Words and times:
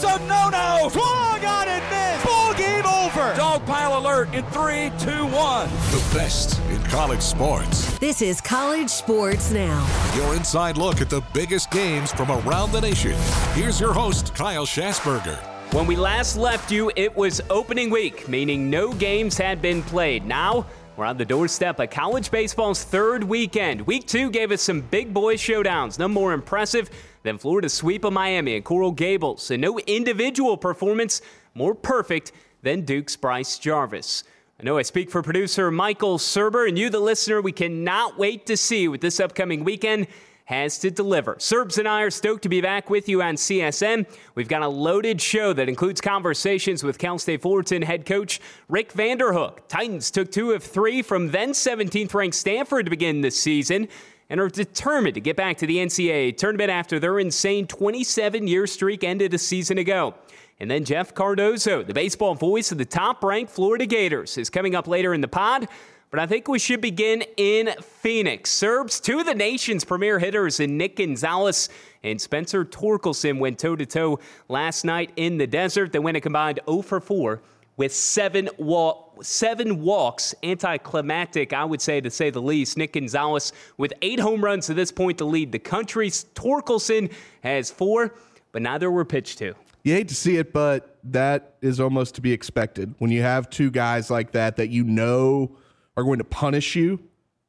It's 0.00 0.06
a 0.06 0.16
no-no. 0.28 0.88
Swung 0.92 1.44
on 1.44 1.66
and 1.66 1.82
missed. 1.90 2.24
Ball 2.24 2.54
game 2.54 2.86
over. 2.86 3.34
Dog 3.34 3.66
pile 3.66 3.98
alert 3.98 4.32
in 4.32 4.44
three, 4.44 4.92
two, 4.96 5.26
one. 5.26 5.68
The 5.90 6.10
best 6.14 6.60
in 6.70 6.80
college 6.84 7.20
sports. 7.20 7.98
This 7.98 8.22
is 8.22 8.40
College 8.40 8.88
Sports 8.88 9.50
Now. 9.50 9.84
Your 10.14 10.36
inside 10.36 10.76
look 10.76 11.00
at 11.00 11.10
the 11.10 11.20
biggest 11.34 11.72
games 11.72 12.12
from 12.12 12.30
around 12.30 12.70
the 12.70 12.80
nation. 12.80 13.16
Here's 13.54 13.80
your 13.80 13.92
host, 13.92 14.36
Kyle 14.36 14.64
Schassburger. 14.66 15.36
When 15.74 15.88
we 15.88 15.96
last 15.96 16.36
left 16.36 16.70
you, 16.70 16.92
it 16.94 17.16
was 17.16 17.40
opening 17.50 17.90
week, 17.90 18.28
meaning 18.28 18.70
no 18.70 18.92
games 18.92 19.36
had 19.36 19.60
been 19.60 19.82
played. 19.82 20.24
Now, 20.24 20.64
we're 20.96 21.06
on 21.06 21.16
the 21.16 21.24
doorstep 21.24 21.80
of 21.80 21.90
college 21.90 22.30
baseball's 22.30 22.84
third 22.84 23.24
weekend. 23.24 23.80
Week 23.80 24.06
two 24.06 24.30
gave 24.30 24.52
us 24.52 24.62
some 24.62 24.80
big 24.80 25.12
boy 25.12 25.34
showdowns, 25.34 25.98
none 25.98 26.12
more 26.12 26.34
impressive 26.34 26.88
than 27.22 27.38
Florida's 27.38 27.74
sweep 27.74 28.04
of 28.04 28.12
Miami 28.12 28.56
and 28.56 28.64
Coral 28.64 28.92
Gables, 28.92 29.50
and 29.50 29.60
no 29.60 29.78
individual 29.80 30.56
performance 30.56 31.20
more 31.54 31.74
perfect 31.74 32.32
than 32.62 32.82
Duke's 32.82 33.16
Bryce 33.16 33.58
Jarvis. 33.58 34.24
I 34.60 34.64
know 34.64 34.78
I 34.78 34.82
speak 34.82 35.10
for 35.10 35.22
producer 35.22 35.70
Michael 35.70 36.18
Surber, 36.18 36.66
and 36.66 36.76
you, 36.76 36.90
the 36.90 36.98
listener, 36.98 37.40
we 37.40 37.52
cannot 37.52 38.18
wait 38.18 38.46
to 38.46 38.56
see 38.56 38.88
what 38.88 39.00
this 39.00 39.20
upcoming 39.20 39.62
weekend 39.62 40.08
has 40.48 40.78
to 40.78 40.90
deliver. 40.90 41.36
Surbs 41.38 41.76
and 41.76 41.86
I 41.86 42.00
are 42.00 42.10
stoked 42.10 42.42
to 42.44 42.48
be 42.48 42.62
back 42.62 42.88
with 42.88 43.06
you 43.06 43.22
on 43.22 43.34
CSN. 43.34 44.06
We've 44.34 44.48
got 44.48 44.62
a 44.62 44.68
loaded 44.68 45.20
show 45.20 45.52
that 45.52 45.68
includes 45.68 46.00
conversations 46.00 46.82
with 46.82 46.98
Cal 46.98 47.18
State 47.18 47.42
Fullerton 47.42 47.82
head 47.82 48.06
coach 48.06 48.40
Rick 48.66 48.94
Vanderhook. 48.94 49.58
Titans 49.68 50.10
took 50.10 50.32
two 50.32 50.52
of 50.52 50.64
three 50.64 51.02
from 51.02 51.30
then 51.32 51.50
17th 51.50 52.14
ranked 52.14 52.34
Stanford 52.34 52.86
to 52.86 52.90
begin 52.90 53.20
this 53.20 53.38
season 53.38 53.88
and 54.30 54.40
are 54.40 54.48
determined 54.48 55.14
to 55.14 55.20
get 55.20 55.36
back 55.36 55.56
to 55.58 55.66
the 55.66 55.76
NCAA 55.76 56.36
tournament 56.36 56.70
after 56.70 56.98
their 56.98 57.18
insane 57.18 57.66
27 57.66 58.46
year 58.46 58.66
streak 58.66 59.04
ended 59.04 59.34
a 59.34 59.38
season 59.38 59.78
ago. 59.78 60.14
And 60.60 60.70
then 60.70 60.84
Jeff 60.84 61.14
Cardozo, 61.14 61.82
the 61.82 61.94
baseball 61.94 62.34
voice 62.34 62.72
of 62.72 62.78
the 62.78 62.84
top 62.84 63.22
ranked 63.22 63.52
Florida 63.52 63.86
Gators, 63.86 64.36
is 64.36 64.50
coming 64.50 64.74
up 64.74 64.88
later 64.88 65.14
in 65.14 65.20
the 65.20 65.28
pod. 65.28 65.68
But 66.10 66.20
I 66.20 66.26
think 66.26 66.48
we 66.48 66.58
should 66.58 66.80
begin 66.80 67.22
in 67.36 67.74
Phoenix. 67.82 68.50
Surbs, 68.50 68.98
two 68.98 69.20
of 69.20 69.26
the 69.26 69.34
nation's 69.34 69.84
premier 69.84 70.18
hitters 70.18 70.58
in 70.58 70.78
Nick 70.78 70.96
Gonzalez 70.96 71.68
and 72.02 72.18
Spencer 72.18 72.64
Torkelson 72.64 73.38
went 73.38 73.58
toe 73.58 73.76
to 73.76 73.84
toe 73.84 74.18
last 74.48 74.84
night 74.84 75.12
in 75.16 75.36
the 75.36 75.46
desert. 75.46 75.92
They 75.92 75.98
went 75.98 76.16
a 76.16 76.20
combined 76.20 76.60
0 76.66 76.82
for 76.82 77.00
4 77.00 77.40
with 77.76 77.94
seven 77.94 78.48
walk, 78.56 79.07
seven 79.22 79.80
walks, 79.80 80.34
anticlimactic, 80.42 81.52
I 81.52 81.64
would 81.64 81.80
say, 81.80 82.00
to 82.00 82.10
say 82.10 82.30
the 82.30 82.42
least. 82.42 82.76
Nick 82.76 82.92
Gonzalez 82.92 83.52
with 83.76 83.92
eight 84.02 84.20
home 84.20 84.44
runs 84.44 84.66
to 84.66 84.74
this 84.74 84.92
point 84.92 85.18
to 85.18 85.24
lead 85.24 85.52
the 85.52 85.58
country. 85.58 86.10
Torkelson 86.10 87.12
has 87.42 87.70
four, 87.70 88.14
but 88.52 88.62
neither 88.62 88.90
were 88.90 89.04
pitched 89.04 89.38
to. 89.38 89.54
You 89.84 89.94
hate 89.94 90.08
to 90.08 90.14
see 90.14 90.36
it, 90.36 90.52
but 90.52 90.98
that 91.04 91.54
is 91.62 91.80
almost 91.80 92.14
to 92.16 92.20
be 92.20 92.32
expected 92.32 92.94
when 92.98 93.10
you 93.10 93.22
have 93.22 93.48
two 93.48 93.70
guys 93.70 94.10
like 94.10 94.32
that 94.32 94.56
that 94.56 94.68
you 94.68 94.84
know 94.84 95.56
are 95.96 96.02
going 96.02 96.18
to 96.18 96.24
punish 96.24 96.76
you 96.76 97.00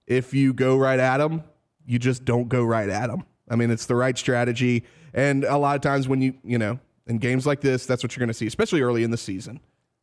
if 0.08 0.34
you 0.34 0.54
go 0.54 0.78
right 0.78 1.00
at 1.00 1.18
them. 1.18 1.44
You 1.86 2.00
just 2.00 2.24
don't 2.26 2.48
go 2.48 2.64
right 2.64 2.90
at 2.90 3.08
them. 3.08 3.26
I 3.50 3.56
mean, 3.56 3.72
it's 3.72 3.88
the 3.88 3.96
right 3.96 4.18
strategy. 4.18 4.86
And 5.14 5.44
a 5.44 5.58
lot 5.58 5.76
of 5.76 5.82
times 5.82 6.08
when 6.08 6.22
you, 6.22 6.36
you 6.44 6.58
know, 6.58 6.80
in 7.08 7.18
games 7.18 7.48
like 7.48 7.62
this, 7.62 7.86
that's 7.86 8.04
what 8.04 8.16
you're 8.16 8.22
going 8.22 8.30
to 8.30 8.34
see, 8.34 8.46
especially 8.46 8.82
early 8.82 9.04
in 9.04 9.12
the 9.12 9.18
season. 9.18 9.60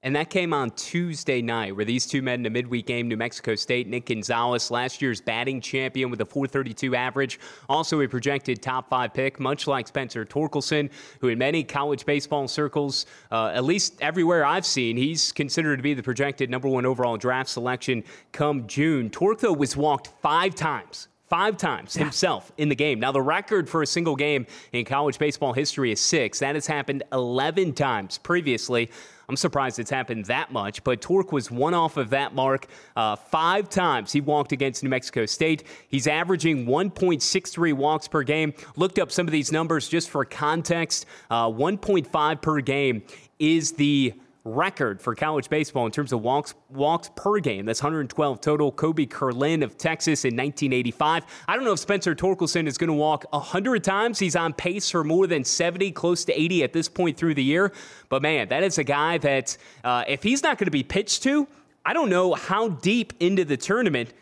And 0.07 0.15
that 0.15 0.31
came 0.31 0.53
on 0.53 0.71
Tuesday 0.71 1.43
night, 1.43 1.75
where 1.75 1.85
these 1.85 2.07
two 2.07 2.23
met 2.23 2.39
in 2.39 2.47
a 2.47 2.51
midweek 2.51 2.87
game. 2.87 3.09
New 3.09 3.17
Mexico 3.17 3.57
State, 3.57 3.89
Nick 3.89 4.07
Gonzalez, 4.07 4.71
last 4.71 5.03
year's 5.03 5.21
batting 5.21 5.61
champion 5.61 6.11
with 6.11 6.21
a 6.21 6.25
432 6.25 6.95
average, 6.95 7.41
also 7.69 8.01
a 8.01 8.07
projected 8.07 8.63
top 8.63 8.89
five 8.89 9.13
pick, 9.13 9.41
much 9.41 9.67
like 9.67 9.89
Spencer 9.89 10.25
Torkelson, 10.25 10.91
who 11.21 11.27
in 11.27 11.39
many 11.39 11.65
college 11.65 12.07
baseball 12.07 12.47
circles, 12.47 13.07
uh, 13.33 13.51
at 13.53 13.65
least 13.65 14.01
everywhere 14.01 14.45
I've 14.45 14.65
seen, 14.65 14.97
he's 14.97 15.33
considered 15.33 15.79
to 15.79 15.83
be 15.83 15.93
the 15.93 16.05
projected 16.05 16.51
number 16.51 16.69
one 16.69 16.87
overall 16.87 17.17
draft 17.17 17.51
selection 17.51 18.05
come 18.31 18.69
June. 18.69 19.11
Torque, 19.11 19.43
was 19.43 19.77
walked 19.77 20.13
five 20.23 20.55
times 20.55 21.09
five 21.29 21.57
times 21.57 21.95
himself 21.95 22.53
in 22.57 22.69
the 22.69 22.75
game. 22.75 23.01
Now, 23.01 23.11
the 23.11 23.21
record 23.21 23.69
for 23.69 23.83
a 23.83 23.87
single 23.87 24.15
game 24.15 24.47
in 24.73 24.85
college 24.85 25.19
baseball 25.19 25.53
history 25.53 25.91
is 25.91 26.01
six. 26.01 26.39
That 26.39 26.55
has 26.55 26.69
happened 26.69 27.03
11 27.13 27.73
times 27.73 28.19
previously. 28.19 28.91
I'm 29.29 29.37
surprised 29.37 29.79
it's 29.79 29.91
happened 29.91 30.27
that 30.27 30.53
much, 30.53 30.85
but 30.85 31.01
Torque 31.01 31.33
was 31.33 31.51
one 31.51 31.75
off 31.75 31.97
of 31.97 32.11
that 32.11 32.35
mark 32.35 32.67
uh, 32.95 33.17
five 33.17 33.69
times. 33.69 34.13
He 34.13 34.21
walked 34.21 34.53
against 34.53 34.83
New 34.83 34.89
Mexico 34.89 35.27
State. 35.27 35.65
He's 35.89 36.07
averaging 36.07 36.67
1.63 36.67 37.73
walks 37.73 38.07
per 38.07 38.23
game. 38.23 38.55
Looked 38.77 38.99
up 38.99 39.11
some 39.11 39.27
of 39.27 39.33
these 39.33 39.51
numbers 39.51 39.89
just 39.89 40.11
for 40.11 40.25
context. 40.25 41.07
Uh, 41.31 41.49
1.5 41.49 42.43
per 42.43 42.61
game 42.61 43.03
is 43.39 43.73
the 43.73 44.15
record 44.47 45.03
for 45.03 45.15
college 45.15 45.51
baseball 45.51 45.85
in 45.85 45.93
terms 45.93 46.13
of 46.13 46.23
walks 46.23 46.55
walks 46.71 47.11
per 47.17 47.41
game. 47.41 47.67
That's 47.67 47.83
112 47.83 48.41
total. 48.41 48.71
Kobe 48.73 49.05
Kerlin 49.07 49.63
of 49.63 49.77
Texas 49.77 50.25
in 50.25 50.37
1985. 50.37 51.25
I 51.49 51.57
don't 51.57 51.65
know 51.65 51.73
if 51.73 51.81
Spencer 51.81 52.15
Torkelson 52.15 52.67
is 52.67 52.79
going 52.79 52.89
to 52.89 52.95
walk 52.95 53.25
100 53.31 53.83
times. 53.83 54.19
He's 54.19 54.37
on 54.37 54.53
pace 54.53 54.91
for 54.91 55.03
more 55.05 55.27
than 55.27 55.45
70, 55.45 55.91
close 55.93 56.25
to 56.27 56.41
80 56.41 56.63
at 56.63 56.73
this 56.73 56.89
point 56.89 57.17
through 57.17 57.35
the 57.35 57.45
year. 57.45 57.73
But 58.09 58.23
man, 58.23 58.49
that 58.49 58.63
is 58.63 58.79
a 58.79 58.85
guy 58.85 59.19
that 59.19 59.57
uh, 59.83 60.05
if 60.07 60.23
he's 60.23 60.43
not 60.43 60.59
going 60.59 60.67
to 60.67 60.71
be 60.71 60.85
pitched 60.85 61.25
to, 61.25 61.49
I 61.85 61.93
don't 61.93 62.11
know 62.11 62.35
how 62.35 62.69
deep 62.69 63.13
into 63.21 63.45
the 63.45 63.57
tournament 63.57 64.13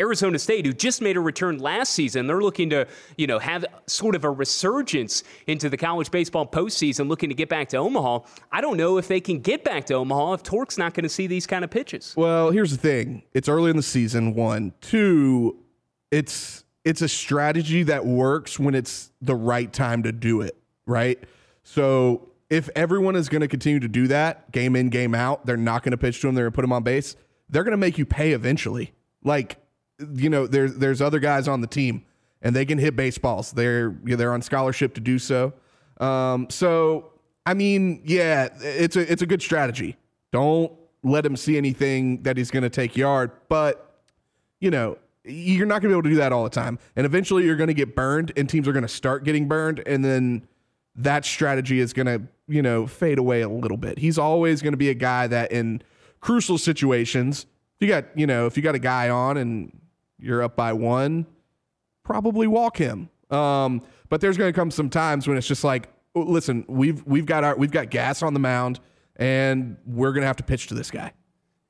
Arizona 0.00 0.38
State, 0.38 0.64
who 0.64 0.72
just 0.72 1.02
made 1.02 1.16
a 1.16 1.20
return 1.20 1.58
last 1.58 1.92
season, 1.92 2.26
they're 2.26 2.40
looking 2.40 2.70
to, 2.70 2.86
you 3.16 3.26
know, 3.26 3.38
have 3.38 3.64
sort 3.86 4.14
of 4.14 4.24
a 4.24 4.30
resurgence 4.30 5.24
into 5.46 5.68
the 5.68 5.76
college 5.76 6.10
baseball 6.10 6.46
postseason, 6.46 7.08
looking 7.08 7.28
to 7.28 7.34
get 7.34 7.48
back 7.48 7.68
to 7.70 7.76
Omaha. 7.78 8.20
I 8.52 8.60
don't 8.60 8.76
know 8.76 8.98
if 8.98 9.08
they 9.08 9.20
can 9.20 9.40
get 9.40 9.64
back 9.64 9.86
to 9.86 9.94
Omaha 9.94 10.34
if 10.34 10.42
Torque's 10.42 10.78
not 10.78 10.94
going 10.94 11.02
to 11.02 11.08
see 11.08 11.26
these 11.26 11.46
kind 11.46 11.64
of 11.64 11.70
pitches. 11.70 12.14
Well, 12.16 12.50
here's 12.50 12.70
the 12.70 12.76
thing: 12.76 13.22
it's 13.32 13.48
early 13.48 13.70
in 13.70 13.76
the 13.76 13.82
season. 13.82 14.34
One, 14.34 14.72
two, 14.80 15.56
it's 16.10 16.64
it's 16.84 17.02
a 17.02 17.08
strategy 17.08 17.82
that 17.82 18.06
works 18.06 18.58
when 18.58 18.74
it's 18.74 19.10
the 19.20 19.34
right 19.34 19.72
time 19.72 20.04
to 20.04 20.12
do 20.12 20.40
it. 20.42 20.56
Right. 20.86 21.22
So 21.64 22.30
if 22.48 22.70
everyone 22.74 23.14
is 23.16 23.28
going 23.28 23.42
to 23.42 23.48
continue 23.48 23.80
to 23.80 23.88
do 23.88 24.06
that, 24.08 24.50
game 24.52 24.74
in, 24.74 24.88
game 24.88 25.14
out, 25.14 25.44
they're 25.44 25.56
not 25.56 25.82
going 25.82 25.90
to 25.90 25.98
pitch 25.98 26.20
to 26.22 26.28
him. 26.28 26.34
They're 26.34 26.44
going 26.44 26.52
to 26.52 26.56
put 26.56 26.64
him 26.64 26.72
on 26.72 26.82
base. 26.82 27.16
They're 27.50 27.64
going 27.64 27.72
to 27.72 27.76
make 27.78 27.98
you 27.98 28.06
pay 28.06 28.32
eventually. 28.32 28.92
Like 29.22 29.58
you 30.14 30.30
know, 30.30 30.46
there's 30.46 30.76
there's 30.76 31.00
other 31.00 31.18
guys 31.18 31.48
on 31.48 31.60
the 31.60 31.66
team 31.66 32.04
and 32.42 32.54
they 32.54 32.64
can 32.64 32.78
hit 32.78 32.96
baseballs. 32.96 33.52
They're 33.52 33.96
they're 34.04 34.32
on 34.32 34.42
scholarship 34.42 34.94
to 34.94 35.00
do 35.00 35.18
so. 35.18 35.52
Um, 36.00 36.48
so 36.50 37.12
I 37.46 37.54
mean, 37.54 38.02
yeah, 38.04 38.48
it's 38.60 38.96
a 38.96 39.10
it's 39.10 39.22
a 39.22 39.26
good 39.26 39.42
strategy. 39.42 39.96
Don't 40.32 40.72
let 41.02 41.24
him 41.24 41.36
see 41.36 41.56
anything 41.56 42.22
that 42.22 42.36
he's 42.36 42.50
going 42.50 42.64
to 42.64 42.70
take 42.70 42.96
yard, 42.96 43.30
but 43.48 44.02
you 44.60 44.70
know, 44.70 44.98
you're 45.24 45.66
not 45.66 45.82
going 45.82 45.90
to 45.90 45.94
be 45.94 45.98
able 45.98 46.02
to 46.02 46.08
do 46.10 46.16
that 46.16 46.32
all 46.32 46.44
the 46.44 46.50
time. 46.50 46.78
And 46.96 47.06
eventually 47.06 47.44
you're 47.44 47.56
going 47.56 47.68
to 47.68 47.74
get 47.74 47.94
burned 47.94 48.32
and 48.36 48.48
teams 48.48 48.66
are 48.66 48.72
going 48.72 48.82
to 48.82 48.88
start 48.88 49.24
getting 49.24 49.46
burned 49.46 49.82
and 49.86 50.04
then 50.04 50.46
that 50.96 51.24
strategy 51.24 51.78
is 51.78 51.92
going 51.92 52.06
to, 52.06 52.22
you 52.48 52.60
know, 52.60 52.86
fade 52.86 53.18
away 53.18 53.42
a 53.42 53.48
little 53.48 53.76
bit. 53.76 53.98
He's 53.98 54.18
always 54.18 54.62
going 54.62 54.72
to 54.72 54.78
be 54.78 54.90
a 54.90 54.94
guy 54.94 55.28
that 55.28 55.52
in 55.52 55.82
crucial 56.20 56.58
situations, 56.58 57.46
you 57.78 57.86
got, 57.86 58.06
you 58.16 58.26
know, 58.26 58.46
if 58.46 58.56
you 58.56 58.62
got 58.64 58.74
a 58.74 58.80
guy 58.80 59.08
on 59.08 59.36
and 59.36 59.78
you're 60.18 60.42
up 60.42 60.56
by 60.56 60.72
one, 60.72 61.26
probably 62.04 62.46
walk 62.46 62.76
him. 62.76 63.10
Um, 63.30 63.82
but 64.08 64.20
there's 64.20 64.36
going 64.36 64.52
to 64.52 64.56
come 64.58 64.70
some 64.70 64.90
times 64.90 65.28
when 65.28 65.36
it's 65.36 65.46
just 65.46 65.64
like, 65.64 65.88
oh, 66.14 66.20
listen, 66.22 66.64
we've 66.68 67.04
we've 67.06 67.26
got 67.26 67.44
our 67.44 67.56
we've 67.56 67.70
got 67.70 67.90
gas 67.90 68.22
on 68.22 68.34
the 68.34 68.40
mound, 68.40 68.80
and 69.16 69.76
we're 69.86 70.12
going 70.12 70.22
to 70.22 70.26
have 70.26 70.36
to 70.36 70.44
pitch 70.44 70.68
to 70.68 70.74
this 70.74 70.90
guy. 70.90 71.12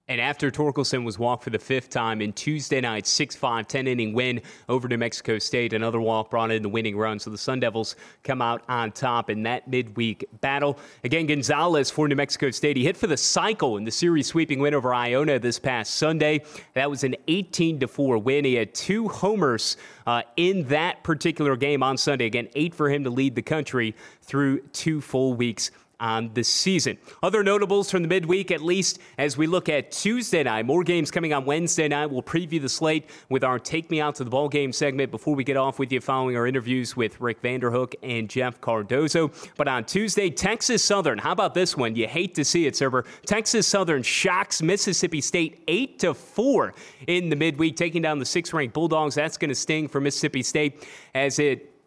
And 0.09 0.23
after 0.23 0.51
Torkelson 0.51 1.05
was 1.05 1.19
walked 1.19 1.45
for 1.45 1.51
the 1.51 1.59
fifth 1.59 1.91
time 1.91 2.23
in 2.23 2.33
Tuesday 2.33 2.81
night's 2.81 3.11
6 3.11 3.37
5, 3.37 3.69
10 3.69 3.87
inning 3.87 4.15
win 4.15 4.41
over 4.69 4.89
New 4.89 4.97
Mexico 4.97 5.39
State, 5.39 5.75
another 5.75 6.01
walk 6.01 6.31
brought 6.31 6.51
in 6.51 6.63
the 6.63 6.69
winning 6.69 6.97
run. 6.97 7.19
So 7.19 7.29
the 7.29 7.37
Sun 7.37 7.61
Devils 7.61 7.95
come 8.25 8.41
out 8.41 8.63
on 8.71 8.91
top 8.93 9.29
in 9.29 9.43
that 9.43 9.69
midweek 9.69 10.25
battle. 10.41 10.79
Again, 11.05 11.27
Gonzalez 11.27 11.91
for 11.91 12.09
New 12.09 12.17
Mexico 12.17 12.51
State. 12.51 12.79
He 12.79 12.85
hit 12.85 12.97
for 12.97 13.07
the 13.07 13.19
cycle 13.19 13.77
in 13.77 13.85
the 13.85 13.91
series 13.91 14.27
sweeping 14.27 14.61
win 14.61 14.73
over 14.73 14.95
Iona 14.95 15.39
this 15.39 15.59
past 15.59 15.97
Sunday. 15.97 16.43
That 16.73 16.89
was 16.89 17.05
an 17.05 17.15
18 17.27 17.87
4 17.87 18.17
win. 18.17 18.47
He 18.47 18.55
had 18.55 18.75
two 18.75 19.09
homers 19.09 19.77
uh, 20.07 20.23
in 20.37 20.65
that 20.69 21.03
particular 21.03 21.55
game 21.55 21.83
on 21.83 21.99
Sunday. 21.99 22.25
Again, 22.25 22.49
eight 22.55 22.75
for 22.75 22.89
him 22.89 23.05
to 23.05 23.11
lead 23.11 23.35
the 23.35 23.43
country 23.43 23.95
through 24.23 24.61
two 24.73 25.03
full 25.03 25.35
weeks 25.35 25.71
on 26.01 26.33
the 26.35 26.45
season. 26.45 26.99
Other 27.23 27.43
notables 27.43 27.91
from 27.91 28.03
the 28.03 28.09
midweek, 28.09 28.51
at 28.51 28.61
least 28.61 28.99
as 29.19 29.37
we 29.37 29.47
look 29.47 29.69
at 29.69 29.91
Tuesday 29.91 30.43
night. 30.43 30.65
More 30.67 30.83
games 30.83 31.11
coming 31.11 31.33
on 31.33 31.45
Wednesday 31.45 31.89
night. 31.89 32.07
We'll 32.07 32.23
preview 32.23 32.61
the 32.61 32.69
slate 32.69 33.11
with 33.29 33.45
our 33.45 33.59
Take 33.59 33.91
Me 33.91 34.01
Out 34.01 34.15
to 34.17 34.25
the 34.25 34.31
Ball 34.31 34.49
Game 34.49 34.73
segment 34.73 35.11
before 35.11 35.35
we 35.35 35.45
get 35.45 35.57
off 35.57 35.79
with 35.79 35.93
you 35.93 36.01
following 36.01 36.37
our 36.37 36.47
interviews 36.47 36.97
with 36.97 37.21
Rick 37.21 37.43
Vanderhook 37.43 37.95
and 38.03 38.29
Jeff 38.29 38.61
Cardozo. 38.61 39.31
But 39.57 39.69
on 39.69 39.85
Tuesday, 39.85 40.31
Texas 40.31 40.83
Southern. 40.85 41.19
How 41.19 41.33
about 41.33 41.55
this 41.55 41.77
one? 41.77 41.97
You 41.97 42.07
hate 42.07 42.35
to 42.37 42.45
see 42.45 42.67
it, 42.67 42.75
Surber. 42.75 43.05
Texas 43.27 43.67
Southern 43.67 44.03
shocks 44.03 44.63
Mississippi 44.63 45.21
State 45.21 45.63
8 45.69 45.99
to 46.01 46.15
4 46.15 46.75
in 47.07 47.29
the 47.29 47.37
midweek, 47.37 47.77
taking 47.77 48.03
down 48.03 48.19
the 48.19 48.27
six 48.27 48.53
ranked 48.53 48.75
Bulldogs. 48.75 49.15
That's 49.15 49.37
going 49.37 49.49
to 49.49 49.55
sting 49.55 49.89
for 49.89 50.01
Mississippi 50.01 50.43
State 50.43 50.87
as 51.15 51.39
it 51.39 51.78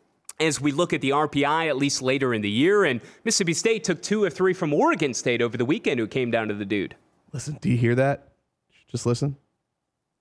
as 0.41 0.59
we 0.59 0.71
look 0.71 0.91
at 0.91 1.01
the 1.01 1.11
RPI, 1.11 1.67
at 1.69 1.77
least 1.77 2.01
later 2.01 2.33
in 2.33 2.41
the 2.41 2.49
year. 2.49 2.83
And 2.83 2.99
Mississippi 3.23 3.53
State 3.53 3.83
took 3.83 4.01
two 4.01 4.25
of 4.25 4.33
three 4.33 4.53
from 4.53 4.73
Oregon 4.73 5.13
State 5.13 5.41
over 5.41 5.55
the 5.55 5.65
weekend, 5.65 5.99
who 5.99 6.07
came 6.07 6.31
down 6.31 6.47
to 6.47 6.53
the 6.53 6.65
dude. 6.65 6.95
Listen, 7.31 7.57
do 7.61 7.69
you 7.69 7.77
hear 7.77 7.95
that? 7.95 8.29
Just 8.87 9.05
listen. 9.05 9.37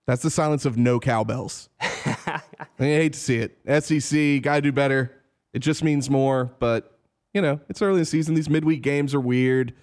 That's 0.06 0.22
the 0.22 0.30
silence 0.30 0.64
of 0.64 0.76
no 0.76 1.00
cowbells. 1.00 1.68
I 1.80 2.42
hate 2.78 3.12
to 3.14 3.18
see 3.18 3.36
it. 3.36 3.58
SEC, 3.84 4.42
gotta 4.42 4.60
do 4.60 4.72
better. 4.72 5.12
It 5.52 5.60
just 5.60 5.82
means 5.82 6.08
more, 6.08 6.50
but 6.58 6.98
you 7.34 7.42
know, 7.42 7.60
it's 7.68 7.82
early 7.82 7.94
in 7.94 8.00
the 8.00 8.04
season. 8.04 8.34
These 8.34 8.50
midweek 8.50 8.82
games 8.82 9.14
are 9.14 9.20
weird. 9.20 9.74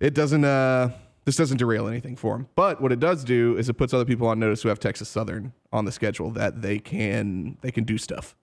It 0.00 0.14
doesn't 0.14 0.44
uh 0.44 0.90
this 1.24 1.36
doesn't 1.36 1.58
derail 1.58 1.88
anything 1.88 2.16
for 2.16 2.36
them. 2.36 2.48
But 2.56 2.80
what 2.80 2.90
it 2.90 3.00
does 3.00 3.22
do 3.22 3.56
is 3.56 3.68
it 3.68 3.74
puts 3.74 3.92
other 3.92 4.04
people 4.04 4.26
on 4.28 4.38
notice 4.38 4.62
who 4.62 4.68
have 4.70 4.80
Texas 4.80 5.08
Southern 5.08 5.52
on 5.72 5.84
the 5.84 5.92
schedule 5.92 6.30
that 6.30 6.62
they 6.62 6.78
can 6.78 7.58
they 7.60 7.70
can 7.70 7.84
do 7.84 7.98
stuff. 7.98 8.36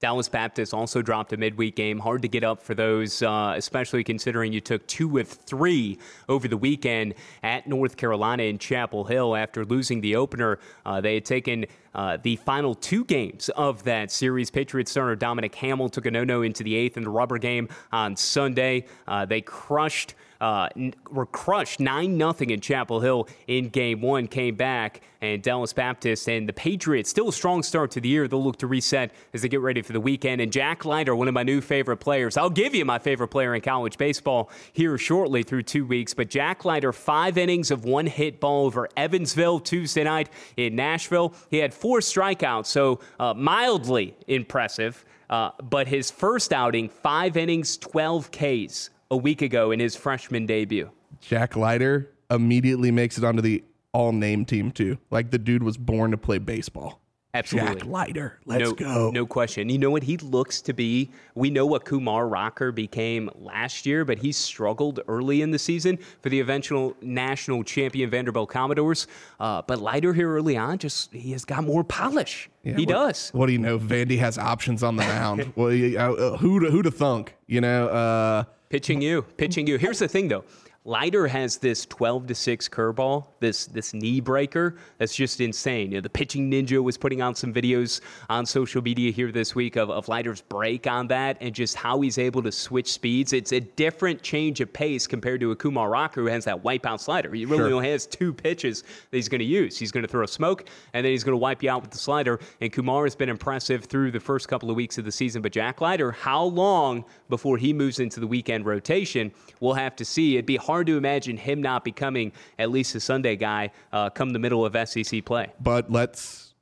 Dallas 0.00 0.30
Baptist 0.30 0.72
also 0.72 1.02
dropped 1.02 1.30
a 1.34 1.36
midweek 1.36 1.76
game. 1.76 1.98
Hard 1.98 2.22
to 2.22 2.28
get 2.28 2.42
up 2.42 2.62
for 2.62 2.74
those, 2.74 3.20
uh, 3.22 3.52
especially 3.54 4.02
considering 4.02 4.50
you 4.50 4.60
took 4.60 4.86
two 4.86 5.18
of 5.18 5.28
three 5.28 5.98
over 6.26 6.48
the 6.48 6.56
weekend 6.56 7.14
at 7.42 7.66
North 7.66 7.98
Carolina 7.98 8.44
in 8.44 8.58
Chapel 8.58 9.04
Hill 9.04 9.36
after 9.36 9.62
losing 9.62 10.00
the 10.00 10.16
opener. 10.16 10.58
Uh, 10.86 11.02
they 11.02 11.14
had 11.14 11.26
taken 11.26 11.66
uh, 11.94 12.16
the 12.22 12.36
final 12.36 12.74
two 12.74 13.04
games 13.04 13.50
of 13.50 13.84
that 13.84 14.10
series. 14.10 14.50
Patriots 14.50 14.90
starter 14.90 15.16
Dominic 15.16 15.54
Hamel 15.56 15.90
took 15.90 16.06
a 16.06 16.10
no 16.10 16.24
no 16.24 16.40
into 16.40 16.64
the 16.64 16.74
eighth 16.74 16.96
in 16.96 17.02
the 17.02 17.10
rubber 17.10 17.36
game 17.36 17.68
on 17.92 18.16
Sunday. 18.16 18.86
Uh, 19.06 19.26
they 19.26 19.42
crushed 19.42 20.14
uh, 20.40 20.68
were 21.10 21.26
crushed 21.26 21.80
9 21.80 22.16
0 22.16 22.34
in 22.40 22.60
Chapel 22.60 23.00
Hill 23.00 23.28
in 23.46 23.68
game 23.68 24.00
one, 24.00 24.26
came 24.26 24.54
back, 24.54 25.02
and 25.20 25.42
Dallas 25.42 25.72
Baptist 25.72 26.28
and 26.28 26.48
the 26.48 26.52
Patriots, 26.52 27.10
still 27.10 27.28
a 27.28 27.32
strong 27.32 27.62
start 27.62 27.90
to 27.92 28.00
the 28.00 28.08
year. 28.08 28.26
They'll 28.26 28.42
look 28.42 28.56
to 28.58 28.66
reset 28.66 29.12
as 29.34 29.42
they 29.42 29.48
get 29.48 29.60
ready 29.60 29.82
for 29.82 29.92
the 29.92 30.00
weekend. 30.00 30.40
And 30.40 30.50
Jack 30.50 30.84
Leiter, 30.84 31.14
one 31.14 31.28
of 31.28 31.34
my 31.34 31.42
new 31.42 31.60
favorite 31.60 31.98
players. 31.98 32.36
I'll 32.36 32.50
give 32.50 32.74
you 32.74 32.84
my 32.84 32.98
favorite 32.98 33.28
player 33.28 33.54
in 33.54 33.60
college 33.60 33.98
baseball 33.98 34.50
here 34.72 34.96
shortly 34.96 35.42
through 35.42 35.64
two 35.64 35.84
weeks. 35.84 36.14
But 36.14 36.30
Jack 36.30 36.64
Leiter, 36.64 36.92
five 36.92 37.36
innings 37.36 37.70
of 37.70 37.84
one 37.84 38.06
hit 38.06 38.40
ball 38.40 38.66
over 38.66 38.88
Evansville 38.96 39.60
Tuesday 39.60 40.04
night 40.04 40.30
in 40.56 40.74
Nashville. 40.74 41.34
He 41.50 41.58
had 41.58 41.74
four 41.74 42.00
strikeouts, 42.00 42.66
so 42.66 43.00
uh, 43.18 43.34
mildly 43.34 44.16
impressive. 44.26 45.04
Uh, 45.28 45.50
but 45.62 45.86
his 45.86 46.10
first 46.10 46.52
outing, 46.52 46.88
five 46.88 47.36
innings, 47.36 47.76
12 47.76 48.30
Ks 48.32 48.90
a 49.10 49.16
week 49.16 49.42
ago 49.42 49.70
in 49.70 49.80
his 49.80 49.96
freshman 49.96 50.46
debut. 50.46 50.90
Jack 51.20 51.56
Leiter 51.56 52.10
immediately 52.30 52.90
makes 52.90 53.18
it 53.18 53.24
onto 53.24 53.42
the 53.42 53.64
all 53.92 54.12
name 54.12 54.44
team, 54.44 54.70
too. 54.70 54.98
Like 55.10 55.30
the 55.30 55.38
dude 55.38 55.62
was 55.62 55.76
born 55.76 56.12
to 56.12 56.16
play 56.16 56.38
baseball. 56.38 57.00
Absolutely. 57.32 57.74
Jack 57.74 57.84
Leiter. 57.86 58.38
Let's 58.44 58.64
no, 58.64 58.72
go. 58.72 59.10
No 59.10 59.24
question. 59.24 59.68
You 59.68 59.78
know 59.78 59.90
what 59.90 60.02
he 60.02 60.16
looks 60.16 60.60
to 60.62 60.72
be? 60.72 61.10
We 61.36 61.48
know 61.48 61.64
what 61.64 61.84
Kumar 61.84 62.26
Rocker 62.26 62.72
became 62.72 63.30
last 63.36 63.86
year, 63.86 64.04
but 64.04 64.18
he 64.18 64.32
struggled 64.32 65.00
early 65.06 65.40
in 65.40 65.52
the 65.52 65.58
season 65.58 65.98
for 66.22 66.28
the 66.28 66.40
eventual 66.40 66.96
national 67.00 67.62
champion 67.62 68.10
Vanderbilt 68.10 68.50
Commodores. 68.50 69.06
Uh, 69.38 69.62
but 69.62 69.80
Leiter 69.80 70.12
here 70.12 70.28
early 70.28 70.56
on, 70.56 70.78
just 70.78 71.12
he 71.12 71.30
has 71.30 71.44
got 71.44 71.62
more 71.62 71.84
polish. 71.84 72.50
Yeah, 72.64 72.74
he 72.74 72.84
what, 72.84 72.88
does. 72.88 73.30
What 73.30 73.46
do 73.46 73.52
you 73.52 73.58
know? 73.58 73.78
Vandy 73.78 74.18
has 74.18 74.36
options 74.36 74.82
on 74.82 74.96
the 74.96 75.04
mound. 75.04 75.52
well, 75.56 75.68
uh, 75.70 76.36
who 76.38 76.58
to, 76.58 76.70
who 76.70 76.82
to 76.82 76.90
thunk? 76.90 77.36
You 77.46 77.60
know, 77.60 77.86
uh, 77.88 78.44
pitching 78.70 79.02
you, 79.02 79.22
pitching 79.36 79.66
you. 79.66 79.76
Here's 79.76 79.98
the 79.98 80.08
thing, 80.08 80.28
though. 80.28 80.44
Leiter 80.86 81.28
has 81.28 81.58
this 81.58 81.84
12 81.84 82.28
to 82.28 82.34
6 82.34 82.68
curveball, 82.70 83.26
this 83.38 83.66
this 83.66 83.92
knee 83.92 84.18
breaker 84.18 84.76
that's 84.96 85.14
just 85.14 85.42
insane. 85.42 85.90
You 85.90 85.98
know, 85.98 86.00
the 86.00 86.08
pitching 86.08 86.50
ninja 86.50 86.82
was 86.82 86.96
putting 86.96 87.20
out 87.20 87.36
some 87.36 87.52
videos 87.52 88.00
on 88.30 88.46
social 88.46 88.80
media 88.80 89.12
here 89.12 89.30
this 89.30 89.54
week 89.54 89.76
of, 89.76 89.90
of 89.90 90.08
Leiter's 90.08 90.40
break 90.40 90.86
on 90.86 91.06
that 91.08 91.36
and 91.42 91.54
just 91.54 91.76
how 91.76 92.00
he's 92.00 92.16
able 92.16 92.42
to 92.42 92.50
switch 92.50 92.90
speeds. 92.90 93.34
It's 93.34 93.52
a 93.52 93.60
different 93.60 94.22
change 94.22 94.62
of 94.62 94.72
pace 94.72 95.06
compared 95.06 95.40
to 95.40 95.50
a 95.50 95.56
Kumar 95.56 95.90
Rocker 95.90 96.22
who 96.22 96.28
has 96.28 96.46
that 96.46 96.62
wipeout 96.62 97.00
slider. 97.00 97.30
He 97.34 97.44
really 97.44 97.68
sure. 97.68 97.74
only 97.74 97.90
has 97.90 98.06
two 98.06 98.32
pitches 98.32 98.80
that 98.80 99.16
he's 99.18 99.28
going 99.28 99.40
to 99.40 99.44
use. 99.44 99.78
He's 99.78 99.92
going 99.92 100.02
to 100.02 100.08
throw 100.08 100.24
a 100.24 100.28
smoke 100.28 100.64
and 100.94 101.04
then 101.04 101.12
he's 101.12 101.24
going 101.24 101.34
to 101.34 101.36
wipe 101.36 101.62
you 101.62 101.68
out 101.68 101.82
with 101.82 101.90
the 101.90 101.98
slider. 101.98 102.40
And 102.62 102.72
Kumar 102.72 103.04
has 103.04 103.14
been 103.14 103.28
impressive 103.28 103.84
through 103.84 104.12
the 104.12 104.20
first 104.20 104.48
couple 104.48 104.70
of 104.70 104.76
weeks 104.76 104.96
of 104.96 105.04
the 105.04 105.12
season. 105.12 105.42
But 105.42 105.52
Jack 105.52 105.82
Leiter, 105.82 106.10
how 106.10 106.44
long 106.44 107.04
before 107.28 107.58
he 107.58 107.74
moves 107.74 108.00
into 108.00 108.18
the 108.18 108.26
weekend 108.26 108.64
rotation? 108.64 109.30
We'll 109.60 109.74
have 109.74 109.94
to 109.96 110.06
see. 110.06 110.36
It'd 110.36 110.46
be 110.46 110.56
hard 110.70 110.79
to 110.86 110.96
imagine 110.96 111.36
him 111.36 111.62
not 111.62 111.84
becoming 111.84 112.32
at 112.58 112.70
least 112.70 112.94
a 112.94 113.00
Sunday 113.00 113.36
guy 113.36 113.70
uh, 113.92 114.10
come 114.10 114.30
the 114.30 114.38
middle 114.38 114.64
of 114.64 114.76
SEC 114.88 115.24
play. 115.24 115.52
But 115.60 115.90
let's, 115.90 116.54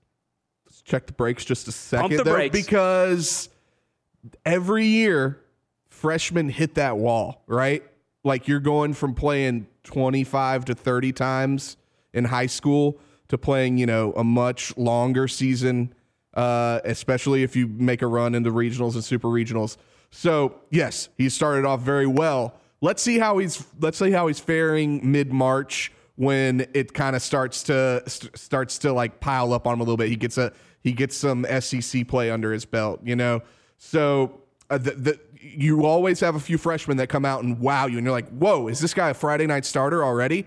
let's 0.67 0.83
check 0.83 1.07
the 1.07 1.13
brakes 1.13 1.45
just 1.45 1.69
a 1.69 1.73
second, 1.73 2.11
Pump 2.11 2.25
the 2.25 2.31
brakes. 2.31 2.57
because 2.57 3.49
every 4.45 4.87
year 4.87 5.41
freshmen 5.89 6.49
hit 6.49 6.75
that 6.77 6.97
wall, 6.97 7.43
right? 7.47 7.83
Like 8.25 8.49
you're 8.49 8.61
going 8.61 8.95
from 8.95 9.15
playing 9.15 9.67
25 9.85 10.67
to 10.67 10.75
30 10.75 11.13
times 11.13 11.77
in 12.13 12.25
high 12.25 12.47
school 12.47 12.99
to 13.29 13.39
playing, 13.39 13.79
you 13.79 13.87
know, 13.87 14.13
a 14.13 14.25
much 14.25 14.77
longer 14.77 15.29
season, 15.29 15.93
uh, 16.35 16.81
especially 16.85 17.43
if 17.43 17.57
you 17.57 17.67
make 17.67 18.03
a 18.03 18.07
run 18.07 18.35
into 18.35 18.51
regionals 18.51 18.95
and 18.95 19.05
super 19.05 19.29
regionals. 19.29 19.77
So 20.11 20.61
yes, 20.71 21.09
he 21.17 21.29
started 21.29 21.65
off 21.65 21.81
very 21.81 22.07
well. 22.07 22.55
Let's 22.81 23.03
see 23.03 23.19
how 23.19 23.39
he's 23.39 23.67
let's 23.81 23.99
see 23.99 24.11
how 24.11 24.29
he's 24.29 24.41
faring 24.41 25.11
mid 25.11 25.33
March 25.33 25.93
when 26.17 26.67
it 26.75 26.95
kind 26.95 27.17
of 27.17 27.23
starts 27.23 27.63
to 27.65 28.03
st- 28.07 28.37
starts 28.37 28.79
to 28.79 28.93
like 28.93 29.21
pile 29.21 29.53
up 29.53 29.67
on 29.67 29.75
him 29.75 29.81
a 29.81 29.85
little 29.85 29.97
bit. 29.97 30.09
He 30.09 30.17
gets 30.17 30.39
a 30.39 30.53
he 30.83 30.93
gets 30.93 31.17
some 31.17 31.45
SEC 31.61 32.07
play 32.07 32.31
under 32.31 32.53
his 32.53 32.65
belt, 32.65 33.01
you 33.05 33.17
know. 33.17 33.43
So 33.79 34.43
uh, 34.71 34.79
the, 34.79 34.91
the 34.93 35.21
you 35.41 35.87
always 35.87 36.21
have 36.21 36.35
a 36.35 36.41
few 36.41 36.59
freshmen 36.59 36.97
that 36.99 37.09
come 37.09 37.25
out 37.25 37.43
and 37.43 37.59
wow 37.61 37.87
you, 37.87 37.99
and 37.99 38.05
you're 38.05 38.13
like, 38.13 38.29
whoa, 38.31 38.69
is 38.69 38.81
this 38.81 38.95
guy 38.95 39.11
a 39.11 39.15
Friday 39.15 39.47
night 39.47 39.65
starter 39.65 40.05
already? 40.05 40.47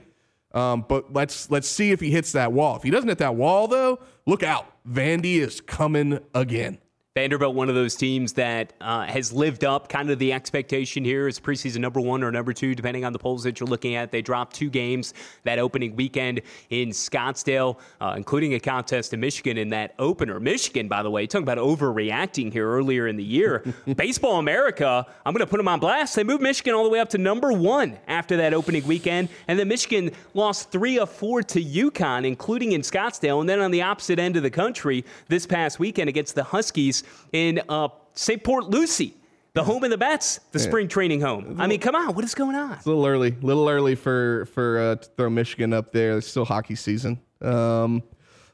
Um, 0.53 0.85
but 0.87 1.13
let's 1.13 1.49
let's 1.49 1.67
see 1.67 1.91
if 1.91 1.99
he 1.99 2.11
hits 2.11 2.33
that 2.33 2.51
wall. 2.51 2.75
If 2.75 2.83
he 2.83 2.89
doesn't 2.89 3.07
hit 3.07 3.19
that 3.19 3.35
wall, 3.35 3.67
though, 3.67 3.99
look 4.25 4.43
out. 4.43 4.67
Vandy 4.89 5.35
is 5.35 5.61
coming 5.61 6.19
again. 6.33 6.77
Vanderbilt, 7.13 7.55
one 7.55 7.67
of 7.67 7.75
those 7.75 7.95
teams 7.95 8.31
that 8.31 8.71
uh, 8.79 9.05
has 9.05 9.33
lived 9.33 9.65
up 9.65 9.89
kind 9.89 10.09
of 10.09 10.17
the 10.17 10.31
expectation 10.31 11.03
here 11.03 11.27
as 11.27 11.41
preseason 11.41 11.79
number 11.79 11.99
one 11.99 12.23
or 12.23 12.31
number 12.31 12.53
two, 12.53 12.73
depending 12.73 13.03
on 13.03 13.11
the 13.11 13.19
polls 13.19 13.43
that 13.43 13.59
you're 13.59 13.67
looking 13.67 13.95
at. 13.95 14.11
They 14.11 14.21
dropped 14.21 14.55
two 14.55 14.69
games 14.69 15.13
that 15.43 15.59
opening 15.59 15.93
weekend 15.97 16.39
in 16.69 16.91
Scottsdale, 16.91 17.79
uh, 17.99 18.13
including 18.15 18.53
a 18.53 18.61
contest 18.61 19.13
in 19.13 19.19
Michigan 19.19 19.57
in 19.57 19.67
that 19.71 19.93
opener. 19.99 20.39
Michigan, 20.39 20.87
by 20.87 21.03
the 21.03 21.11
way, 21.11 21.27
talking 21.27 21.43
about 21.43 21.57
overreacting 21.57 22.49
here 22.49 22.71
earlier 22.71 23.09
in 23.09 23.17
the 23.17 23.25
year. 23.25 23.61
Baseball 23.97 24.39
America, 24.39 25.05
I'm 25.25 25.33
going 25.33 25.45
to 25.45 25.51
put 25.51 25.57
them 25.57 25.67
on 25.67 25.81
blast. 25.81 26.15
They 26.15 26.23
moved 26.23 26.41
Michigan 26.41 26.73
all 26.73 26.85
the 26.85 26.89
way 26.89 27.01
up 27.01 27.09
to 27.09 27.17
number 27.17 27.51
one 27.51 27.99
after 28.07 28.37
that 28.37 28.53
opening 28.53 28.87
weekend. 28.87 29.27
And 29.49 29.59
then 29.59 29.67
Michigan 29.67 30.11
lost 30.33 30.71
three 30.71 30.97
of 30.97 31.09
four 31.09 31.43
to 31.43 31.61
UConn, 31.61 32.25
including 32.25 32.71
in 32.71 32.83
Scottsdale. 32.83 33.41
And 33.41 33.49
then 33.49 33.59
on 33.59 33.71
the 33.71 33.81
opposite 33.81 34.17
end 34.17 34.37
of 34.37 34.43
the 34.43 34.49
country 34.49 35.03
this 35.27 35.45
past 35.45 35.77
weekend 35.77 36.07
against 36.07 36.35
the 36.35 36.45
Huskies 36.45 37.00
in 37.31 37.61
uh, 37.69 37.89
St. 38.13 38.43
Port 38.43 38.65
Lucie, 38.65 39.15
the 39.53 39.63
home 39.63 39.83
of 39.83 39.89
the 39.89 39.97
Bats, 39.97 40.39
the 40.51 40.59
yeah. 40.59 40.65
spring 40.65 40.87
training 40.87 41.21
home. 41.21 41.57
I 41.59 41.67
mean, 41.67 41.79
come 41.79 41.95
on, 41.95 42.15
what 42.15 42.23
is 42.23 42.35
going 42.35 42.55
on? 42.55 42.73
It's 42.73 42.85
a 42.85 42.89
little 42.89 43.05
early, 43.05 43.35
a 43.41 43.45
little 43.45 43.67
early 43.67 43.95
for 43.95 44.45
for 44.47 44.79
uh, 44.79 44.95
to 44.95 45.09
throw 45.17 45.29
Michigan 45.29 45.73
up 45.73 45.91
there. 45.91 46.17
It's 46.17 46.27
still 46.27 46.45
hockey 46.45 46.75
season, 46.75 47.19
um, 47.41 48.03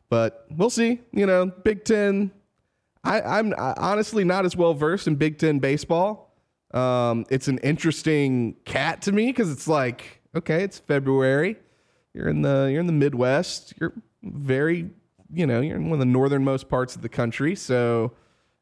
but 0.09 0.45
we'll 0.51 0.69
see. 0.69 0.99
You 1.11 1.25
know, 1.25 1.45
Big 1.47 1.83
Ten. 1.83 2.31
I, 3.03 3.39
am 3.39 3.53
honestly 3.57 4.25
not 4.25 4.43
as 4.43 4.55
well 4.57 4.73
versed 4.73 5.07
in 5.07 5.15
Big 5.15 5.37
Ten 5.37 5.59
baseball. 5.59 6.35
Um, 6.71 7.25
it's 7.29 7.47
an 7.47 7.59
interesting 7.59 8.55
cat 8.65 9.01
to 9.03 9.11
me 9.11 9.27
because 9.27 9.49
it's 9.49 9.67
like, 9.67 10.21
okay, 10.35 10.63
it's 10.63 10.79
February. 10.79 11.57
You're 12.13 12.27
in 12.27 12.41
the 12.41 12.69
you're 12.71 12.81
in 12.81 12.87
the 12.87 12.93
Midwest. 12.93 13.73
You're 13.79 13.93
very, 14.23 14.89
you 15.31 15.45
know, 15.45 15.61
you're 15.61 15.77
in 15.77 15.85
one 15.85 15.93
of 15.93 15.99
the 15.99 16.05
northernmost 16.05 16.67
parts 16.67 16.95
of 16.95 17.01
the 17.01 17.09
country, 17.09 17.55
so 17.55 18.11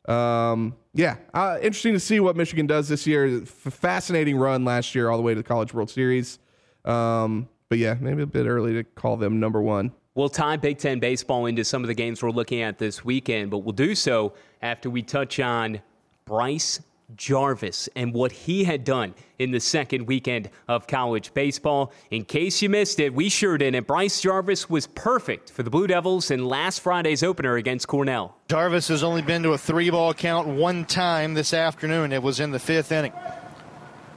um, 0.07 0.75
yeah, 0.93 1.17
uh, 1.33 1.57
interesting 1.61 1.93
to 1.93 1.99
see 1.99 2.19
what 2.19 2.35
Michigan 2.35 2.67
does 2.67 2.87
this 2.87 3.05
year. 3.07 3.41
F- 3.41 3.49
fascinating 3.49 4.37
run 4.37 4.63
last 4.63 4.95
year, 4.95 5.09
all 5.09 5.17
the 5.17 5.23
way 5.23 5.33
to 5.33 5.39
the 5.41 5.47
College 5.47 5.73
World 5.73 5.89
Series. 5.89 6.39
Um, 6.85 7.49
but 7.69 7.79
yeah, 7.79 7.95
maybe 7.99 8.21
a 8.21 8.27
bit 8.27 8.45
early 8.45 8.73
to 8.73 8.83
call 8.83 9.17
them 9.17 9.39
number 9.39 9.61
one. 9.61 9.91
We'll 10.13 10.29
tie 10.29 10.55
Big 10.55 10.77
Ten 10.77 10.99
baseball 10.99 11.45
into 11.47 11.65
some 11.65 11.83
of 11.83 11.87
the 11.87 11.93
games 11.93 12.23
we're 12.23 12.31
looking 12.31 12.61
at 12.61 12.77
this 12.77 13.03
weekend, 13.03 13.51
but 13.51 13.59
we'll 13.59 13.73
do 13.73 13.95
so 13.95 14.33
after 14.61 14.89
we 14.89 15.01
touch 15.01 15.39
on 15.39 15.81
Bryce 16.25 16.79
Jarvis 17.15 17.87
and 17.95 18.13
what 18.13 18.31
he 18.31 18.63
had 18.63 18.83
done 18.83 19.13
in 19.37 19.51
the 19.51 19.59
second 19.59 20.07
weekend 20.07 20.49
of 20.67 20.87
college 20.87 21.33
baseball. 21.33 21.91
In 22.11 22.25
case 22.25 22.61
you 22.61 22.69
missed 22.69 22.99
it, 22.99 23.13
we 23.13 23.29
sure 23.29 23.57
didn't. 23.57 23.85
Bryce 23.87 24.21
Jarvis 24.21 24.69
was 24.69 24.87
perfect 24.87 25.51
for 25.51 25.63
the 25.63 25.69
Blue 25.69 25.87
Devils 25.87 26.31
in 26.31 26.45
last 26.45 26.79
Friday's 26.79 27.23
opener 27.23 27.55
against 27.55 27.87
Cornell. 27.87 28.35
Jarvis 28.49 28.87
has 28.87 29.03
only 29.03 29.21
been 29.21 29.43
to 29.43 29.53
a 29.53 29.57
three 29.57 29.89
ball 29.89 30.13
count 30.13 30.47
one 30.47 30.85
time 30.85 31.33
this 31.33 31.53
afternoon. 31.53 32.11
It 32.11 32.23
was 32.23 32.39
in 32.39 32.51
the 32.51 32.59
fifth 32.59 32.91
inning. 32.91 33.13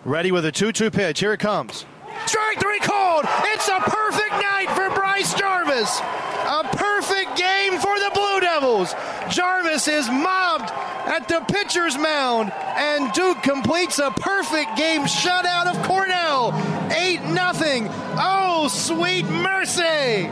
Ready 0.05 0.33
with 0.33 0.45
a 0.45 0.53
2 0.53 0.73
2 0.73 0.91
pitch. 0.91 1.21
Here 1.21 1.33
it 1.33 1.41
comes. 1.41 1.85
Strike 2.29 2.61
three 2.61 2.79
called. 2.81 3.25
It's 3.55 3.69
a 3.69 3.81
perfect 3.81 4.33
night 4.33 4.69
for 4.77 4.91
Bryce 4.95 5.33
Jarvis. 5.33 5.99
A 6.45 6.63
perfect 6.77 7.39
game 7.39 7.79
for 7.81 7.99
the 7.99 8.11
Blue 8.13 8.41
Devils. 8.41 8.95
Jarvis 9.31 9.89
is 9.89 10.11
mobbed 10.11 10.71
at 11.07 11.27
the 11.27 11.41
pitcher's 11.51 11.97
mound, 11.97 12.53
and 12.77 13.11
Duke 13.15 13.43
completes 13.43 13.99
a 13.99 14.11
perfect 14.11 14.77
game 14.77 15.05
shutout 15.05 15.75
of 15.75 15.83
Cornell. 15.85 16.53
8 16.93 17.21
0. 17.21 17.89
Oh, 18.19 18.69
sweet 18.71 19.25
mercy. 19.25 20.29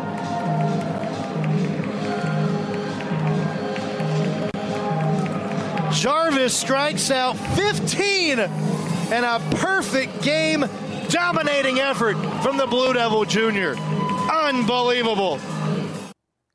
Jarvis 5.98 6.54
strikes 6.54 7.10
out 7.10 7.38
15 7.56 8.38
and 8.38 9.24
a 9.24 9.40
perfect 9.56 10.22
game 10.22 10.66
dominating 11.08 11.80
effort 11.80 12.16
from 12.42 12.56
the 12.56 12.66
Blue 12.66 12.92
Devil 12.92 13.24
Jr. 13.24 13.78
Unbelievable. 14.32 15.40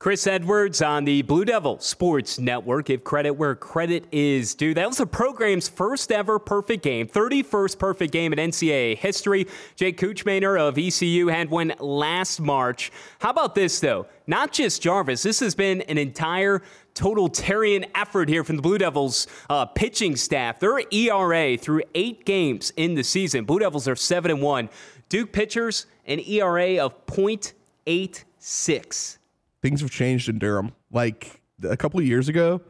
Chris 0.02 0.26
Edwards 0.26 0.82
on 0.82 1.06
the 1.06 1.22
Blue 1.22 1.46
Devil 1.46 1.80
Sports 1.80 2.40
Network. 2.40 2.88
Give 2.88 3.04
credit 3.04 3.34
where 3.34 3.54
credit 3.54 4.08
is 4.12 4.56
due. 4.56 4.74
That 4.74 4.88
was 4.88 4.98
the 4.98 5.06
program's 5.06 5.70
first 5.70 6.12
ever 6.12 6.40
perfect 6.40 6.82
game, 6.82 7.08
31st 7.08 7.78
perfect 7.78 8.12
game 8.12 8.34
in 8.34 8.40
NCAA 8.40 8.98
history. 8.98 9.46
Jake 9.76 10.00
Kuchmaner 10.00 10.60
of 10.60 10.80
ECU 10.80 11.28
had 11.28 11.52
one 11.52 11.74
last 11.78 12.40
March. 12.40 12.92
How 13.20 13.30
about 13.30 13.54
this, 13.54 13.80
though? 13.80 14.08
Not 14.26 14.52
just 14.52 14.82
Jarvis. 14.82 15.22
This 15.22 15.40
has 15.40 15.54
been 15.54 15.82
an 15.82 16.00
entire 16.00 16.64
totalitarian 16.94 17.86
effort 17.96 18.30
here 18.30 18.44
from 18.44 18.58
the 18.58 18.62
Blue 18.62 18.78
Devils 18.78 19.28
uh, 19.50 19.66
pitching 19.66 20.16
staff. 20.16 20.60
Their 20.60 20.82
ERA 20.92 21.58
through 21.58 21.84
eight 21.96 22.26
games 22.26 22.72
in 22.78 22.96
the 22.96 23.04
season. 23.04 23.46
Blue 23.46 23.60
Devils 23.60 23.88
are 23.88 23.96
7 23.96 24.32
and 24.32 24.42
1. 24.42 24.70
Duke 25.10 25.32
pitchers, 25.32 25.88
an 26.06 26.20
ERA 26.20 26.78
of 26.78 27.06
.86 27.06 29.18
things 29.62 29.82
have 29.82 29.92
changed 29.92 30.30
in 30.30 30.40
Durham. 30.40 30.74
Like 30.92 31.42
a 31.64 31.78
couple 31.78 32.00
of 32.00 32.06
years 32.06 32.28
ago, 32.28 32.62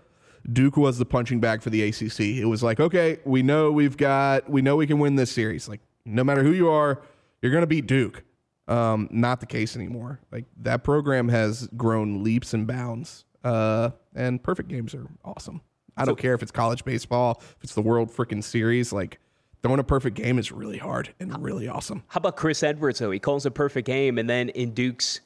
Duke 0.51 0.77
was 0.77 0.97
the 0.97 1.05
punching 1.05 1.39
bag 1.39 1.61
for 1.61 1.69
the 1.69 1.83
ACC. 1.83 2.19
It 2.19 2.45
was 2.45 2.63
like, 2.63 2.79
okay, 2.79 3.19
we 3.25 3.43
know 3.43 3.71
we've 3.71 3.97
got, 3.97 4.49
we 4.49 4.61
know 4.61 4.75
we 4.75 4.87
can 4.87 4.99
win 4.99 5.15
this 5.15 5.31
series. 5.31 5.69
Like, 5.69 5.81
no 6.05 6.23
matter 6.23 6.43
who 6.43 6.51
you 6.51 6.69
are, 6.69 7.01
you're 7.41 7.51
going 7.51 7.61
to 7.61 7.67
beat 7.67 7.87
Duke. 7.87 8.23
Um, 8.67 9.07
not 9.11 9.39
the 9.39 9.45
case 9.45 9.75
anymore. 9.75 10.19
Like 10.31 10.45
that 10.61 10.83
program 10.83 11.27
has 11.29 11.67
grown 11.75 12.23
leaps 12.23 12.53
and 12.53 12.65
bounds. 12.65 13.25
Uh, 13.43 13.91
and 14.15 14.41
perfect 14.41 14.69
games 14.69 14.93
are 14.93 15.07
awesome. 15.23 15.61
I 15.97 16.05
don't 16.05 16.17
care 16.17 16.33
if 16.33 16.41
it's 16.41 16.51
college 16.51 16.85
baseball, 16.85 17.41
if 17.57 17.63
it's 17.63 17.75
the 17.75 17.81
World 17.81 18.09
freaking 18.11 18.43
Series. 18.43 18.93
Like 18.93 19.19
throwing 19.61 19.79
a 19.79 19.83
perfect 19.83 20.15
game 20.15 20.39
is 20.39 20.51
really 20.51 20.77
hard 20.77 21.13
and 21.19 21.37
really 21.43 21.67
awesome. 21.67 22.03
How 22.07 22.19
about 22.19 22.37
Chris 22.37 22.63
Edwards 22.63 22.99
though? 22.99 23.11
He 23.11 23.19
calls 23.19 23.45
a 23.45 23.51
perfect 23.51 23.87
game, 23.87 24.17
and 24.17 24.29
then 24.29 24.49
in 24.49 24.73
Duke's 24.73 25.19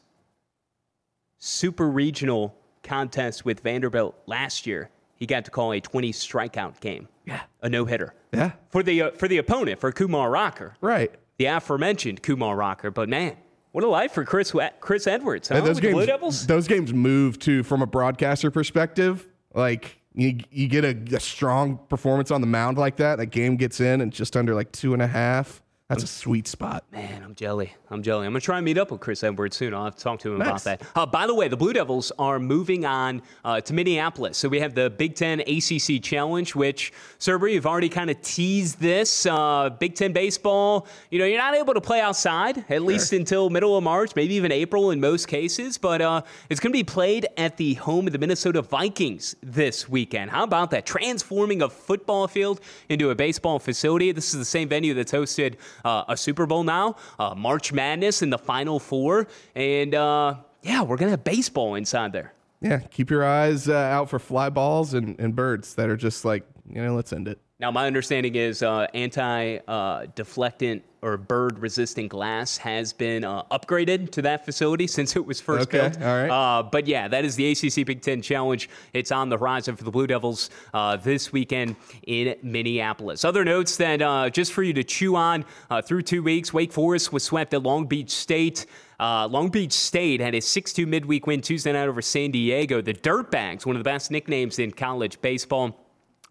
super 1.37 1.89
regional 1.89 2.55
contest 2.83 3.45
with 3.45 3.59
Vanderbilt 3.61 4.15
last 4.25 4.65
year, 4.65 4.89
he 5.15 5.25
got 5.25 5.45
to 5.45 5.51
call 5.51 5.73
a 5.73 5.79
20 5.79 6.11
strikeout 6.11 6.79
game. 6.79 7.07
Yeah. 7.25 7.41
A 7.61 7.69
no 7.69 7.85
hitter. 7.85 8.13
Yeah. 8.33 8.51
For 8.69 8.83
the 8.83 9.01
uh, 9.01 9.11
for 9.11 9.27
the 9.27 9.37
opponent, 9.37 9.79
for 9.79 9.91
Kumar 9.91 10.29
Rocker. 10.29 10.75
Right. 10.81 11.11
The 11.37 11.45
aforementioned 11.45 12.21
Kumar 12.21 12.55
Rocker. 12.55 12.91
But 12.91 13.09
man, 13.09 13.35
what 13.75 13.83
a 13.83 13.89
life 13.89 14.13
for 14.13 14.23
Chris 14.23 14.53
Chris 14.79 15.05
Edwards. 15.05 15.49
Huh? 15.49 15.59
those, 15.59 15.81
games, 15.81 16.47
those 16.47 16.65
games 16.65 16.93
move 16.93 17.37
too 17.37 17.61
from 17.61 17.81
a 17.81 17.85
broadcaster 17.85 18.49
perspective. 18.49 19.27
Like 19.53 19.99
you, 20.13 20.39
you 20.49 20.69
get 20.69 20.85
a, 20.85 20.95
a 21.13 21.19
strong 21.19 21.79
performance 21.89 22.31
on 22.31 22.39
the 22.39 22.47
mound 22.47 22.77
like 22.77 22.95
that. 22.97 23.17
That 23.17 23.25
game 23.25 23.57
gets 23.57 23.81
in 23.81 23.99
and 23.99 24.13
just 24.13 24.37
under 24.37 24.55
like 24.55 24.71
two 24.71 24.93
and 24.93 25.01
a 25.01 25.07
half. 25.07 25.61
That's 25.87 26.01
a 26.01 26.07
sweet 26.07 26.47
spot. 26.47 26.83
Man, 26.91 27.21
I'm 27.21 27.35
jelly. 27.35 27.75
I'm 27.91 28.01
jelly. 28.01 28.25
I'm 28.25 28.33
going 28.33 28.41
to 28.41 28.45
try 28.45 28.57
and 28.57 28.65
meet 28.65 28.79
up 28.79 28.89
with 28.89 29.01
Chris 29.01 29.23
Edwards 29.23 29.55
soon. 29.55 29.71
I'll 29.71 29.83
have 29.83 29.95
to 29.95 30.03
talk 30.03 30.17
to 30.21 30.33
him 30.33 30.39
nice. 30.39 30.47
about 30.47 30.63
that. 30.63 30.81
Uh, 30.95 31.05
by 31.05 31.27
the 31.27 31.35
way, 31.35 31.47
the 31.47 31.57
Blue 31.57 31.73
Devils 31.73 32.11
are 32.17 32.39
moving 32.39 32.85
on 32.85 33.21
uh, 33.43 33.61
to 33.61 33.71
Minneapolis. 33.71 34.35
So 34.35 34.49
we 34.49 34.59
have 34.61 34.73
the 34.73 34.89
Big 34.89 35.13
Ten 35.13 35.41
ACC 35.41 36.01
Challenge, 36.01 36.55
which, 36.55 36.91
Surber, 37.19 37.47
you've 37.47 37.67
already 37.67 37.89
kind 37.89 38.09
of 38.09 38.19
teased 38.23 38.79
this. 38.79 39.27
Uh, 39.27 39.69
Big 39.69 39.93
Ten 39.93 40.11
baseball, 40.11 40.87
you 41.11 41.19
know, 41.19 41.25
you're 41.25 41.37
not 41.37 41.53
able 41.53 41.75
to 41.75 41.81
play 41.81 42.01
outside, 42.01 42.57
at 42.57 42.67
sure. 42.67 42.79
least 42.79 43.13
until 43.13 43.51
middle 43.51 43.77
of 43.77 43.83
March, 43.83 44.15
maybe 44.15 44.33
even 44.33 44.51
April 44.51 44.89
in 44.89 44.99
most 44.99 45.27
cases. 45.27 45.77
But 45.77 46.01
uh, 46.01 46.23
it's 46.49 46.59
going 46.59 46.73
to 46.73 46.79
be 46.79 46.83
played 46.83 47.27
at 47.37 47.57
the 47.57 47.75
home 47.75 48.07
of 48.07 48.13
the 48.13 48.19
Minnesota 48.19 48.63
Vikings 48.63 49.35
this 49.43 49.87
weekend. 49.87 50.31
How 50.31 50.45
about 50.45 50.71
that? 50.71 50.87
Transforming 50.87 51.61
a 51.61 51.69
football 51.69 52.27
field 52.27 52.59
into 52.89 53.11
a 53.11 53.15
baseball 53.15 53.59
facility. 53.59 54.11
This 54.11 54.33
is 54.33 54.39
the 54.39 54.45
same 54.45 54.67
venue 54.67 54.95
that's 54.95 55.11
hosted 55.11 55.57
uh, 55.85 56.03
a 56.09 56.17
Super 56.17 56.45
Bowl 56.45 56.63
now, 56.63 56.97
uh, 57.17 57.33
March 57.35 57.71
Madness 57.71 58.21
in 58.21 58.29
the 58.29 58.37
Final 58.37 58.79
Four, 58.79 59.27
and 59.55 59.95
uh, 59.95 60.35
yeah, 60.63 60.81
we're 60.81 60.97
gonna 60.97 61.11
have 61.11 61.23
baseball 61.23 61.75
inside 61.75 62.11
there. 62.11 62.33
Yeah, 62.61 62.79
keep 62.79 63.09
your 63.09 63.23
eyes 63.23 63.69
uh, 63.69 63.75
out 63.75 64.09
for 64.09 64.19
fly 64.19 64.49
balls 64.49 64.93
and, 64.93 65.17
and 65.19 65.35
birds 65.35 65.75
that 65.75 65.89
are 65.89 65.97
just 65.97 66.25
like 66.25 66.43
you 66.69 66.81
know, 66.81 66.95
let's 66.95 67.13
end 67.13 67.27
it. 67.27 67.39
Now, 67.59 67.71
my 67.71 67.87
understanding 67.87 68.35
is 68.35 68.61
uh, 68.61 68.87
anti-deflectant 68.93 70.83
or 71.05 71.17
bird 71.17 71.59
resistant 71.59 72.09
glass 72.09 72.57
has 72.57 72.91
been 72.91 73.23
uh, 73.23 73.43
upgraded 73.51 74.09
to 74.11 74.23
that 74.23 74.43
facility 74.43 74.87
since 74.87 75.15
it 75.15 75.23
was 75.23 75.39
first 75.39 75.67
Okay, 75.69 75.77
built. 75.89 76.01
all 76.01 76.15
right. 76.17 76.29
Uh, 76.29 76.63
but 76.63 76.87
yeah, 76.87 77.07
that 77.07 77.23
is 77.23 77.35
the 77.35 77.51
ACC 77.51 77.85
Big 77.85 78.01
Ten 78.01 78.21
Challenge. 78.23 78.67
It's 78.93 79.11
on 79.11 79.29
the 79.29 79.37
horizon 79.37 79.75
for 79.75 79.83
the 79.83 79.91
Blue 79.91 80.07
Devils 80.07 80.49
uh, 80.73 80.97
this 80.97 81.31
weekend 81.31 81.75
in 82.07 82.35
Minneapolis. 82.41 83.23
Other 83.23 83.45
notes 83.45 83.77
that 83.77 84.01
uh, 84.01 84.29
just 84.31 84.51
for 84.51 84.63
you 84.63 84.73
to 84.73 84.83
chew 84.83 85.15
on 85.15 85.45
uh, 85.69 85.81
through 85.81 86.01
two 86.01 86.23
weeks, 86.23 86.51
Wake 86.51 86.73
Forest 86.73 87.13
was 87.13 87.23
swept 87.23 87.53
at 87.53 87.61
Long 87.61 87.85
Beach 87.85 88.09
State. 88.09 88.65
Uh, 88.99 89.27
Long 89.27 89.49
Beach 89.49 89.73
State 89.73 90.21
had 90.21 90.33
a 90.33 90.41
6 90.41 90.73
2 90.73 90.87
midweek 90.87 91.27
win 91.27 91.41
Tuesday 91.41 91.71
night 91.71 91.87
over 91.87 92.01
San 92.01 92.31
Diego. 92.31 92.81
The 92.81 92.93
Dirtbags, 92.93 93.65
one 93.65 93.75
of 93.75 93.79
the 93.79 93.87
best 93.87 94.09
nicknames 94.09 94.57
in 94.57 94.71
college 94.71 95.21
baseball 95.21 95.84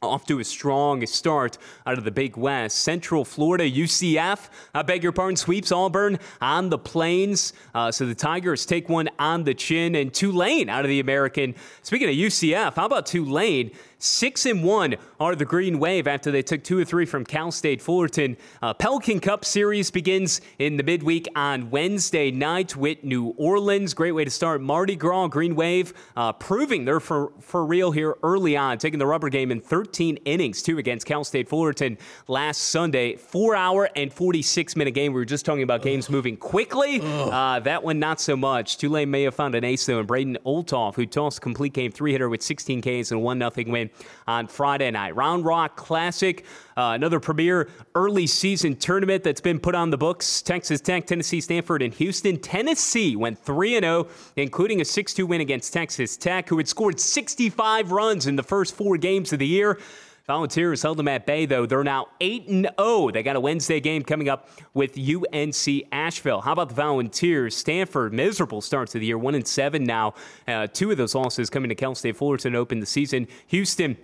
off 0.04 0.26
to 0.26 0.38
a 0.40 0.44
strong 0.44 1.04
start 1.06 1.58
out 1.86 1.98
of 1.98 2.04
the 2.04 2.10
Big 2.10 2.36
West. 2.36 2.78
Central 2.78 3.24
Florida, 3.24 3.70
UCF, 3.70 4.48
I 4.74 4.82
beg 4.82 5.02
your 5.02 5.12
pardon, 5.12 5.36
sweeps 5.36 5.72
Auburn 5.72 6.18
on 6.40 6.68
the 6.70 6.78
plains. 6.78 7.52
Uh, 7.74 7.90
so 7.90 8.06
the 8.06 8.14
Tigers 8.14 8.66
take 8.66 8.88
one 8.88 9.08
on 9.18 9.44
the 9.44 9.54
chin. 9.54 9.94
And 9.94 10.12
Tulane 10.12 10.68
out 10.68 10.84
of 10.84 10.88
the 10.88 11.00
American. 11.00 11.54
Speaking 11.82 12.08
of 12.08 12.14
UCF, 12.14 12.74
how 12.74 12.86
about 12.86 13.06
Tulane? 13.06 13.70
Six 14.04 14.44
and 14.44 14.62
one 14.62 14.96
are 15.18 15.34
the 15.34 15.46
Green 15.46 15.78
Wave 15.78 16.06
after 16.06 16.30
they 16.30 16.42
took 16.42 16.62
two 16.62 16.78
or 16.78 16.84
three 16.84 17.06
from 17.06 17.24
Cal 17.24 17.50
State 17.50 17.80
Fullerton. 17.80 18.36
Uh, 18.60 18.74
Pelican 18.74 19.18
Cup 19.18 19.46
Series 19.46 19.90
begins 19.90 20.42
in 20.58 20.76
the 20.76 20.82
midweek 20.82 21.26
on 21.34 21.70
Wednesday 21.70 22.30
night 22.30 22.76
with 22.76 23.02
New 23.02 23.28
Orleans. 23.38 23.94
Great 23.94 24.12
way 24.12 24.22
to 24.22 24.30
start 24.30 24.60
Mardi 24.60 24.94
Gras. 24.94 25.28
Green 25.28 25.56
Wave 25.56 25.94
uh, 26.18 26.34
proving 26.34 26.84
they're 26.84 27.00
for, 27.00 27.32
for 27.40 27.64
real 27.64 27.92
here 27.92 28.16
early 28.22 28.58
on, 28.58 28.76
taking 28.76 28.98
the 28.98 29.06
rubber 29.06 29.30
game 29.30 29.50
in 29.50 29.58
13 29.58 30.18
innings, 30.26 30.62
two 30.62 30.76
against 30.76 31.06
Cal 31.06 31.24
State 31.24 31.48
Fullerton 31.48 31.96
last 32.28 32.58
Sunday. 32.58 33.16
Four 33.16 33.56
hour 33.56 33.88
and 33.96 34.12
46 34.12 34.76
minute 34.76 34.92
game. 34.92 35.14
We 35.14 35.20
were 35.20 35.24
just 35.24 35.46
talking 35.46 35.62
about 35.62 35.80
games 35.80 36.10
moving 36.10 36.36
quickly. 36.36 37.00
Uh, 37.02 37.58
that 37.60 37.82
one, 37.82 38.00
not 38.00 38.20
so 38.20 38.36
much. 38.36 38.76
Tulane 38.76 39.10
may 39.10 39.22
have 39.22 39.34
found 39.34 39.54
an 39.54 39.64
ace, 39.64 39.86
though, 39.86 39.98
and 39.98 40.06
Braden 40.06 40.36
Olthoff, 40.44 40.94
who 40.94 41.06
tossed 41.06 41.40
complete 41.40 41.72
game 41.72 41.90
three 41.90 42.12
hitter 42.12 42.28
with 42.28 42.42
16 42.42 42.82
Ks 42.82 43.10
and 43.10 43.22
1 43.22 43.38
0 43.38 43.50
win 43.68 43.90
on 44.26 44.46
Friday 44.46 44.90
night. 44.90 45.14
Round 45.16 45.44
Rock 45.44 45.76
Classic, 45.76 46.44
uh, 46.76 46.92
another 46.94 47.20
premier 47.20 47.68
early 47.94 48.26
season 48.26 48.76
tournament 48.76 49.22
that's 49.22 49.40
been 49.40 49.60
put 49.60 49.74
on 49.74 49.90
the 49.90 49.98
books. 49.98 50.42
Texas 50.42 50.80
Tech, 50.80 51.06
Tennessee, 51.06 51.40
Stanford, 51.40 51.82
and 51.82 51.92
Houston. 51.94 52.38
Tennessee 52.38 53.16
went 53.16 53.38
3 53.38 53.80
0, 53.80 54.06
including 54.36 54.80
a 54.80 54.84
6 54.84 55.14
2 55.14 55.26
win 55.26 55.40
against 55.40 55.72
Texas 55.72 56.16
Tech, 56.16 56.48
who 56.48 56.56
had 56.56 56.68
scored 56.68 56.98
65 56.98 57.92
runs 57.92 58.26
in 58.26 58.36
the 58.36 58.42
first 58.42 58.74
four 58.74 58.96
games 58.96 59.32
of 59.32 59.38
the 59.38 59.46
year. 59.46 59.78
Volunteers 60.26 60.80
held 60.80 60.96
them 60.96 61.08
at 61.08 61.26
bay, 61.26 61.44
though. 61.44 61.66
They're 61.66 61.84
now 61.84 62.06
8 62.18 62.48
0. 62.48 63.10
They 63.10 63.22
got 63.22 63.36
a 63.36 63.40
Wednesday 63.40 63.78
game 63.78 64.02
coming 64.02 64.30
up 64.30 64.48
with 64.72 64.98
UNC 64.98 65.84
Asheville. 65.92 66.40
How 66.40 66.52
about 66.52 66.70
the 66.70 66.74
Volunteers? 66.74 67.54
Stanford, 67.54 68.14
miserable 68.14 68.62
start 68.62 68.88
to 68.90 68.98
the 68.98 69.04
year, 69.04 69.18
1 69.18 69.34
and 69.34 69.46
7 69.46 69.84
now. 69.84 70.14
Uh, 70.48 70.66
two 70.66 70.90
of 70.90 70.96
those 70.96 71.14
losses 71.14 71.50
coming 71.50 71.68
to 71.68 71.74
Cal 71.74 71.94
State 71.94 72.16
Fullerton 72.16 72.54
open 72.56 72.80
the 72.80 72.86
season. 72.86 73.28
Houston 73.48 73.98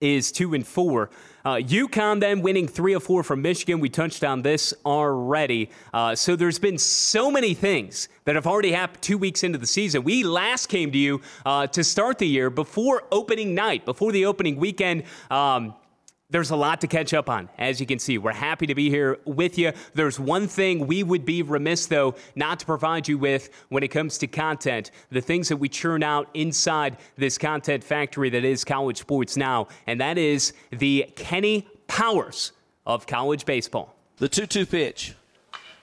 is 0.00 0.32
two 0.32 0.52
and 0.52 0.66
four. 0.66 1.10
Uh, 1.44 1.56
UConn 1.56 2.20
then 2.20 2.42
winning 2.42 2.68
three 2.68 2.92
of 2.92 3.02
four 3.02 3.22
from 3.22 3.42
Michigan. 3.42 3.80
We 3.80 3.88
touched 3.88 4.24
on 4.24 4.42
this 4.42 4.72
already. 4.84 5.70
Uh, 5.92 6.14
so 6.14 6.36
there's 6.36 6.58
been 6.58 6.78
so 6.78 7.30
many 7.30 7.54
things 7.54 8.08
that 8.24 8.34
have 8.34 8.46
already 8.46 8.72
happened 8.72 9.02
two 9.02 9.18
weeks 9.18 9.42
into 9.42 9.58
the 9.58 9.66
season. 9.66 10.04
We 10.04 10.22
last 10.22 10.66
came 10.66 10.92
to 10.92 10.98
you 10.98 11.20
uh, 11.44 11.66
to 11.68 11.82
start 11.82 12.18
the 12.18 12.28
year 12.28 12.50
before 12.50 13.04
opening 13.10 13.54
night, 13.54 13.84
before 13.84 14.12
the 14.12 14.26
opening 14.26 14.56
weekend. 14.56 15.04
Um, 15.30 15.74
there's 16.32 16.50
a 16.50 16.56
lot 16.56 16.80
to 16.80 16.86
catch 16.86 17.12
up 17.12 17.28
on, 17.28 17.48
as 17.58 17.78
you 17.78 17.86
can 17.86 17.98
see. 17.98 18.16
We're 18.16 18.32
happy 18.32 18.66
to 18.66 18.74
be 18.74 18.88
here 18.88 19.18
with 19.26 19.58
you. 19.58 19.72
There's 19.94 20.18
one 20.18 20.48
thing 20.48 20.86
we 20.86 21.02
would 21.02 21.24
be 21.24 21.42
remiss, 21.42 21.86
though, 21.86 22.14
not 22.34 22.58
to 22.60 22.66
provide 22.66 23.06
you 23.06 23.18
with 23.18 23.50
when 23.68 23.82
it 23.82 23.88
comes 23.88 24.16
to 24.18 24.26
content, 24.26 24.90
the 25.10 25.20
things 25.20 25.48
that 25.48 25.58
we 25.58 25.68
churn 25.68 26.02
out 26.02 26.28
inside 26.32 26.96
this 27.16 27.36
content 27.36 27.84
factory 27.84 28.30
that 28.30 28.44
is 28.44 28.64
College 28.64 28.96
Sports 28.96 29.36
Now, 29.36 29.68
and 29.86 30.00
that 30.00 30.16
is 30.16 30.54
the 30.70 31.12
Kenny 31.16 31.68
Powers 31.86 32.52
of 32.86 33.06
college 33.06 33.44
baseball. 33.44 33.94
The 34.16 34.28
2 34.28 34.46
2 34.46 34.66
pitch. 34.66 35.14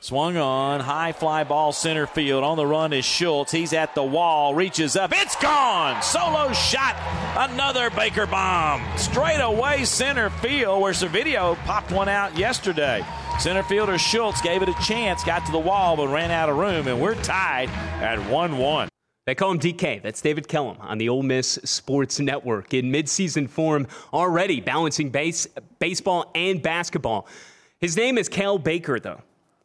Swung 0.01 0.37
on, 0.37 0.79
high 0.79 1.11
fly 1.11 1.43
ball 1.43 1.73
center 1.73 2.07
field. 2.07 2.41
On 2.41 2.55
the 2.55 2.65
run 2.65 2.93
is 2.93 3.03
Schultz. 3.03 3.51
He's 3.51 3.73
at 3.73 3.95
the 3.95 4.03
wall, 4.03 4.55
reaches 4.55 4.95
up. 4.95 5.11
It's 5.13 5.35
gone! 5.35 6.01
Solo 6.01 6.53
shot. 6.53 6.95
Another 7.35 7.89
Baker 7.89 8.25
bomb. 8.25 8.81
Straight 8.97 9.41
away 9.41 9.83
center 9.83 10.29
field, 10.29 10.81
where 10.81 10.93
Servideo 10.93 11.57
popped 11.65 11.91
one 11.91 12.07
out 12.07 12.37
yesterday. 12.37 13.05
Center 13.39 13.61
fielder 13.61 13.97
Schultz 13.97 14.41
gave 14.41 14.61
it 14.61 14.69
a 14.69 14.73
chance, 14.75 15.21
got 15.25 15.45
to 15.45 15.51
the 15.51 15.59
wall, 15.59 15.97
but 15.97 16.07
ran 16.07 16.31
out 16.31 16.47
of 16.47 16.55
room, 16.55 16.87
and 16.87 17.01
we're 17.01 17.15
tied 17.15 17.67
at 18.01 18.19
1 18.31 18.57
1. 18.57 18.87
They 19.25 19.35
call 19.35 19.51
him 19.51 19.59
DK. 19.59 20.01
That's 20.01 20.21
David 20.21 20.47
Kellum 20.47 20.77
on 20.79 20.97
the 20.97 21.09
Ole 21.09 21.23
Miss 21.23 21.59
Sports 21.65 22.21
Network 22.21 22.73
in 22.73 22.89
midseason 22.89 23.49
form 23.49 23.85
already, 24.13 24.61
balancing 24.61 25.09
base, 25.09 25.45
baseball 25.79 26.31
and 26.35 26.61
basketball. 26.61 27.27
His 27.81 27.97
name 27.97 28.17
is 28.17 28.29
Cael 28.29 28.63
Baker, 28.63 28.97
though. 28.97 29.21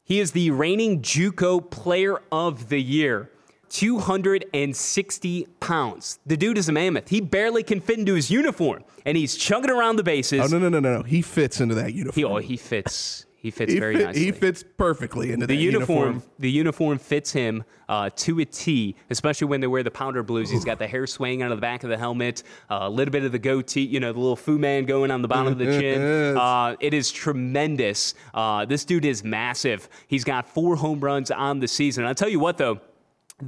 He 0.07 0.21
is 0.21 0.33
the 0.33 0.51
reigning 0.51 1.01
JUCO 1.01 1.71
Player 1.71 2.21
of 2.31 2.69
the 2.69 2.79
Year. 2.79 3.31
260 3.71 5.47
pounds. 5.61 6.19
The 6.27 6.37
dude 6.37 6.59
is 6.59 6.69
a 6.69 6.73
mammoth. 6.73 7.09
He 7.09 7.23
barely 7.23 7.63
can 7.63 7.81
fit 7.81 7.99
into 7.99 8.13
his 8.13 8.31
uniform, 8.31 8.85
and 9.07 9.17
he's 9.17 9.35
chugging 9.35 9.71
around 9.71 9.97
the 9.97 10.03
bases. 10.03 10.41
Oh 10.43 10.47
no 10.47 10.59
no 10.59 10.69
no 10.69 10.79
no! 10.79 10.99
no. 10.99 11.03
He 11.05 11.23
fits 11.23 11.59
into 11.59 11.75
that 11.77 11.87
oh, 11.87 11.89
uniform. 11.89 12.15
He, 12.15 12.25
oh, 12.25 12.37
he 12.37 12.59
fits. 12.59 13.25
He 13.45 13.51
fits 13.51 13.75
He 13.75 13.79
very 13.79 13.97
fit- 13.97 14.07
nicely. 14.07 14.25
He 14.25 14.33
fits 14.33 14.65
perfectly 14.79 15.31
into 15.31 15.47
the 15.47 15.55
that 15.55 15.63
uniform, 15.63 16.23
The 16.39 16.51
uniform 16.51 16.97
fits 16.97 17.31
him 17.31 17.63
uh, 17.91 18.09
to 18.17 18.41
a 18.41 18.47
T, 18.47 18.97
especially 19.11 19.49
when 19.49 19.61
they 19.61 19.67
wear 19.67 19.83
the 19.83 19.91
powder 19.91 20.23
blues. 20.23 20.49
He's 20.49 20.65
got 20.65 20.79
the 20.79 20.87
hair 20.87 21.07
swaying 21.07 21.43
out 21.43 21.53
of 21.53 21.59
the 21.59 21.61
back 21.61 21.85
of 21.85 21.91
the 21.91 21.99
helmet, 21.99 22.43
uh, 22.71 22.79
a 22.81 22.89
little 22.89 23.13
bit 23.13 23.23
of 23.23 23.33
the 23.33 23.39
goatee, 23.39 23.83
you 23.83 24.01
know, 24.01 24.15
the 24.15 24.19
little 24.19 24.35
Fu 24.35 24.59
Man 24.59 24.87
going 24.87 25.11
on 25.11 25.21
the 25.21 25.29
bottom 25.29 25.53
of 25.53 25.59
the 25.59 25.67
chin. 25.79 26.39
Uh, 26.45 26.75
it 26.81 26.95
is 26.95 27.13
tremendous. 27.13 28.15
Uh, 28.33 28.65
this 28.65 28.87
dude 28.87 29.05
is 29.05 29.23
massive. 29.23 29.91
He's 30.09 30.25
got 30.25 30.49
four 30.49 30.77
home 30.77 31.01
runs 31.01 31.31
on 31.31 31.61
the 31.61 31.69
season. 31.69 32.07
I'll 32.07 32.15
tell 32.15 32.31
you 32.31 32.41
what, 32.41 32.57
though. 32.57 32.81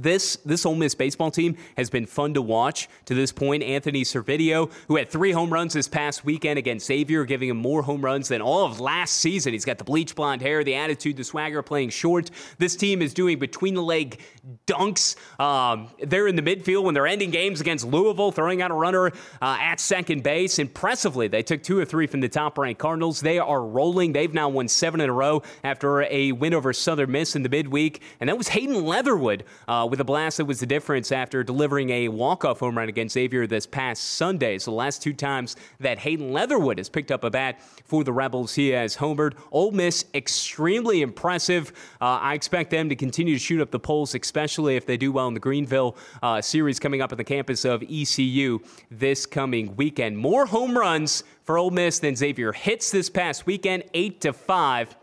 This 0.01 0.37
this 0.45 0.65
Ole 0.65 0.75
Miss 0.75 0.95
baseball 0.95 1.31
team 1.31 1.57
has 1.75 1.89
been 1.89 2.05
fun 2.05 2.33
to 2.35 2.41
watch 2.41 2.87
to 3.05 3.15
this 3.15 3.31
point. 3.31 3.63
Anthony 3.63 4.03
Servideo, 4.03 4.71
who 4.87 4.95
had 4.95 5.09
three 5.09 5.31
home 5.31 5.51
runs 5.51 5.73
this 5.73 5.87
past 5.87 6.23
weekend 6.23 6.59
against 6.59 6.85
Xavier, 6.85 7.25
giving 7.25 7.49
him 7.49 7.57
more 7.57 7.81
home 7.81 8.03
runs 8.03 8.27
than 8.27 8.41
all 8.41 8.65
of 8.65 8.79
last 8.79 9.17
season. 9.17 9.53
He's 9.53 9.65
got 9.65 9.77
the 9.77 9.83
bleach 9.83 10.15
blonde 10.15 10.41
hair, 10.41 10.63
the 10.63 10.75
attitude, 10.75 11.17
the 11.17 11.23
swagger, 11.23 11.61
playing 11.61 11.89
short. 11.89 12.29
This 12.57 12.75
team 12.75 13.01
is 13.01 13.13
doing 13.13 13.39
between 13.39 13.73
the 13.73 13.81
leg 13.81 14.19
dunks. 14.65 15.15
Um, 15.39 15.89
they're 15.99 16.27
in 16.27 16.35
the 16.35 16.41
midfield 16.41 16.83
when 16.83 16.93
they're 16.93 17.07
ending 17.07 17.31
games 17.31 17.61
against 17.61 17.85
Louisville, 17.85 18.31
throwing 18.31 18.61
out 18.61 18.71
a 18.71 18.75
runner 18.75 19.07
uh, 19.41 19.57
at 19.59 19.79
second 19.79 20.23
base. 20.23 20.59
Impressively, 20.59 21.27
they 21.27 21.43
took 21.43 21.63
two 21.63 21.77
or 21.79 21.85
three 21.85 22.07
from 22.07 22.21
the 22.21 22.29
top 22.29 22.57
ranked 22.57 22.79
Cardinals. 22.79 23.21
They 23.21 23.39
are 23.39 23.63
rolling. 23.63 24.13
They've 24.13 24.33
now 24.33 24.49
won 24.49 24.67
seven 24.67 25.01
in 25.01 25.09
a 25.09 25.13
row 25.13 25.41
after 25.63 26.03
a 26.03 26.31
win 26.31 26.53
over 26.53 26.73
Southern 26.73 27.11
Miss 27.11 27.35
in 27.35 27.43
the 27.43 27.49
midweek, 27.49 28.01
and 28.19 28.29
that 28.29 28.37
was 28.37 28.49
Hayden 28.49 28.85
Leatherwood. 28.85 29.43
Uh, 29.67 29.86
with 29.89 29.99
a 29.99 30.03
blast 30.03 30.37
that 30.37 30.45
was 30.45 30.59
the 30.59 30.65
difference 30.65 31.11
after 31.11 31.43
delivering 31.43 31.89
a 31.89 32.07
walk-off 32.07 32.59
home 32.59 32.77
run 32.77 32.89
against 32.89 33.13
Xavier 33.13 33.47
this 33.47 33.65
past 33.65 34.03
Sunday. 34.03 34.57
So 34.57 34.71
the 34.71 34.77
last 34.77 35.01
two 35.01 35.13
times 35.13 35.55
that 35.79 35.99
Hayden 35.99 36.31
Leatherwood 36.31 36.77
has 36.77 36.89
picked 36.89 37.11
up 37.11 37.23
a 37.23 37.29
bat 37.29 37.61
for 37.85 38.03
the 38.03 38.13
Rebels, 38.13 38.55
he 38.55 38.69
has 38.69 38.97
homered. 38.97 39.33
Ole 39.51 39.71
Miss, 39.71 40.05
extremely 40.13 41.01
impressive. 41.01 41.71
Uh, 42.01 42.19
I 42.21 42.33
expect 42.33 42.71
them 42.71 42.89
to 42.89 42.95
continue 42.95 43.35
to 43.35 43.39
shoot 43.39 43.61
up 43.61 43.71
the 43.71 43.79
polls, 43.79 44.15
especially 44.15 44.75
if 44.75 44.85
they 44.85 44.97
do 44.97 45.11
well 45.11 45.27
in 45.27 45.33
the 45.33 45.39
Greenville 45.39 45.97
uh, 46.21 46.41
series 46.41 46.79
coming 46.79 47.01
up 47.01 47.11
at 47.11 47.17
the 47.17 47.23
campus 47.23 47.65
of 47.65 47.83
ECU 47.83 48.59
this 48.91 49.25
coming 49.25 49.75
weekend. 49.75 50.17
More 50.17 50.45
home 50.45 50.77
runs 50.77 51.23
for 51.43 51.57
Ole 51.57 51.71
Miss 51.71 51.99
than 51.99 52.15
Xavier 52.15 52.51
hits 52.51 52.91
this 52.91 53.09
past 53.09 53.45
weekend, 53.45 53.83
eight 53.93 54.21
to 54.21 54.33
five 54.33 54.95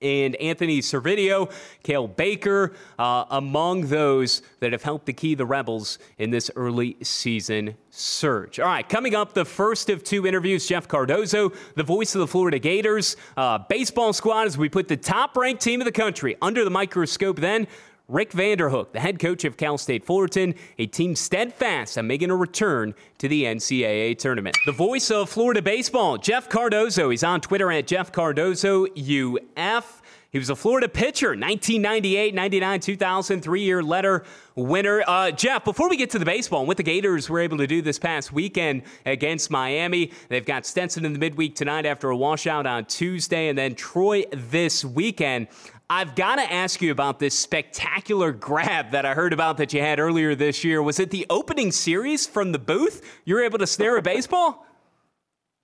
and 0.00 0.36
Anthony 0.36 0.80
Servideo, 0.80 1.50
Cael 1.82 2.14
Baker, 2.14 2.74
uh, 2.98 3.24
among 3.30 3.88
those 3.88 4.42
that 4.60 4.72
have 4.72 4.82
helped 4.82 5.06
to 5.06 5.12
key 5.12 5.34
the 5.34 5.46
Rebels 5.46 5.98
in 6.18 6.30
this 6.30 6.50
early 6.54 6.96
season 7.02 7.74
surge. 7.90 8.60
All 8.60 8.66
right, 8.66 8.88
coming 8.88 9.14
up, 9.14 9.34
the 9.34 9.44
first 9.44 9.90
of 9.90 10.04
two 10.04 10.26
interviews, 10.26 10.66
Jeff 10.66 10.86
Cardozo, 10.86 11.52
the 11.74 11.82
voice 11.82 12.14
of 12.14 12.20
the 12.20 12.28
Florida 12.28 12.58
Gators, 12.58 13.16
uh, 13.36 13.58
baseball 13.58 14.12
squad, 14.12 14.46
as 14.46 14.56
we 14.56 14.68
put 14.68 14.88
the 14.88 14.96
top 14.96 15.36
ranked 15.36 15.62
team 15.62 15.80
of 15.80 15.84
the 15.84 15.92
country 15.92 16.36
under 16.40 16.64
the 16.64 16.70
microscope 16.70 17.36
then. 17.36 17.66
Rick 18.08 18.30
Vanderhook, 18.30 18.92
the 18.92 19.00
head 19.00 19.18
coach 19.18 19.44
of 19.44 19.58
Cal 19.58 19.76
State 19.76 20.02
Fullerton, 20.02 20.54
a 20.78 20.86
team 20.86 21.14
steadfast 21.14 21.98
on 21.98 22.06
making 22.06 22.30
a 22.30 22.36
return 22.36 22.94
to 23.18 23.28
the 23.28 23.44
NCAA 23.44 24.18
tournament. 24.18 24.56
The 24.64 24.72
voice 24.72 25.10
of 25.10 25.28
Florida 25.28 25.60
baseball, 25.60 26.16
Jeff 26.16 26.48
Cardozo. 26.48 27.10
He's 27.10 27.22
on 27.22 27.42
Twitter 27.42 27.70
at 27.70 27.86
Jeff 27.86 28.10
Cardozo 28.10 28.86
UF. 28.86 30.02
He 30.30 30.38
was 30.38 30.50
a 30.50 30.56
Florida 30.56 30.88
pitcher, 30.88 31.28
1998, 31.28 32.34
99, 32.34 32.80
2000, 32.80 33.40
three 33.40 33.62
year 33.62 33.82
letter 33.82 34.24
winner. 34.54 35.02
Uh, 35.06 35.30
Jeff, 35.30 35.64
before 35.64 35.88
we 35.88 35.96
get 35.96 36.10
to 36.10 36.18
the 36.18 36.26
baseball, 36.26 36.60
and 36.60 36.68
what 36.68 36.76
the 36.76 36.82
Gators 36.82 37.30
were 37.30 37.40
able 37.40 37.56
to 37.58 37.66
do 37.66 37.80
this 37.80 37.98
past 37.98 38.30
weekend 38.30 38.82
against 39.06 39.50
Miami, 39.50 40.12
they've 40.28 40.44
got 40.44 40.66
Stetson 40.66 41.06
in 41.06 41.14
the 41.14 41.18
midweek 41.18 41.54
tonight 41.54 41.86
after 41.86 42.10
a 42.10 42.16
washout 42.16 42.66
on 42.66 42.84
Tuesday, 42.84 43.48
and 43.48 43.56
then 43.56 43.74
Troy 43.74 44.24
this 44.32 44.84
weekend. 44.84 45.48
I've 45.90 46.14
got 46.14 46.36
to 46.36 46.42
ask 46.42 46.82
you 46.82 46.92
about 46.92 47.18
this 47.18 47.38
spectacular 47.38 48.30
grab 48.30 48.90
that 48.90 49.06
I 49.06 49.14
heard 49.14 49.32
about 49.32 49.56
that 49.56 49.72
you 49.72 49.80
had 49.80 49.98
earlier 49.98 50.34
this 50.34 50.62
year. 50.62 50.82
Was 50.82 51.00
it 51.00 51.08
the 51.10 51.24
opening 51.30 51.72
series 51.72 52.26
from 52.26 52.52
the 52.52 52.58
booth? 52.58 53.20
You 53.24 53.36
were 53.36 53.42
able 53.42 53.58
to 53.58 53.66
snare 53.66 53.96
a 53.96 54.02
baseball? 54.02 54.66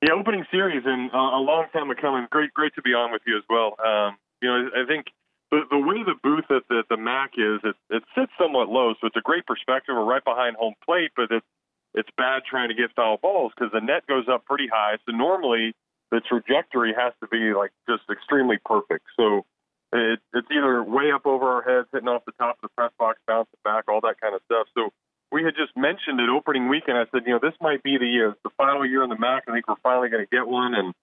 Yeah, 0.00 0.14
opening 0.14 0.46
series, 0.50 0.82
and 0.86 1.10
uh, 1.12 1.36
a 1.36 1.42
long 1.44 1.66
time 1.74 1.92
coming. 2.00 2.26
Great, 2.30 2.54
great 2.54 2.74
to 2.74 2.82
be 2.82 2.94
on 2.94 3.12
with 3.12 3.20
you 3.26 3.36
as 3.36 3.44
well. 3.50 3.76
Um, 3.84 4.16
you 4.40 4.48
know, 4.48 4.70
I 4.74 4.86
think 4.86 5.06
the, 5.50 5.60
the 5.70 5.78
way 5.78 6.02
the 6.02 6.14
booth 6.22 6.50
at 6.50 6.62
the, 6.70 6.84
the 6.88 6.96
MAC 6.96 7.32
is, 7.36 7.60
it, 7.62 7.76
it 7.90 8.02
sits 8.16 8.32
somewhat 8.40 8.70
low, 8.70 8.94
so 9.00 9.06
it's 9.06 9.16
a 9.16 9.22
great 9.22 9.44
perspective. 9.44 9.94
We're 9.94 10.04
right 10.04 10.24
behind 10.24 10.56
home 10.56 10.74
plate, 10.84 11.10
but 11.16 11.30
it's 11.30 11.46
it's 11.92 12.08
bad 12.16 12.42
trying 12.48 12.68
to 12.70 12.74
get 12.74 12.90
foul 12.96 13.18
balls 13.18 13.52
because 13.54 13.72
the 13.72 13.80
net 13.80 14.06
goes 14.08 14.24
up 14.28 14.44
pretty 14.46 14.66
high. 14.66 14.96
So 15.06 15.12
normally 15.14 15.74
the 16.10 16.20
trajectory 16.20 16.92
has 16.96 17.12
to 17.20 17.28
be 17.28 17.52
like 17.54 17.70
just 17.88 18.02
extremely 18.10 18.56
perfect. 18.64 19.04
So 19.16 19.44
it, 19.94 20.18
it's 20.34 20.48
either 20.50 20.82
way 20.82 21.12
up 21.14 21.24
over 21.24 21.46
our 21.46 21.62
heads, 21.62 21.88
hitting 21.92 22.08
off 22.08 22.26
the 22.26 22.32
top 22.32 22.58
of 22.58 22.62
the 22.62 22.74
press 22.76 22.90
box, 22.98 23.18
bouncing 23.26 23.62
back, 23.62 23.84
all 23.86 24.00
that 24.02 24.20
kind 24.20 24.34
of 24.34 24.42
stuff. 24.50 24.66
So 24.74 24.90
we 25.30 25.44
had 25.44 25.54
just 25.54 25.76
mentioned 25.76 26.18
it 26.18 26.28
opening 26.28 26.68
weekend. 26.68 26.98
I 26.98 27.06
said, 27.14 27.22
you 27.26 27.32
know, 27.32 27.38
this 27.40 27.54
might 27.60 27.82
be 27.82 27.96
the 27.96 28.06
year. 28.06 28.30
It's 28.30 28.42
the 28.42 28.50
final 28.56 28.84
year 28.84 29.02
in 29.04 29.10
the 29.10 29.18
MAC. 29.18 29.44
I 29.46 29.52
think 29.52 29.68
we're 29.68 29.82
finally 29.82 30.08
going 30.10 30.26
to 30.26 30.30
get 30.30 30.46
one. 30.46 30.74
And 30.74 30.94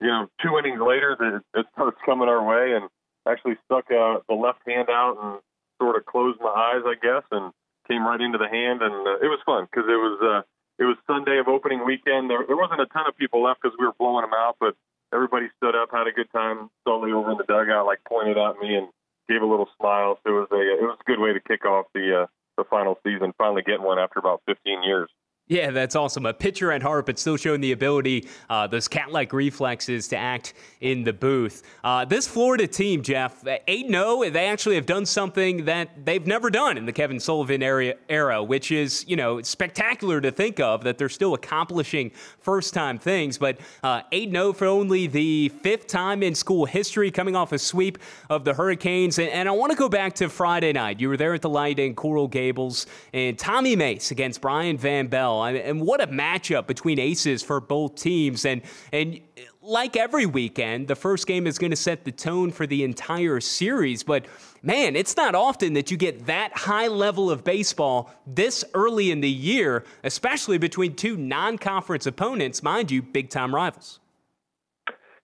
you 0.00 0.06
know, 0.06 0.28
two 0.42 0.56
innings 0.58 0.80
later, 0.80 1.16
it, 1.18 1.42
it 1.58 1.66
starts 1.74 1.98
coming 2.06 2.28
our 2.28 2.44
way, 2.44 2.76
and 2.78 2.88
actually 3.26 3.58
stuck 3.64 3.90
uh, 3.90 4.22
the 4.28 4.34
left 4.34 4.60
hand 4.66 4.88
out 4.90 5.18
and 5.20 5.40
sort 5.82 5.96
of 5.96 6.06
closed 6.06 6.38
my 6.40 6.54
eyes, 6.54 6.86
I 6.86 6.94
guess, 7.02 7.26
and 7.30 7.50
came 7.88 8.06
right 8.06 8.20
into 8.20 8.38
the 8.38 8.48
hand. 8.48 8.82
And 8.82 8.94
uh, 8.94 9.18
it 9.22 9.30
was 9.30 9.40
fun 9.44 9.66
because 9.66 9.90
it 9.90 9.98
was 9.98 10.18
uh, 10.22 10.42
it 10.78 10.84
was 10.84 10.96
Sunday 11.06 11.38
of 11.38 11.48
opening 11.48 11.84
weekend. 11.84 12.30
There, 12.30 12.46
there 12.46 12.56
wasn't 12.56 12.80
a 12.80 12.86
ton 12.86 13.06
of 13.08 13.16
people 13.16 13.42
left 13.42 13.62
because 13.62 13.76
we 13.78 13.86
were 13.86 13.96
blowing 13.98 14.22
them 14.22 14.34
out, 14.36 14.56
but 14.60 14.74
everybody 15.12 15.46
stood 15.56 15.74
up, 15.74 15.90
had 15.92 16.06
a 16.06 16.12
good 16.12 16.30
time. 16.32 16.70
Sully 16.86 17.12
over 17.12 17.32
in 17.32 17.38
the 17.38 17.44
dugout, 17.44 17.86
like 17.86 18.00
pointed 18.08 18.38
at 18.38 18.58
me 18.58 18.74
and 18.74 18.88
gave 19.28 19.42
a 19.42 19.46
little 19.46 19.68
smile. 19.78 20.18
So 20.24 20.30
it 20.30 20.38
was 20.40 20.48
a 20.52 20.60
it 20.60 20.82
was 20.82 20.98
a 21.00 21.10
good 21.10 21.20
way 21.20 21.32
to 21.32 21.40
kick 21.40 21.64
off 21.64 21.86
the 21.94 22.22
uh, 22.22 22.26
the 22.56 22.64
final 22.64 22.98
season. 23.04 23.32
Finally 23.38 23.62
getting 23.62 23.84
one 23.84 23.98
after 23.98 24.18
about 24.18 24.42
15 24.46 24.82
years. 24.82 25.10
Yeah, 25.48 25.70
that's 25.70 25.94
awesome. 25.94 26.26
A 26.26 26.34
pitcher 26.34 26.72
at 26.72 26.82
heart, 26.82 27.06
but 27.06 27.20
still 27.20 27.36
showing 27.36 27.60
the 27.60 27.70
ability, 27.70 28.26
uh, 28.50 28.66
those 28.66 28.88
cat 28.88 29.12
like 29.12 29.32
reflexes 29.32 30.08
to 30.08 30.16
act 30.16 30.54
in 30.80 31.04
the 31.04 31.12
booth. 31.12 31.62
Uh, 31.84 32.04
this 32.04 32.26
Florida 32.26 32.66
team, 32.66 33.00
Jeff, 33.00 33.44
8 33.46 33.88
0, 33.88 34.28
they 34.30 34.48
actually 34.48 34.74
have 34.74 34.86
done 34.86 35.06
something 35.06 35.66
that 35.66 36.04
they've 36.04 36.26
never 36.26 36.50
done 36.50 36.76
in 36.76 36.84
the 36.84 36.92
Kevin 36.92 37.20
Sullivan 37.20 37.62
era, 37.62 38.42
which 38.42 38.72
is, 38.72 39.04
you 39.06 39.14
know, 39.14 39.40
spectacular 39.40 40.20
to 40.20 40.32
think 40.32 40.58
of 40.58 40.82
that 40.82 40.98
they're 40.98 41.08
still 41.08 41.34
accomplishing 41.34 42.10
first 42.40 42.74
time 42.74 42.98
things. 42.98 43.38
But 43.38 43.58
uh, 43.84 44.02
8 44.10 44.32
0 44.32 44.52
for 44.52 44.66
only 44.66 45.06
the 45.06 45.50
fifth 45.62 45.86
time 45.86 46.24
in 46.24 46.34
school 46.34 46.64
history, 46.64 47.12
coming 47.12 47.36
off 47.36 47.52
a 47.52 47.58
sweep 47.60 47.98
of 48.28 48.44
the 48.44 48.54
Hurricanes. 48.54 49.20
And, 49.20 49.28
and 49.28 49.48
I 49.48 49.52
want 49.52 49.70
to 49.70 49.78
go 49.78 49.88
back 49.88 50.14
to 50.16 50.28
Friday 50.28 50.72
night. 50.72 50.98
You 50.98 51.08
were 51.08 51.16
there 51.16 51.34
at 51.34 51.42
the 51.42 51.48
light 51.48 51.78
in 51.78 51.94
Coral 51.94 52.26
Gables, 52.26 52.88
and 53.12 53.38
Tommy 53.38 53.76
Mace 53.76 54.10
against 54.10 54.40
Brian 54.40 54.76
Van 54.76 55.06
Belle. 55.06 55.35
And 55.44 55.80
what 55.80 56.00
a 56.00 56.06
matchup 56.06 56.66
between 56.66 56.98
aces 56.98 57.42
for 57.42 57.60
both 57.60 57.96
teams. 57.96 58.44
And 58.44 58.62
and 58.92 59.20
like 59.62 59.96
every 59.96 60.26
weekend, 60.26 60.86
the 60.86 60.94
first 60.94 61.26
game 61.26 61.46
is 61.46 61.58
going 61.58 61.70
to 61.70 61.76
set 61.76 62.04
the 62.04 62.12
tone 62.12 62.52
for 62.52 62.66
the 62.66 62.84
entire 62.84 63.40
series. 63.40 64.02
But 64.02 64.26
man, 64.62 64.94
it's 64.94 65.16
not 65.16 65.34
often 65.34 65.72
that 65.74 65.90
you 65.90 65.96
get 65.96 66.26
that 66.26 66.56
high 66.56 66.86
level 66.86 67.30
of 67.30 67.42
baseball 67.42 68.12
this 68.26 68.64
early 68.74 69.10
in 69.10 69.20
the 69.20 69.30
year, 69.30 69.84
especially 70.04 70.58
between 70.58 70.94
two 70.94 71.16
non-conference 71.16 72.06
opponents, 72.06 72.62
mind 72.62 72.90
you, 72.90 73.02
big 73.02 73.28
time 73.28 73.54
rivals. 73.54 74.00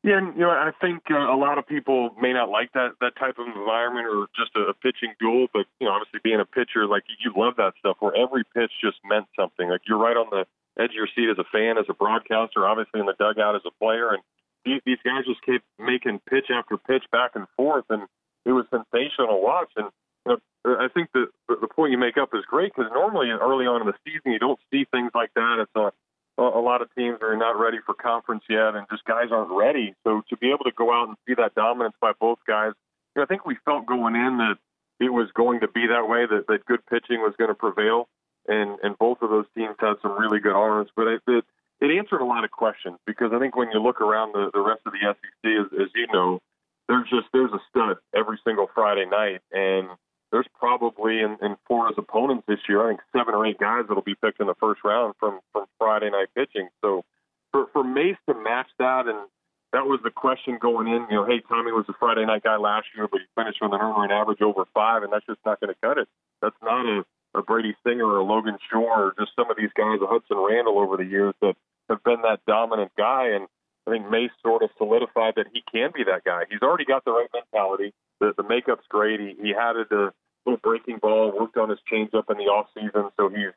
Yeah, 0.02 0.18
and, 0.18 0.34
you 0.34 0.42
know, 0.42 0.50
I 0.50 0.72
think 0.80 1.02
uh, 1.10 1.30
a 1.30 1.38
lot 1.38 1.58
of 1.58 1.66
people 1.66 2.10
may 2.20 2.32
not 2.32 2.50
like 2.50 2.72
that 2.74 2.98
that 3.00 3.14
type 3.14 3.38
of 3.38 3.46
environment 3.46 4.06
or 4.10 4.26
just 4.34 4.50
a, 4.56 4.70
a 4.70 4.74
pitching 4.74 5.14
duel, 5.20 5.46
but 5.54 5.66
you 5.78 5.86
know, 5.86 5.94
obviously 5.94 6.18
being 6.24 6.40
a 6.40 6.44
pitcher, 6.44 6.86
like 6.86 7.04
you 7.06 7.30
love 7.36 7.54
that 7.58 7.74
stuff 7.78 7.98
where 8.00 8.14
every 8.16 8.42
pitch 8.42 8.72
just 8.82 8.98
meant 9.04 9.26
something. 9.38 9.70
Like 9.70 9.82
you're 9.86 10.02
right 10.02 10.16
on 10.16 10.26
the 10.30 10.42
edge 10.74 10.90
of 10.90 10.98
your 10.98 11.08
seat 11.14 11.30
as 11.30 11.38
a 11.38 11.46
fan, 11.54 11.78
as 11.78 11.86
a 11.88 11.94
broadcaster, 11.94 12.66
obviously 12.66 12.98
in 12.98 13.06
the 13.06 13.14
dugout 13.14 13.54
as 13.54 13.62
a 13.64 13.70
player, 13.78 14.10
and 14.10 14.22
these, 14.64 14.82
these 14.84 14.98
guys 15.04 15.22
just 15.22 15.42
kept 15.46 15.62
making 15.78 16.18
pitch 16.28 16.50
after 16.50 16.76
pitch 16.78 17.04
back 17.12 17.32
and 17.38 17.46
forth, 17.56 17.86
and 17.88 18.02
it 18.44 18.52
was 18.52 18.66
sensational 18.74 19.38
to 19.38 19.38
watch. 19.38 19.70
And 19.76 19.86
you 20.26 20.34
know, 20.34 20.82
I 20.82 20.88
think 20.90 21.10
the 21.14 21.30
the 21.46 21.70
point 21.70 21.92
you 21.92 21.98
make 21.98 22.18
up 22.18 22.34
is 22.34 22.42
great 22.50 22.74
because 22.74 22.90
normally 22.92 23.30
early 23.30 23.66
on 23.70 23.80
in 23.82 23.86
the 23.86 23.98
season 24.02 24.32
you 24.32 24.42
don't 24.42 24.58
see 24.70 24.82
things 24.90 25.10
like 25.14 25.30
that. 25.34 25.62
It's 25.62 25.76
a 25.78 25.94
a 26.38 26.60
lot 26.60 26.82
of 26.82 26.94
teams 26.94 27.18
are 27.20 27.36
not 27.36 27.58
ready 27.58 27.78
for 27.84 27.94
conference 27.94 28.44
yet, 28.48 28.74
and 28.74 28.86
just 28.90 29.04
guys 29.04 29.28
aren't 29.30 29.50
ready. 29.50 29.94
So 30.04 30.22
to 30.30 30.36
be 30.36 30.48
able 30.48 30.64
to 30.64 30.72
go 30.76 30.92
out 30.92 31.08
and 31.08 31.16
see 31.26 31.34
that 31.34 31.54
dominance 31.54 31.94
by 32.00 32.12
both 32.18 32.38
guys, 32.46 32.72
you 33.14 33.20
know, 33.20 33.24
I 33.24 33.26
think 33.26 33.44
we 33.44 33.56
felt 33.64 33.86
going 33.86 34.16
in 34.16 34.38
that 34.38 34.56
it 34.98 35.12
was 35.12 35.28
going 35.34 35.60
to 35.60 35.68
be 35.68 35.86
that 35.88 36.08
way, 36.08 36.26
that, 36.26 36.46
that 36.48 36.64
good 36.64 36.84
pitching 36.86 37.20
was 37.20 37.34
going 37.36 37.48
to 37.48 37.54
prevail, 37.54 38.08
and 38.48 38.78
and 38.82 38.96
both 38.98 39.18
of 39.20 39.30
those 39.30 39.46
teams 39.54 39.76
had 39.78 39.94
some 40.00 40.18
really 40.18 40.40
good 40.40 40.54
arms. 40.54 40.90
But 40.96 41.08
it, 41.08 41.22
it, 41.26 41.44
it 41.80 41.98
answered 41.98 42.20
a 42.20 42.24
lot 42.24 42.44
of 42.44 42.50
questions 42.50 42.98
because 43.06 43.32
I 43.34 43.38
think 43.38 43.56
when 43.56 43.70
you 43.72 43.82
look 43.82 44.00
around 44.00 44.32
the, 44.32 44.50
the 44.54 44.60
rest 44.60 44.82
of 44.86 44.92
the 44.92 45.00
SEC, 45.02 45.50
as, 45.50 45.80
as 45.80 45.88
you 45.94 46.06
know, 46.12 46.40
there's 46.88 47.08
just 47.10 47.26
there's 47.32 47.52
a 47.52 47.60
stud 47.68 47.96
every 48.14 48.38
single 48.44 48.68
Friday 48.74 49.04
night, 49.04 49.40
and 49.52 49.88
there's 50.32 50.48
probably 50.58 51.20
in, 51.20 51.36
in 51.42 51.56
Florida's 51.68 51.98
opponents 51.98 52.44
this 52.48 52.58
year, 52.68 52.84
I 52.84 52.90
think 52.90 53.00
seven 53.14 53.34
or 53.34 53.46
eight 53.46 53.58
guys 53.58 53.84
that'll 53.86 54.02
be 54.02 54.16
picked 54.16 54.40
in 54.40 54.46
the 54.46 54.56
first 54.58 54.80
round 54.82 55.14
from 55.20 55.40
from 55.52 55.66
Friday 55.78 56.10
night 56.10 56.28
pitching. 56.34 56.68
So 56.80 57.04
for 57.52 57.66
for 57.72 57.84
Mace 57.84 58.16
to 58.28 58.34
match 58.34 58.68
that, 58.78 59.06
and 59.06 59.28
that 59.72 59.84
was 59.86 60.00
the 60.02 60.10
question 60.10 60.58
going 60.60 60.88
in. 60.88 61.06
You 61.10 61.16
know, 61.16 61.26
hey, 61.26 61.42
Tommy 61.48 61.70
was 61.70 61.84
a 61.88 61.92
Friday 62.00 62.24
night 62.24 62.42
guy 62.42 62.56
last 62.56 62.86
year, 62.96 63.06
but 63.10 63.20
he 63.20 63.26
finished 63.36 63.58
with 63.60 63.72
an 63.72 63.80
earned 63.80 63.96
run 63.96 64.10
average 64.10 64.40
over 64.40 64.64
five, 64.74 65.02
and 65.02 65.12
that's 65.12 65.26
just 65.26 65.40
not 65.44 65.60
going 65.60 65.72
to 65.72 65.80
cut 65.82 65.98
it. 65.98 66.08
That's 66.40 66.56
not 66.62 66.84
a, 66.86 67.04
a 67.38 67.42
Brady 67.42 67.76
Singer 67.84 68.04
or 68.04 68.18
a 68.18 68.24
Logan 68.24 68.58
Shore 68.70 69.12
or 69.12 69.14
just 69.18 69.32
some 69.36 69.50
of 69.50 69.56
these 69.56 69.72
guys, 69.76 70.00
a 70.02 70.06
Hudson 70.06 70.36
Randall 70.36 70.78
over 70.78 70.96
the 70.96 71.04
years 71.04 71.34
that 71.40 71.56
have 71.88 72.02
been 72.04 72.22
that 72.22 72.40
dominant 72.46 72.92
guy. 72.96 73.28
And 73.36 73.48
I 73.86 73.90
think 73.90 74.10
Mace 74.10 74.30
sort 74.42 74.62
of 74.62 74.70
solidified 74.78 75.34
that 75.36 75.46
he 75.52 75.62
can 75.70 75.90
be 75.94 76.04
that 76.04 76.24
guy. 76.24 76.44
He's 76.50 76.62
already 76.62 76.84
got 76.84 77.04
the 77.04 77.12
right 77.12 77.28
mentality. 77.32 77.92
The, 78.20 78.32
the 78.36 78.44
makeup's 78.44 78.86
great. 78.88 79.20
He, 79.20 79.36
he 79.40 79.48
had 79.50 79.76
a, 79.76 80.12
little 80.46 80.60
breaking 80.62 80.98
ball, 80.98 81.32
worked 81.38 81.56
on 81.56 81.70
his 81.70 81.78
changeup 81.90 82.30
in 82.30 82.38
the 82.38 82.50
off 82.50 82.66
season, 82.74 83.10
so 83.16 83.28
he's 83.28 83.54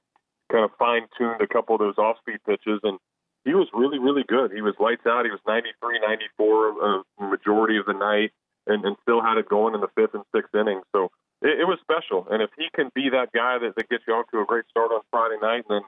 kind 0.52 0.66
of 0.66 0.72
fine 0.78 1.08
tuned 1.18 1.42
a 1.42 1.48
couple 1.48 1.76
of 1.76 1.82
those 1.82 1.98
off 1.98 2.18
speed 2.20 2.40
pitches, 2.46 2.80
and 2.84 3.00
he 3.44 3.54
was 3.54 3.68
really, 3.74 4.00
really 4.00 4.24
good. 4.28 4.52
He 4.52 4.62
was 4.62 4.74
lights 4.80 5.06
out. 5.06 5.26
He 5.26 5.32
was 5.32 5.42
93, 5.48 6.00
94 6.00 6.70
a 6.70 7.00
uh, 7.00 7.30
majority 7.30 7.78
of 7.78 7.86
the 7.86 7.94
night, 7.94 8.32
and, 8.68 8.84
and 8.86 8.98
still 9.02 9.22
had 9.22 9.38
it 9.38 9.50
going 9.50 9.76
in 9.76 9.82
the 9.82 9.94
fifth 9.96 10.14
and 10.14 10.26
sixth 10.34 10.54
innings. 10.54 10.84
So 10.94 11.10
it, 11.42 11.62
it 11.62 11.68
was 11.70 11.78
special. 11.82 12.28
And 12.30 12.42
if 12.42 12.50
he 12.58 12.68
can 12.74 12.90
be 12.94 13.10
that 13.14 13.32
guy 13.34 13.58
that, 13.62 13.76
that 13.78 13.90
gets 13.90 14.04
you 14.08 14.14
off 14.14 14.26
to 14.32 14.42
a 14.42 14.46
great 14.46 14.66
start 14.70 14.92
on 14.92 15.02
Friday 15.12 15.38
night, 15.42 15.66
and 15.70 15.82
then 15.82 15.86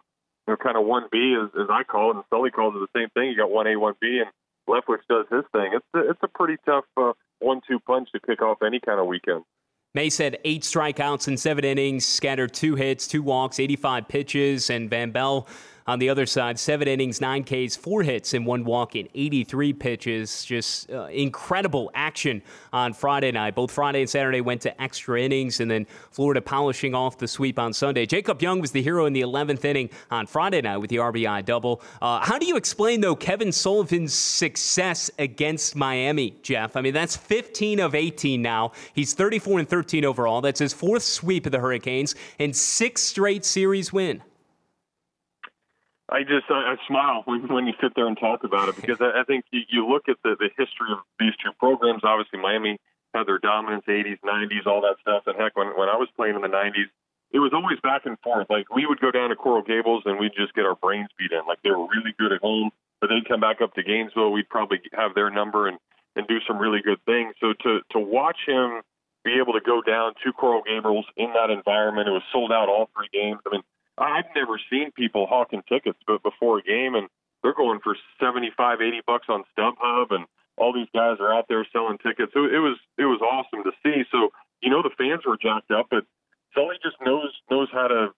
you 0.47 0.53
know, 0.53 0.57
kind 0.57 0.77
of 0.77 0.85
one 0.85 1.09
B 1.11 1.35
as, 1.37 1.49
as 1.59 1.67
I 1.69 1.83
call 1.83 2.11
it, 2.11 2.15
and 2.17 2.25
Sully 2.29 2.51
calls 2.51 2.75
it 2.77 2.85
the 2.85 2.93
same 2.97 3.09
thing. 3.13 3.29
You 3.29 3.37
got 3.37 3.51
one 3.51 3.67
A, 3.67 3.75
one 3.75 3.95
B, 3.99 4.21
and 4.21 4.29
Leftwich 4.69 5.05
does 5.09 5.25
his 5.31 5.43
thing. 5.51 5.73
It's 5.73 5.91
a, 5.93 6.09
it's 6.09 6.23
a 6.23 6.27
pretty 6.27 6.57
tough 6.65 6.85
uh, 6.95 7.13
one-two 7.39 7.79
punch 7.79 8.09
to 8.13 8.19
kick 8.19 8.41
off 8.41 8.61
any 8.61 8.79
kind 8.79 8.99
of 8.99 9.07
weekend. 9.07 9.43
Mace 9.93 10.17
had 10.17 10.37
eight 10.43 10.63
strikeouts 10.63 11.27
in 11.27 11.37
seven 11.37 11.65
innings, 11.65 12.05
scattered 12.05 12.53
two 12.53 12.75
hits, 12.75 13.07
two 13.07 13.23
walks, 13.23 13.59
85 13.59 14.07
pitches, 14.07 14.69
and 14.69 14.89
Van 14.89 15.11
Belle 15.11 15.47
on 15.87 15.99
the 15.99 16.09
other 16.09 16.25
side, 16.25 16.59
seven 16.59 16.87
innings, 16.87 17.21
nine 17.21 17.43
Ks, 17.43 17.75
four 17.75 18.03
hits, 18.03 18.33
and 18.33 18.45
one 18.45 18.65
walk 18.65 18.95
in 18.95 19.07
83 19.15 19.73
pitches. 19.73 20.43
Just 20.43 20.91
uh, 20.91 21.05
incredible 21.05 21.89
action 21.95 22.41
on 22.73 22.93
Friday 22.93 23.31
night. 23.31 23.55
Both 23.55 23.71
Friday 23.71 24.01
and 24.01 24.09
Saturday 24.09 24.41
went 24.41 24.61
to 24.61 24.81
extra 24.81 25.21
innings, 25.21 25.59
and 25.59 25.71
then 25.71 25.87
Florida 26.11 26.41
polishing 26.41 26.93
off 26.93 27.17
the 27.17 27.27
sweep 27.27 27.57
on 27.57 27.73
Sunday. 27.73 28.05
Jacob 28.05 28.41
Young 28.41 28.59
was 28.59 28.71
the 28.71 28.81
hero 28.81 29.05
in 29.05 29.13
the 29.13 29.21
11th 29.21 29.63
inning 29.63 29.89
on 30.11 30.27
Friday 30.27 30.61
night 30.61 30.77
with 30.77 30.89
the 30.89 30.97
RBI 30.97 31.45
double. 31.45 31.81
Uh, 32.01 32.19
how 32.19 32.37
do 32.37 32.45
you 32.45 32.57
explain, 32.57 33.01
though, 33.01 33.15
Kevin 33.15 33.51
Sullivan's 33.51 34.13
success 34.13 35.09
against 35.17 35.75
Miami, 35.75 36.35
Jeff? 36.41 36.75
I 36.75 36.81
mean, 36.81 36.93
that's 36.93 37.15
15 37.15 37.79
of 37.79 37.95
18 37.95 38.41
now. 38.41 38.73
He's 38.93 39.13
34 39.13 39.59
and 39.59 39.69
13 39.69 40.03
overall. 40.03 40.41
That's 40.41 40.59
his 40.59 40.73
fourth 40.73 41.03
sweep 41.03 41.45
of 41.45 41.53
the 41.53 41.59
Hurricanes 41.59 42.15
and 42.39 42.55
sixth 42.55 43.05
straight 43.05 43.45
series 43.45 43.93
win. 43.93 44.21
I 46.09 46.23
just 46.23 46.49
I, 46.49 46.73
I 46.73 46.87
smile 46.87 47.23
when, 47.25 47.47
when 47.47 47.67
you 47.67 47.73
sit 47.81 47.93
there 47.95 48.07
and 48.07 48.17
talk 48.17 48.43
about 48.43 48.69
it 48.69 48.75
because 48.75 49.01
I, 49.01 49.21
I 49.21 49.23
think 49.23 49.45
you, 49.51 49.61
you 49.69 49.87
look 49.87 50.07
at 50.07 50.17
the, 50.23 50.35
the 50.39 50.49
history 50.57 50.91
of 50.91 50.99
these 51.19 51.33
two 51.43 51.51
programs. 51.59 52.03
Obviously, 52.03 52.39
Miami 52.39 52.79
had 53.13 53.27
their 53.27 53.39
dominance, 53.39 53.83
80s, 53.87 54.19
90s, 54.23 54.65
all 54.65 54.81
that 54.81 54.95
stuff. 55.01 55.23
And 55.27 55.35
heck, 55.35 55.55
when 55.57 55.67
when 55.77 55.89
I 55.89 55.97
was 55.97 56.07
playing 56.15 56.35
in 56.35 56.41
the 56.41 56.47
90s, 56.47 56.87
it 57.31 57.39
was 57.39 57.51
always 57.53 57.79
back 57.83 58.05
and 58.05 58.17
forth. 58.19 58.47
Like 58.49 58.73
we 58.73 58.85
would 58.85 59.01
go 59.01 59.11
down 59.11 59.29
to 59.29 59.35
Coral 59.35 59.63
Gables 59.63 60.03
and 60.05 60.19
we'd 60.19 60.35
just 60.35 60.53
get 60.53 60.65
our 60.65 60.75
brains 60.75 61.09
beat 61.19 61.31
in. 61.31 61.45
Like 61.47 61.59
they 61.63 61.71
were 61.71 61.87
really 61.87 62.15
good 62.17 62.31
at 62.31 62.39
home, 62.39 62.71
but 63.01 63.07
they'd 63.07 63.27
come 63.27 63.41
back 63.41 63.59
up 63.61 63.73
to 63.75 63.83
Gainesville. 63.83 64.31
We'd 64.31 64.49
probably 64.49 64.79
have 64.93 65.13
their 65.13 65.29
number, 65.29 65.67
and 65.67 65.77
and 66.15 66.27
do 66.27 66.39
some 66.47 66.57
really 66.57 66.81
good 66.81 67.03
things. 67.05 67.35
So 67.39 67.53
to 67.63 67.79
to 67.91 67.99
watch 67.99 68.39
him 68.47 68.81
be 69.23 69.35
able 69.41 69.53
to 69.53 69.61
go 69.61 69.81
down 69.81 70.13
to 70.23 70.31
Coral 70.31 70.63
Gables 70.63 71.05
in 71.17 71.33
that 71.33 71.49
environment, 71.49 72.07
it 72.07 72.11
was 72.11 72.23
sold 72.31 72.51
out 72.51 72.69
all 72.69 72.89
three 72.95 73.09
games. 73.11 73.39
I 73.45 73.49
mean, 73.51 73.63
I've 73.97 74.29
never 74.35 74.59
seen 74.69 74.91
people 74.91 75.25
hawking 75.25 75.63
tickets 75.67 75.99
but 76.05 76.21
before 76.23 76.59
a 76.59 76.63
game, 76.63 76.95
and 76.95 77.07
they're 77.41 77.53
going 77.53 77.79
for 77.83 77.95
seventy 78.21 78.51
five, 78.55 78.81
eighty 78.81 79.01
bucks 79.05 79.27
on 79.29 79.43
StubHub, 79.57 80.11
and 80.11 80.25
all 80.57 80.73
these 80.73 80.89
guys 80.93 81.17
are 81.19 81.33
out 81.33 81.45
there 81.49 81.65
selling 81.71 81.97
tickets. 81.97 82.31
So 82.33 82.45
it 82.45 82.61
was 82.61 82.77
it 82.97 83.05
was 83.05 83.21
awesome 83.21 83.63
to 83.63 83.71
see. 83.83 84.03
So 84.11 84.29
you 84.61 84.69
know 84.69 84.81
the 84.81 84.93
fans 84.97 85.21
were 85.25 85.37
jacked 85.37 85.71
up, 85.71 85.87
but 85.89 86.03
Sully 86.53 86.75
just 86.83 86.97
knows 87.03 87.31
knows 87.49 87.69
how 87.71 87.87
to, 87.87 88.09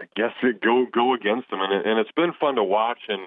I 0.00 0.04
guess, 0.16 0.32
go 0.62 0.86
go 0.92 1.14
against 1.14 1.50
them, 1.50 1.60
and, 1.60 1.72
and 1.72 1.98
it's 1.98 2.12
been 2.12 2.32
fun 2.40 2.56
to 2.56 2.64
watch. 2.64 3.00
And 3.08 3.22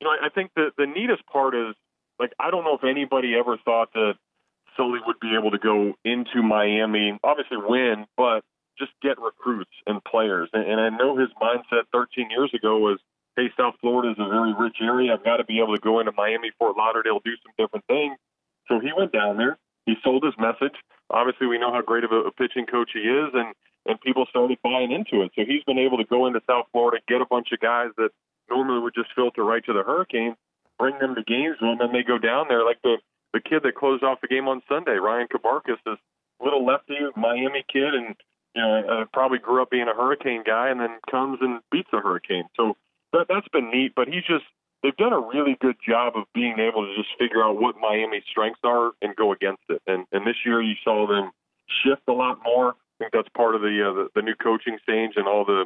you 0.00 0.06
know, 0.06 0.10
I, 0.10 0.26
I 0.26 0.28
think 0.28 0.52
the 0.54 0.70
the 0.76 0.86
neatest 0.86 1.26
part 1.26 1.54
is 1.54 1.74
like 2.18 2.32
I 2.38 2.50
don't 2.50 2.64
know 2.64 2.76
if 2.76 2.84
anybody 2.84 3.34
ever 3.38 3.58
thought 3.64 3.92
that 3.94 4.14
Sully 4.76 5.00
would 5.06 5.20
be 5.20 5.34
able 5.38 5.50
to 5.50 5.58
go 5.58 5.94
into 6.04 6.42
Miami, 6.42 7.18
obviously 7.22 7.58
win, 7.58 8.06
but 8.16 8.42
just 8.78 8.92
get 9.02 9.18
recruits 9.18 9.70
and 9.86 10.02
players. 10.04 10.48
And, 10.52 10.64
and 10.64 10.80
I 10.80 10.90
know 10.90 11.16
his 11.16 11.28
mindset 11.40 11.84
13 11.92 12.30
years 12.30 12.50
ago 12.54 12.78
was, 12.78 12.98
hey, 13.36 13.50
South 13.56 13.74
Florida 13.80 14.12
is 14.12 14.18
a 14.18 14.28
very 14.28 14.54
rich 14.54 14.76
area. 14.80 15.12
I've 15.12 15.24
got 15.24 15.38
to 15.38 15.44
be 15.44 15.58
able 15.58 15.74
to 15.74 15.80
go 15.80 16.00
into 16.00 16.12
Miami, 16.12 16.50
Fort 16.58 16.76
Lauderdale, 16.76 17.20
do 17.24 17.32
some 17.42 17.52
different 17.58 17.84
things. 17.86 18.16
So 18.68 18.80
he 18.80 18.90
went 18.96 19.12
down 19.12 19.36
there. 19.36 19.58
He 19.86 19.94
sold 20.02 20.24
his 20.24 20.34
message. 20.38 20.76
Obviously, 21.10 21.46
we 21.46 21.58
know 21.58 21.72
how 21.72 21.82
great 21.82 22.04
of 22.04 22.12
a, 22.12 22.30
a 22.30 22.32
pitching 22.32 22.66
coach 22.66 22.90
he 22.94 23.00
is, 23.00 23.30
and 23.34 23.54
and 23.86 24.00
people 24.00 24.24
started 24.30 24.56
buying 24.64 24.92
into 24.92 25.22
it. 25.22 25.32
So 25.36 25.44
he's 25.46 25.62
been 25.64 25.78
able 25.78 25.98
to 25.98 26.04
go 26.04 26.26
into 26.26 26.40
South 26.48 26.64
Florida, 26.72 27.02
get 27.06 27.20
a 27.20 27.26
bunch 27.26 27.48
of 27.52 27.60
guys 27.60 27.90
that 27.98 28.10
normally 28.48 28.80
would 28.80 28.94
just 28.94 29.10
filter 29.14 29.44
right 29.44 29.62
to 29.66 29.74
the 29.74 29.82
Hurricanes, 29.82 30.36
bring 30.78 30.98
them 30.98 31.14
to 31.14 31.22
games, 31.22 31.56
and 31.60 31.78
then 31.78 31.92
they 31.92 32.02
go 32.02 32.16
down 32.16 32.46
there 32.48 32.64
like 32.64 32.80
the 32.82 32.96
the 33.34 33.40
kid 33.40 33.62
that 33.64 33.74
closed 33.74 34.04
off 34.04 34.20
the 34.22 34.28
game 34.28 34.46
on 34.46 34.62
Sunday, 34.68 34.94
Ryan 34.94 35.26
Cabarcas, 35.26 35.82
this 35.84 35.98
little 36.40 36.64
lefty 36.64 36.94
Miami 37.16 37.64
kid, 37.70 37.92
and 37.92 38.14
you 38.54 38.62
know 38.62 38.82
uh, 38.88 39.04
probably 39.12 39.38
grew 39.38 39.62
up 39.62 39.70
being 39.70 39.88
a 39.88 39.94
Hurricane 39.94 40.42
guy, 40.46 40.68
and 40.68 40.80
then 40.80 40.98
comes 41.10 41.38
and 41.40 41.60
beats 41.70 41.88
a 41.92 42.00
Hurricane. 42.00 42.44
So 42.56 42.76
that 43.12 43.26
that's 43.28 43.48
been 43.48 43.70
neat. 43.70 43.92
But 43.94 44.08
he's 44.08 44.24
just 44.24 44.44
they've 44.82 44.96
done 44.96 45.12
a 45.12 45.20
really 45.20 45.56
good 45.60 45.76
job 45.86 46.14
of 46.16 46.24
being 46.34 46.58
able 46.58 46.86
to 46.86 46.94
just 46.94 47.10
figure 47.18 47.42
out 47.42 47.60
what 47.60 47.76
Miami's 47.80 48.24
strengths 48.30 48.60
are 48.64 48.92
and 49.02 49.16
go 49.16 49.32
against 49.32 49.62
it. 49.68 49.82
And 49.86 50.06
and 50.12 50.26
this 50.26 50.36
year 50.44 50.62
you 50.62 50.74
saw 50.84 51.06
them 51.06 51.30
shift 51.82 52.02
a 52.08 52.12
lot 52.12 52.38
more. 52.44 52.70
I 52.70 52.94
think 52.98 53.12
that's 53.12 53.28
part 53.36 53.54
of 53.54 53.62
the 53.62 53.74
uh, 53.82 53.92
the, 53.94 54.08
the 54.14 54.22
new 54.22 54.34
coaching 54.36 54.78
change 54.88 55.14
and 55.16 55.26
all 55.26 55.44
the, 55.44 55.64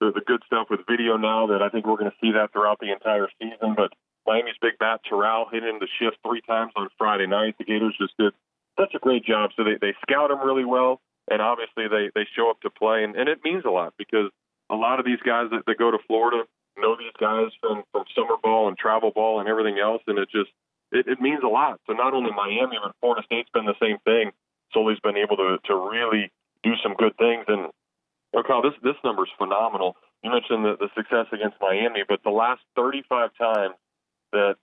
the 0.00 0.12
the 0.12 0.22
good 0.26 0.42
stuff 0.46 0.68
with 0.70 0.80
video 0.88 1.16
now. 1.16 1.46
That 1.46 1.62
I 1.62 1.68
think 1.68 1.86
we're 1.86 1.98
going 1.98 2.10
to 2.10 2.20
see 2.20 2.32
that 2.32 2.52
throughout 2.52 2.78
the 2.80 2.92
entire 2.92 3.28
season. 3.40 3.74
But 3.76 3.92
Miami's 4.26 4.56
big 4.60 4.78
bat 4.78 5.00
Toral 5.08 5.48
hit 5.50 5.64
him 5.64 5.78
the 5.80 5.88
shift 5.98 6.18
three 6.26 6.40
times 6.42 6.72
on 6.76 6.88
Friday 6.96 7.26
night. 7.26 7.56
The 7.58 7.64
Gators 7.64 7.96
just 8.00 8.16
did 8.18 8.32
such 8.78 8.94
a 8.94 8.98
great 8.98 9.24
job. 9.24 9.50
So 9.56 9.64
they, 9.64 9.76
they 9.80 9.94
scout 10.02 10.30
him 10.30 10.40
really 10.40 10.64
well, 10.64 11.00
and 11.32 11.40
obviously 11.40 11.88
they, 11.88 12.10
they 12.14 12.28
show 12.36 12.50
up 12.50 12.60
to 12.60 12.68
play, 12.68 13.04
and, 13.04 13.16
and 13.16 13.28
it 13.28 13.40
means 13.42 13.64
a 13.64 13.70
lot 13.70 13.94
because 13.96 14.28
a 14.68 14.76
lot 14.76 15.00
of 15.00 15.06
these 15.06 15.20
guys 15.24 15.48
that, 15.50 15.64
that 15.66 15.78
go 15.78 15.90
to 15.90 15.98
Florida 16.06 16.44
know 16.76 16.94
these 16.94 17.16
guys 17.18 17.48
from, 17.60 17.84
from 17.90 18.04
summer 18.14 18.36
ball 18.42 18.68
and 18.68 18.76
travel 18.76 19.10
ball 19.10 19.40
and 19.40 19.48
everything 19.48 19.78
else, 19.78 20.02
and 20.06 20.18
it 20.18 20.28
just 20.30 20.50
it, 20.92 21.08
it 21.08 21.20
means 21.20 21.40
a 21.42 21.48
lot. 21.48 21.80
So 21.86 21.94
not 21.94 22.12
only 22.12 22.30
Miami, 22.32 22.76
but 22.82 22.94
Florida 23.00 23.22
State's 23.24 23.48
been 23.54 23.64
the 23.64 23.80
same 23.80 23.96
thing. 24.04 24.32
Sully's 24.74 25.00
been 25.00 25.16
able 25.16 25.36
to 25.36 25.56
to 25.64 25.74
really 25.74 26.30
do 26.62 26.72
some 26.82 26.94
good 26.94 27.16
things, 27.16 27.44
and 27.48 27.72
oh, 28.36 28.42
Kyle, 28.42 28.60
this 28.60 28.76
this 28.82 29.00
number 29.02 29.24
is 29.24 29.32
phenomenal. 29.38 29.96
You 30.22 30.30
mentioned 30.30 30.64
the, 30.64 30.76
the 30.76 30.88
success 30.94 31.26
against 31.32 31.56
Miami, 31.60 32.04
but 32.06 32.22
the 32.22 32.30
last 32.30 32.60
35 32.76 33.30
times 33.40 33.74
that 34.32 34.56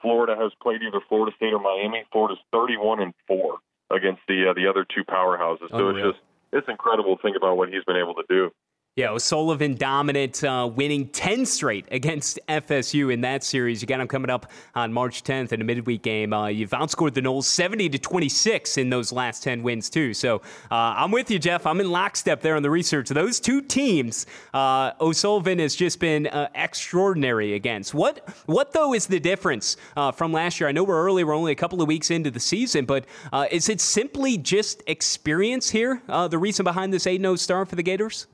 Florida 0.00 0.36
has 0.40 0.52
played 0.60 0.80
either 0.82 1.00
Florida 1.08 1.36
State 1.36 1.52
or 1.52 1.60
Miami. 1.60 2.04
Florida's 2.10 2.40
31 2.50 3.00
and 3.00 3.14
four 3.28 3.58
against 3.94 4.20
the 4.28 4.50
uh, 4.50 4.54
the 4.54 4.66
other 4.66 4.84
two 4.84 5.04
powerhouses. 5.04 5.70
So 5.70 5.88
Unreal. 5.88 6.08
it's 6.10 6.16
just 6.16 6.24
it's 6.52 6.68
incredible 6.68 7.16
to 7.16 7.22
think 7.22 7.36
about 7.36 7.56
what 7.56 7.68
he's 7.68 7.84
been 7.84 7.96
able 7.96 8.14
to 8.14 8.24
do. 8.28 8.50
Yeah, 8.96 9.10
O'Sullivan 9.10 9.74
dominant, 9.74 10.44
uh, 10.44 10.70
winning 10.72 11.08
10 11.08 11.46
straight 11.46 11.84
against 11.90 12.38
FSU 12.48 13.12
in 13.12 13.22
that 13.22 13.42
series. 13.42 13.82
You 13.82 13.88
got 13.88 13.98
them 13.98 14.06
coming 14.06 14.30
up 14.30 14.46
on 14.76 14.92
March 14.92 15.24
10th 15.24 15.50
in 15.50 15.60
a 15.60 15.64
midweek 15.64 16.02
game. 16.02 16.32
Uh, 16.32 16.46
you've 16.46 16.70
outscored 16.70 17.12
the 17.12 17.20
Noles 17.20 17.42
70 17.42 17.88
to 17.88 17.98
26 17.98 18.78
in 18.78 18.90
those 18.90 19.10
last 19.10 19.42
10 19.42 19.64
wins, 19.64 19.90
too. 19.90 20.14
So 20.14 20.36
uh, 20.70 20.94
I'm 20.96 21.10
with 21.10 21.28
you, 21.28 21.40
Jeff. 21.40 21.66
I'm 21.66 21.80
in 21.80 21.90
lockstep 21.90 22.40
there 22.40 22.54
on 22.54 22.62
the 22.62 22.70
research. 22.70 23.08
Those 23.08 23.40
two 23.40 23.62
teams, 23.62 24.26
uh, 24.54 24.92
O'Sullivan 25.00 25.58
has 25.58 25.74
just 25.74 25.98
been 25.98 26.28
uh, 26.28 26.50
extraordinary 26.54 27.54
against. 27.54 27.94
What, 27.94 28.28
what 28.46 28.72
though, 28.72 28.94
is 28.94 29.08
the 29.08 29.18
difference 29.18 29.76
uh, 29.96 30.12
from 30.12 30.32
last 30.32 30.60
year? 30.60 30.68
I 30.68 30.72
know 30.72 30.84
we're 30.84 31.04
early, 31.04 31.24
we're 31.24 31.34
only 31.34 31.50
a 31.50 31.56
couple 31.56 31.82
of 31.82 31.88
weeks 31.88 32.12
into 32.12 32.30
the 32.30 32.38
season, 32.38 32.84
but 32.84 33.06
is 33.50 33.68
it 33.68 33.80
simply 33.80 34.38
just 34.38 34.84
experience 34.86 35.70
here, 35.70 36.00
the 36.06 36.38
reason 36.38 36.62
behind 36.62 36.92
this 36.92 37.08
8 37.08 37.20
0 37.20 37.34
start 37.34 37.68
for 37.68 37.74
the 37.74 37.82
Gators? 37.82 38.28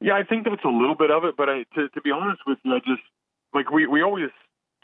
Yeah, 0.00 0.14
I 0.14 0.22
think 0.24 0.44
that's 0.44 0.64
a 0.64 0.68
little 0.68 0.96
bit 0.96 1.10
of 1.10 1.24
it, 1.24 1.36
but 1.36 1.48
I, 1.48 1.64
to, 1.74 1.88
to 1.88 2.00
be 2.02 2.10
honest 2.10 2.42
with 2.46 2.58
you, 2.64 2.74
I 2.74 2.78
just 2.80 3.02
like 3.54 3.70
we 3.70 3.86
we 3.86 4.02
always 4.02 4.30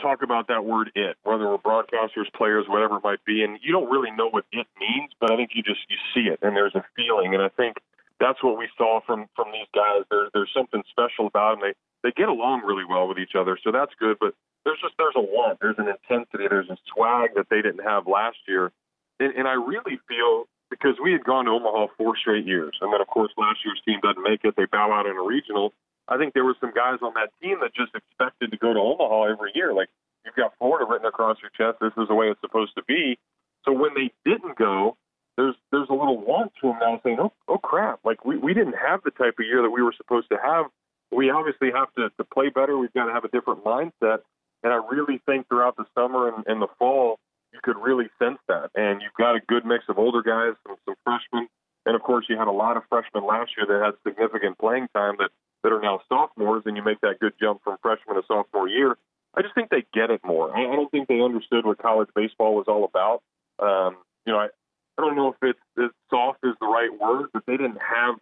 talk 0.01 0.23
about 0.23 0.49
that 0.49 0.65
word 0.65 0.91
"it," 0.95 1.17
whether 1.25 1.49
we're 1.49 1.59
broadcasters, 1.59 2.33
players, 2.35 2.67
whatever 2.69 2.97
it 2.97 3.05
might 3.05 3.25
be, 3.25 3.43
and 3.43 3.59
you 3.63 3.73
don't 3.73 3.91
really 3.91 4.11
know 4.11 4.29
what 4.31 4.45
it 4.53 4.67
means, 4.79 5.13
but 5.21 5.31
I 5.31 5.37
think 5.37 5.51
you 5.55 5.63
just 5.63 5.81
you 5.89 5.97
see 6.15 6.29
it 6.31 6.39
and 6.43 6.57
there's 6.57 6.75
a 6.75 6.85
feeling, 6.97 7.35
and 7.35 7.43
I 7.43 7.49
think 7.49 7.77
that's 8.19 8.43
what 8.43 8.59
we 8.59 8.69
saw 8.79 9.01
from 9.07 9.27
from 9.35 9.53
these 9.53 9.69
guys. 9.75 10.05
There's 10.11 10.31
there's 10.33 10.51
something 10.57 10.83
special 10.91 11.27
about 11.27 11.59
them. 11.59 11.69
They 11.69 12.09
they 12.09 12.13
get 12.13 12.29
along 12.29 12.63
really 12.65 12.85
well 12.89 13.09
with 13.09 13.19
each 13.19 13.35
other, 13.39 13.59
so 13.63 13.73
that's 13.73 13.93
good. 13.99 14.17
But 14.21 14.35
there's 14.65 14.81
just 14.81 14.95
there's 14.99 15.17
a 15.17 15.21
want, 15.21 15.59
there's 15.61 15.79
an 15.79 15.89
intensity, 15.89 16.47
there's 16.49 16.71
a 16.71 16.79
swag 16.95 17.35
that 17.37 17.49
they 17.51 17.63
didn't 17.63 17.85
have 17.85 18.07
last 18.07 18.39
year, 18.47 18.73
and, 19.19 19.35
and 19.35 19.49
I 19.49 19.55
really 19.55 19.99
feel 20.09 20.47
because 20.71 20.95
we 21.03 21.13
had 21.13 21.25
gone 21.25 21.45
to 21.47 21.51
Omaha 21.51 21.89
four 21.99 22.17
straight 22.17 22.47
years. 22.47 22.79
And 22.81 22.93
then, 22.93 23.01
of 23.01 23.09
course, 23.09 23.33
last 23.37 23.59
year's 23.65 23.81
team 23.85 24.01
doesn't 24.03 24.23
make 24.23 24.45
it. 24.45 24.55
They 24.57 24.67
bow 24.67 24.93
out 24.93 25.07
in 25.07 25.17
a 25.17 25.23
regional. 25.23 25.73
I 26.09 26.17
think 26.17 26.35
there 26.35 26.45
were 26.45 26.57
some 26.61 26.73
guys 26.73 26.99
on 27.03 27.15
that 27.15 27.31
team 27.43 27.59
that 27.61 27.75
just 27.75 27.95
expected 27.95 28.51
to 28.51 28.57
go 28.57 28.73
to 28.73 28.81
Omaha 28.81 29.33
every 29.33 29.53
year. 29.55 29.75
Like, 29.75 29.89
you've 30.25 30.35
got 30.35 30.55
Florida 30.59 30.87
written 30.89 31.07
across 31.07 31.39
your 31.43 31.51
chest. 31.51 31.81
This 31.81 31.93
is 32.01 32.09
the 32.09 32.15
way 32.15 32.27
it's 32.27 32.41
supposed 32.41 32.75
to 32.77 32.85
be. 32.85 33.19
So 33.65 33.73
when 33.73 33.91
they 33.95 34.11
didn't 34.25 34.57
go, 34.57 34.97
there's 35.37 35.55
there's 35.71 35.89
a 35.89 35.95
little 35.95 36.19
want 36.19 36.53
to 36.61 36.69
them 36.69 36.79
now 36.81 37.01
saying, 37.05 37.19
oh, 37.21 37.33
oh 37.49 37.59
crap, 37.59 38.01
like 38.05 38.25
we, 38.25 38.37
we 38.37 38.53
didn't 38.53 38.75
have 38.75 39.03
the 39.05 39.11
type 39.11 39.35
of 39.39 39.47
year 39.47 39.63
that 39.63 39.71
we 39.71 39.83
were 39.83 39.95
supposed 39.97 40.29
to 40.31 40.39
have. 40.43 40.67
We 41.13 41.31
obviously 41.31 41.71
have 41.73 41.93
to, 41.95 42.11
to 42.17 42.25
play 42.25 42.51
better. 42.51 42.79
We've 42.79 42.93
got 42.93 43.07
to 43.07 43.13
have 43.13 43.25
a 43.25 43.29
different 43.29 43.65
mindset. 43.65 44.19
And 44.63 44.73
I 44.73 44.81
really 44.91 45.21
think 45.27 45.49
throughout 45.49 45.77
the 45.77 45.87
summer 45.95 46.29
and, 46.29 46.45
and 46.47 46.61
the 46.61 46.69
fall, 46.79 47.19
you 47.53 47.61
could 47.63 47.77
really 47.77 48.09
sense 48.19 48.39
that. 48.49 48.71
And 48.75 49.03
you've 49.03 49.15
got 49.19 49.37
a 49.37 49.41
good 49.41 49.65
mix 49.65 49.85
of 49.89 49.99
older 49.99 50.23
guys, 50.23 50.55
some, 50.67 50.77
some 50.85 50.95
freshmen, 51.05 51.49
and 51.87 51.97
of 51.97 52.03
course 52.03 52.27
you 52.29 52.37
had 52.37 52.49
a 52.49 52.53
lot 52.53 52.77
of 52.77 52.83
freshmen 52.89 53.27
last 53.27 53.53
year 53.57 53.67
that 53.67 53.85
had 53.85 53.95
significant 54.07 54.59
playing 54.59 54.89
time 54.95 55.17
that 55.19 55.31
that 55.63 55.73
are 55.73 55.81
now 55.81 56.01
sophomores, 56.09 56.63
and 56.65 56.77
you 56.77 56.83
make 56.83 57.01
that 57.03 57.21
good 57.21 57.35
jump 57.39 57.61
from 57.63 57.77
freshman 57.83 58.17
to 58.17 58.23
sophomore 58.27 58.69
year. 58.69 58.97
I 59.35 59.43
just 59.43 59.55
think 59.55 59.69
they 59.69 59.85
get 59.93 60.11
it 60.11 60.21
more. 60.25 60.57
I 60.57 60.63
don't 60.75 60.91
think 60.91 61.07
they 61.07 61.21
understood 61.21 61.67
what 61.67 61.79
college 61.79 62.09
baseball 62.15 62.55
was 62.55 62.65
all 62.67 62.85
about. 62.85 63.23
Um, 63.59 63.99
you 64.27 64.33
know, 64.33 64.39
I, 64.39 64.47
I 64.47 65.03
don't 65.03 65.17
know 65.17 65.29
if 65.29 65.37
it's, 65.43 65.59
it's 65.77 65.95
soft 66.09 66.39
is 66.45 66.55
the 66.61 66.67
right 66.67 66.91
word, 66.99 67.27
but 67.33 67.45
they 67.47 67.57
didn't 67.57 67.79
have 67.79 68.17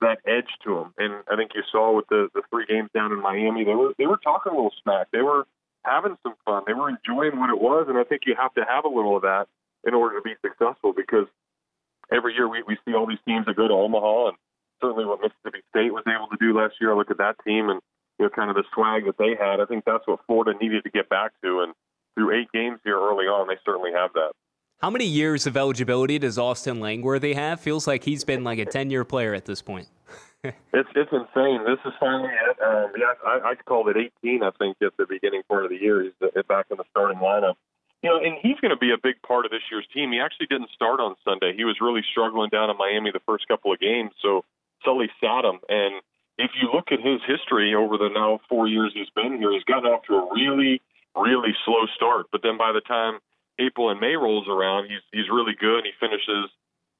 that 0.00 0.18
edge 0.26 0.48
to 0.64 0.74
them. 0.74 0.94
And 0.98 1.24
I 1.30 1.36
think 1.36 1.50
you 1.54 1.62
saw 1.70 1.94
with 1.94 2.06
the 2.08 2.28
the 2.34 2.42
three 2.50 2.66
games 2.66 2.90
down 2.94 3.12
in 3.12 3.20
Miami, 3.20 3.64
they 3.64 3.74
were 3.74 3.92
they 3.98 4.06
were 4.06 4.18
talking 4.18 4.52
a 4.52 4.54
little 4.54 4.74
smack. 4.82 5.08
They 5.12 5.22
were 5.22 5.46
having 5.84 6.16
some 6.22 6.34
fun. 6.44 6.64
They 6.66 6.74
were 6.74 6.88
enjoying 6.88 7.38
what 7.38 7.50
it 7.50 7.60
was, 7.60 7.86
and 7.88 7.98
I 7.98 8.04
think 8.04 8.22
you 8.26 8.34
have 8.38 8.54
to 8.54 8.64
have 8.68 8.84
a 8.84 8.88
little 8.88 9.16
of 9.16 9.22
that 9.22 9.46
in 9.84 9.94
order 9.94 10.16
to 10.16 10.22
be 10.22 10.34
successful 10.42 10.92
because 10.92 11.26
every 12.12 12.34
year 12.34 12.48
we, 12.48 12.62
we 12.66 12.76
see 12.84 12.94
all 12.94 13.06
these 13.06 13.22
teams 13.26 13.46
that 13.46 13.56
go 13.56 13.68
to 13.68 13.74
Omaha, 13.74 14.28
and 14.28 14.36
certainly 14.80 15.04
what 15.04 15.20
Mississippi 15.20 15.62
State 15.70 15.92
was 15.92 16.04
able 16.06 16.28
to 16.28 16.36
do 16.40 16.56
last 16.56 16.74
year. 16.80 16.92
I 16.92 16.96
look 16.96 17.10
at 17.10 17.18
that 17.18 17.36
team 17.44 17.68
and 17.68 17.80
you 18.18 18.26
know 18.26 18.30
kind 18.30 18.50
of 18.50 18.56
the 18.56 18.64
swag 18.74 19.06
that 19.06 19.18
they 19.18 19.36
had. 19.38 19.60
I 19.60 19.66
think 19.66 19.84
that's 19.84 20.06
what 20.06 20.20
Florida 20.26 20.58
needed 20.60 20.84
to 20.84 20.90
get 20.90 21.08
back 21.08 21.32
to, 21.42 21.60
and 21.60 21.74
through 22.14 22.38
eight 22.38 22.50
games 22.52 22.80
here 22.84 22.98
early 22.98 23.26
on, 23.26 23.48
they 23.48 23.56
certainly 23.64 23.92
have 23.92 24.12
that. 24.14 24.32
How 24.80 24.90
many 24.90 25.06
years 25.06 25.46
of 25.46 25.56
eligibility 25.56 26.18
does 26.18 26.38
Austin 26.38 26.78
Langworthy 26.78 27.34
have? 27.34 27.60
Feels 27.60 27.86
like 27.86 28.04
he's 28.04 28.24
been 28.24 28.44
like 28.44 28.58
a 28.58 28.64
ten-year 28.64 29.04
player 29.04 29.34
at 29.34 29.44
this 29.44 29.62
point. 29.62 29.88
It's 30.44 30.88
it's 30.94 31.12
insane. 31.12 31.64
This 31.66 31.80
is 31.84 31.92
finally 31.98 32.30
it. 32.30 32.56
Um, 32.62 32.92
yeah, 32.96 33.14
I, 33.26 33.52
I 33.52 33.54
called 33.66 33.88
it 33.88 33.96
18. 34.22 34.42
I 34.42 34.50
think 34.58 34.76
at 34.82 34.96
the 34.96 35.06
beginning 35.06 35.42
part 35.48 35.64
of 35.64 35.70
the 35.70 35.76
year, 35.76 36.02
he's 36.02 36.14
back 36.48 36.66
in 36.70 36.76
the 36.76 36.84
starting 36.90 37.18
lineup. 37.18 37.54
You 38.02 38.10
know, 38.10 38.18
and 38.22 38.38
he's 38.40 38.60
going 38.62 38.70
to 38.70 38.78
be 38.78 38.92
a 38.92 39.00
big 39.02 39.20
part 39.26 39.44
of 39.44 39.50
this 39.50 39.66
year's 39.70 39.86
team. 39.92 40.12
He 40.12 40.20
actually 40.20 40.46
didn't 40.46 40.70
start 40.70 41.00
on 41.00 41.16
Sunday. 41.24 41.54
He 41.56 41.64
was 41.64 41.82
really 41.82 42.02
struggling 42.12 42.48
down 42.48 42.70
in 42.70 42.78
Miami 42.78 43.10
the 43.10 43.24
first 43.26 43.48
couple 43.48 43.72
of 43.72 43.80
games, 43.80 44.12
so 44.22 44.44
Sully 44.84 45.10
sat 45.18 45.44
him. 45.44 45.58
And 45.68 45.98
if 46.38 46.52
you 46.62 46.70
look 46.72 46.92
at 46.92 47.02
his 47.02 47.18
history 47.26 47.74
over 47.74 47.98
the 47.98 48.08
now 48.14 48.38
four 48.48 48.68
years 48.68 48.92
he's 48.94 49.10
been 49.10 49.38
here, 49.38 49.50
he's 49.50 49.66
gotten 49.66 49.90
off 49.90 50.06
to 50.06 50.14
a 50.14 50.30
really, 50.30 50.80
really 51.16 51.54
slow 51.66 51.90
start. 51.96 52.26
But 52.30 52.42
then 52.46 52.56
by 52.56 52.70
the 52.70 52.80
time 52.86 53.18
April 53.58 53.90
and 53.90 53.98
May 53.98 54.14
rolls 54.14 54.46
around, 54.46 54.86
he's 54.86 55.02
he's 55.10 55.28
really 55.28 55.58
good. 55.58 55.82
He 55.82 55.90
finishes 55.98 56.50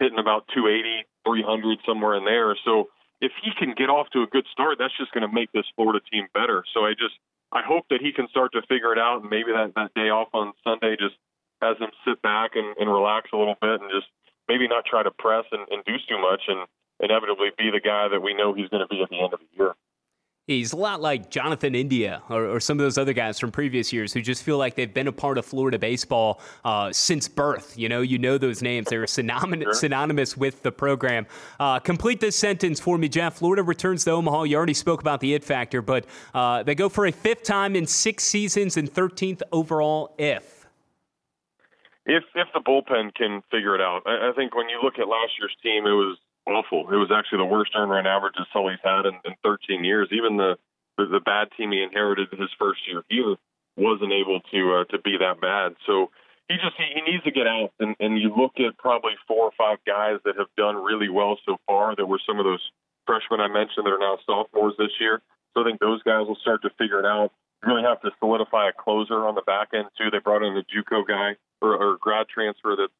hitting 0.00 0.18
about 0.18 0.50
280, 0.54 1.06
300 1.26 1.78
somewhere 1.86 2.18
in 2.18 2.24
there. 2.24 2.56
So 2.64 2.90
if 3.20 3.32
he 3.42 3.50
can 3.58 3.74
get 3.76 3.90
off 3.90 4.08
to 4.10 4.22
a 4.22 4.26
good 4.26 4.46
start, 4.52 4.76
that's 4.78 4.96
just 4.96 5.12
going 5.12 5.26
to 5.26 5.32
make 5.32 5.50
this 5.52 5.66
Florida 5.74 6.00
team 6.10 6.28
better. 6.34 6.64
So 6.74 6.84
I 6.84 6.92
just 6.92 7.14
I 7.52 7.62
hope 7.64 7.86
that 7.90 8.00
he 8.00 8.12
can 8.12 8.28
start 8.28 8.52
to 8.52 8.62
figure 8.68 8.92
it 8.92 8.98
out, 8.98 9.22
and 9.22 9.30
maybe 9.30 9.52
that 9.52 9.72
that 9.74 9.94
day 9.94 10.10
off 10.10 10.28
on 10.32 10.52
Sunday 10.62 10.96
just 10.96 11.16
has 11.60 11.76
him 11.78 11.90
sit 12.06 12.22
back 12.22 12.52
and, 12.54 12.76
and 12.78 12.90
relax 12.90 13.30
a 13.32 13.36
little 13.36 13.56
bit 13.60 13.80
and 13.80 13.90
just 13.90 14.06
maybe 14.46 14.68
not 14.68 14.84
try 14.84 15.02
to 15.02 15.10
press 15.10 15.44
and, 15.50 15.66
and 15.70 15.84
do 15.84 15.96
too 16.08 16.18
much 16.18 16.42
and 16.46 16.66
inevitably 17.00 17.50
be 17.58 17.70
the 17.70 17.80
guy 17.80 18.08
that 18.08 18.22
we 18.22 18.34
know 18.34 18.54
he's 18.54 18.68
going 18.68 18.82
to 18.82 18.88
be 18.88 19.02
at 19.02 19.10
the 19.10 19.18
end 19.18 19.32
of 19.32 19.40
the 19.40 19.50
year. 19.56 19.74
He's 20.48 20.72
a 20.72 20.76
lot 20.76 21.02
like 21.02 21.28
Jonathan 21.28 21.74
India 21.74 22.22
or, 22.30 22.46
or, 22.46 22.58
some 22.58 22.80
of 22.80 22.82
those 22.82 22.96
other 22.96 23.12
guys 23.12 23.38
from 23.38 23.52
previous 23.52 23.92
years 23.92 24.14
who 24.14 24.22
just 24.22 24.42
feel 24.42 24.56
like 24.56 24.76
they've 24.76 24.92
been 24.92 25.06
a 25.06 25.12
part 25.12 25.36
of 25.36 25.44
Florida 25.44 25.78
baseball 25.78 26.40
uh, 26.64 26.90
since 26.90 27.28
birth. 27.28 27.76
You 27.76 27.90
know, 27.90 28.00
you 28.00 28.16
know 28.16 28.38
those 28.38 28.62
names; 28.62 28.88
they're 28.88 29.06
synonymous, 29.06 29.64
sure. 29.64 29.74
synonymous 29.74 30.38
with 30.38 30.62
the 30.62 30.72
program. 30.72 31.26
Uh, 31.60 31.78
complete 31.80 32.20
this 32.20 32.34
sentence 32.34 32.80
for 32.80 32.96
me, 32.96 33.10
Jeff. 33.10 33.36
Florida 33.36 33.62
returns 33.62 34.04
to 34.04 34.12
Omaha. 34.12 34.44
You 34.44 34.56
already 34.56 34.72
spoke 34.72 35.02
about 35.02 35.20
the 35.20 35.34
it 35.34 35.44
factor, 35.44 35.82
but 35.82 36.06
uh, 36.32 36.62
they 36.62 36.74
go 36.74 36.88
for 36.88 37.04
a 37.04 37.12
fifth 37.12 37.42
time 37.42 37.76
in 37.76 37.86
six 37.86 38.24
seasons 38.24 38.78
and 38.78 38.90
13th 38.90 39.42
overall. 39.52 40.14
If 40.16 40.66
if 42.06 42.24
if 42.34 42.48
the 42.54 42.60
bullpen 42.60 43.14
can 43.14 43.42
figure 43.50 43.74
it 43.74 43.82
out, 43.82 44.00
I, 44.06 44.30
I 44.30 44.32
think 44.34 44.56
when 44.56 44.70
you 44.70 44.80
look 44.82 44.98
at 44.98 45.08
last 45.08 45.32
year's 45.38 45.54
team, 45.62 45.86
it 45.86 45.92
was 45.92 46.16
awful. 46.48 46.88
It 46.90 46.96
was 46.96 47.12
actually 47.12 47.44
the 47.44 47.52
worst 47.52 47.72
earned 47.76 47.90
run 47.90 48.06
average 48.06 48.34
that 48.36 48.46
Sully's 48.52 48.82
had 48.82 49.06
in, 49.06 49.14
in 49.24 49.36
13 49.44 49.84
years. 49.84 50.08
Even 50.10 50.36
the, 50.36 50.56
the 50.96 51.06
the 51.06 51.20
bad 51.20 51.48
team 51.56 51.72
he 51.72 51.82
inherited 51.82 52.28
his 52.32 52.50
first 52.58 52.80
year 52.88 53.04
here 53.08 53.36
wasn't 53.76 54.12
able 54.12 54.40
to 54.50 54.60
uh, 54.80 54.84
to 54.90 54.98
be 54.98 55.16
that 55.20 55.40
bad. 55.40 55.76
So 55.86 56.10
he 56.48 56.56
just 56.56 56.74
he, 56.76 56.88
he 56.96 57.02
needs 57.04 57.24
to 57.24 57.30
get 57.30 57.46
out. 57.46 57.70
And, 57.78 57.94
and 58.00 58.18
you 58.18 58.34
look 58.34 58.58
at 58.58 58.76
probably 58.78 59.12
four 59.28 59.52
or 59.52 59.54
five 59.56 59.78
guys 59.86 60.18
that 60.24 60.36
have 60.36 60.50
done 60.56 60.76
really 60.76 61.08
well 61.08 61.38
so 61.46 61.56
far. 61.66 61.94
That 61.94 62.06
were 62.06 62.20
some 62.26 62.38
of 62.38 62.44
those 62.44 62.64
freshmen 63.06 63.40
I 63.40 63.48
mentioned 63.48 63.86
that 63.86 63.94
are 63.94 64.02
now 64.02 64.18
sophomores 64.26 64.74
this 64.78 64.92
year. 65.00 65.22
So 65.54 65.62
I 65.62 65.64
think 65.64 65.80
those 65.80 66.02
guys 66.02 66.26
will 66.26 66.40
start 66.40 66.62
to 66.62 66.70
figure 66.78 67.00
it 67.00 67.06
out. 67.06 67.30
You 67.62 67.74
really 67.74 67.86
have 67.86 68.00
to 68.02 68.10
solidify 68.20 68.68
a 68.68 68.72
closer 68.72 69.26
on 69.26 69.34
the 69.34 69.42
back 69.42 69.68
end 69.72 69.88
too. 69.96 70.10
They 70.10 70.18
brought 70.18 70.44
in 70.44 70.56
a 70.56 70.62
JUCO 70.62 71.06
guy 71.08 71.36
or, 71.60 71.74
or 71.74 71.96
grad 71.98 72.28
transfer 72.28 72.76
that's 72.76 72.92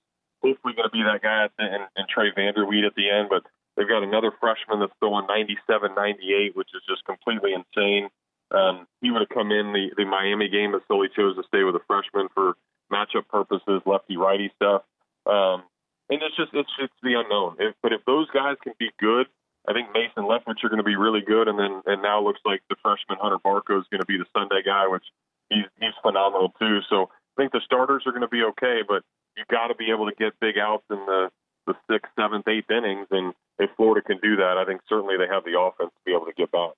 hopefully 0.43 0.75
going 0.75 0.89
to 0.89 0.95
be 0.95 1.03
that 1.03 1.23
guy 1.23 1.49
the, 1.59 1.65
and, 1.65 1.85
and 1.97 2.09
Trey 2.09 2.31
Vanderweed 2.33 2.87
at 2.87 2.95
the 2.95 3.11
end. 3.11 3.29
But 3.29 3.45
they've 3.77 3.89
got 3.89 4.03
another 4.03 4.33
freshman 4.41 4.81
that's 4.81 4.93
throwing 5.01 5.27
97, 5.27 5.95
98, 5.95 6.57
which 6.57 6.71
is 6.75 6.83
just 6.89 7.05
completely 7.05 7.53
insane. 7.55 8.09
Um, 8.51 8.87
he 9.01 9.11
would 9.11 9.21
have 9.21 9.29
come 9.29 9.53
in 9.53 9.73
the, 9.73 9.93
the 9.97 10.05
Miami 10.05 10.49
game, 10.49 10.73
but 10.73 10.85
still 10.85 11.03
he 11.03 11.09
chose 11.15 11.37
to 11.37 11.45
stay 11.49 11.65
with 11.65 11.77
a 11.77 11.85
freshman 11.87 12.29
for 12.35 12.57
matchup 12.93 13.29
purposes, 13.29 13.83
lefty 13.85 14.17
righty 14.17 14.51
stuff. 14.57 14.83
Um, 15.27 15.65
and 16.09 16.23
it's 16.23 16.37
just 16.37 16.51
it's 16.55 16.73
it's 16.81 17.01
the 17.03 17.21
unknown. 17.21 17.57
If, 17.59 17.75
but 17.83 17.93
if 17.93 18.01
those 18.07 18.31
guys 18.31 18.57
can 18.63 18.73
be 18.79 18.91
good, 18.99 19.27
I 19.69 19.75
think 19.75 19.93
Mace 19.93 20.13
and 20.17 20.25
Leftwich 20.25 20.65
are 20.65 20.73
going 20.73 20.81
to 20.81 20.89
be 20.89 20.97
really 20.97 21.21
good. 21.21 21.49
And 21.49 21.59
then 21.59 21.83
and 21.85 22.01
now 22.01 22.25
looks 22.25 22.41
like 22.45 22.63
the 22.71 22.77
freshman 22.81 23.19
Hunter 23.21 23.39
Barco 23.39 23.79
is 23.79 23.87
going 23.93 24.01
to 24.01 24.09
be 24.09 24.17
the 24.17 24.25
Sunday 24.33 24.63
guy, 24.65 24.89
which 24.89 25.05
he's 25.51 25.69
he's 25.79 25.97
phenomenal 26.01 26.55
too. 26.59 26.81
So 26.89 27.11
I 27.13 27.35
think 27.37 27.53
the 27.53 27.61
starters 27.65 28.05
are 28.07 28.13
going 28.13 28.25
to 28.25 28.33
be 28.33 28.43
okay, 28.57 28.81
but 28.87 29.05
you 29.39 29.45
got 29.51 29.69
to 29.69 29.75
be 29.75 29.91
able 29.91 30.11
to 30.11 30.15
get 30.15 30.39
big 30.41 30.59
outs 30.59 30.85
in 30.91 30.99
the 31.07 31.31
the 31.67 31.75
sixth, 31.91 32.11
seventh, 32.19 32.49
eighth 32.49 32.71
innings, 32.71 33.07
and 33.11 33.35
if 33.59 33.71
Florida 33.77 34.01
can 34.01 34.19
do 34.23 34.37
that, 34.37 34.57
I 34.57 34.65
think 34.65 34.81
certainly 34.89 35.17
they 35.19 35.29
have 35.29 35.45
the 35.45 35.61
offense 35.61 35.91
to 35.93 36.05
be 36.05 36.15
able 36.15 36.25
to 36.25 36.33
get 36.33 36.51
back. 36.51 36.73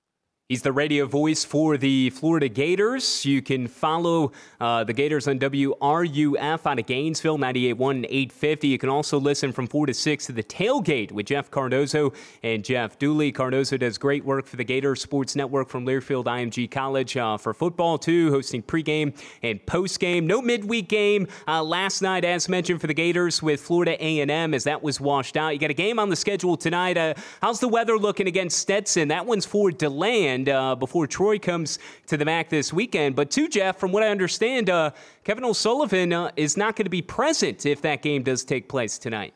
He's 0.51 0.61
the 0.61 0.73
radio 0.73 1.05
voice 1.05 1.45
for 1.45 1.77
the 1.77 2.09
Florida 2.09 2.49
Gators. 2.49 3.25
You 3.25 3.41
can 3.41 3.69
follow 3.69 4.33
uh, 4.59 4.83
the 4.83 4.91
Gators 4.91 5.25
on 5.29 5.39
WRUF 5.39 6.65
out 6.65 6.77
of 6.77 6.85
Gainesville, 6.85 7.37
98.1 7.37 7.91
and 7.91 8.05
850. 8.05 8.67
You 8.67 8.77
can 8.77 8.89
also 8.89 9.17
listen 9.17 9.53
from 9.53 9.65
4 9.65 9.85
to 9.85 9.93
6 9.93 10.25
to 10.25 10.33
the 10.33 10.43
tailgate 10.43 11.13
with 11.13 11.27
Jeff 11.27 11.49
Cardozo 11.49 12.11
and 12.43 12.65
Jeff 12.65 12.99
Dooley. 12.99 13.31
Cardozo 13.31 13.77
does 13.77 13.97
great 13.97 14.25
work 14.25 14.45
for 14.45 14.57
the 14.57 14.65
Gators 14.65 15.01
Sports 15.01 15.37
Network 15.37 15.69
from 15.69 15.85
Learfield 15.85 16.25
IMG 16.25 16.69
College 16.69 17.15
uh, 17.15 17.37
for 17.37 17.53
football, 17.53 17.97
too, 17.97 18.29
hosting 18.31 18.61
pregame 18.61 19.17
and 19.43 19.65
postgame. 19.65 20.25
No 20.25 20.41
midweek 20.41 20.89
game 20.89 21.29
uh, 21.47 21.63
last 21.63 22.01
night, 22.01 22.25
as 22.25 22.49
mentioned, 22.49 22.81
for 22.81 22.87
the 22.87 22.93
Gators 22.93 23.41
with 23.41 23.61
Florida 23.61 23.95
A&M 24.03 24.53
as 24.53 24.65
that 24.65 24.83
was 24.83 24.99
washed 24.99 25.37
out. 25.37 25.53
You 25.53 25.59
got 25.59 25.69
a 25.69 25.73
game 25.73 25.97
on 25.97 26.09
the 26.09 26.17
schedule 26.17 26.57
tonight. 26.57 26.97
Uh, 26.97 27.13
how's 27.41 27.61
the 27.61 27.69
weather 27.69 27.97
looking 27.97 28.27
against 28.27 28.59
Stetson? 28.59 29.07
That 29.07 29.25
one's 29.25 29.45
for 29.45 29.71
DeLand 29.71 30.40
weekend 30.41 30.49
uh, 30.49 30.75
before 30.75 31.07
Troy 31.07 31.39
comes 31.39 31.79
to 32.07 32.17
the 32.17 32.25
MAC 32.25 32.49
this 32.49 32.73
weekend. 32.73 33.15
But 33.15 33.31
to 33.31 33.47
Jeff, 33.47 33.77
from 33.77 33.91
what 33.91 34.03
I 34.03 34.09
understand, 34.09 34.69
uh, 34.69 34.91
Kevin 35.23 35.43
O'Sullivan 35.43 36.13
uh, 36.13 36.31
is 36.35 36.57
not 36.57 36.75
going 36.75 36.85
to 36.85 36.89
be 36.89 37.01
present 37.01 37.65
if 37.65 37.81
that 37.81 38.01
game 38.01 38.23
does 38.23 38.43
take 38.43 38.67
place 38.67 38.97
tonight. 38.97 39.33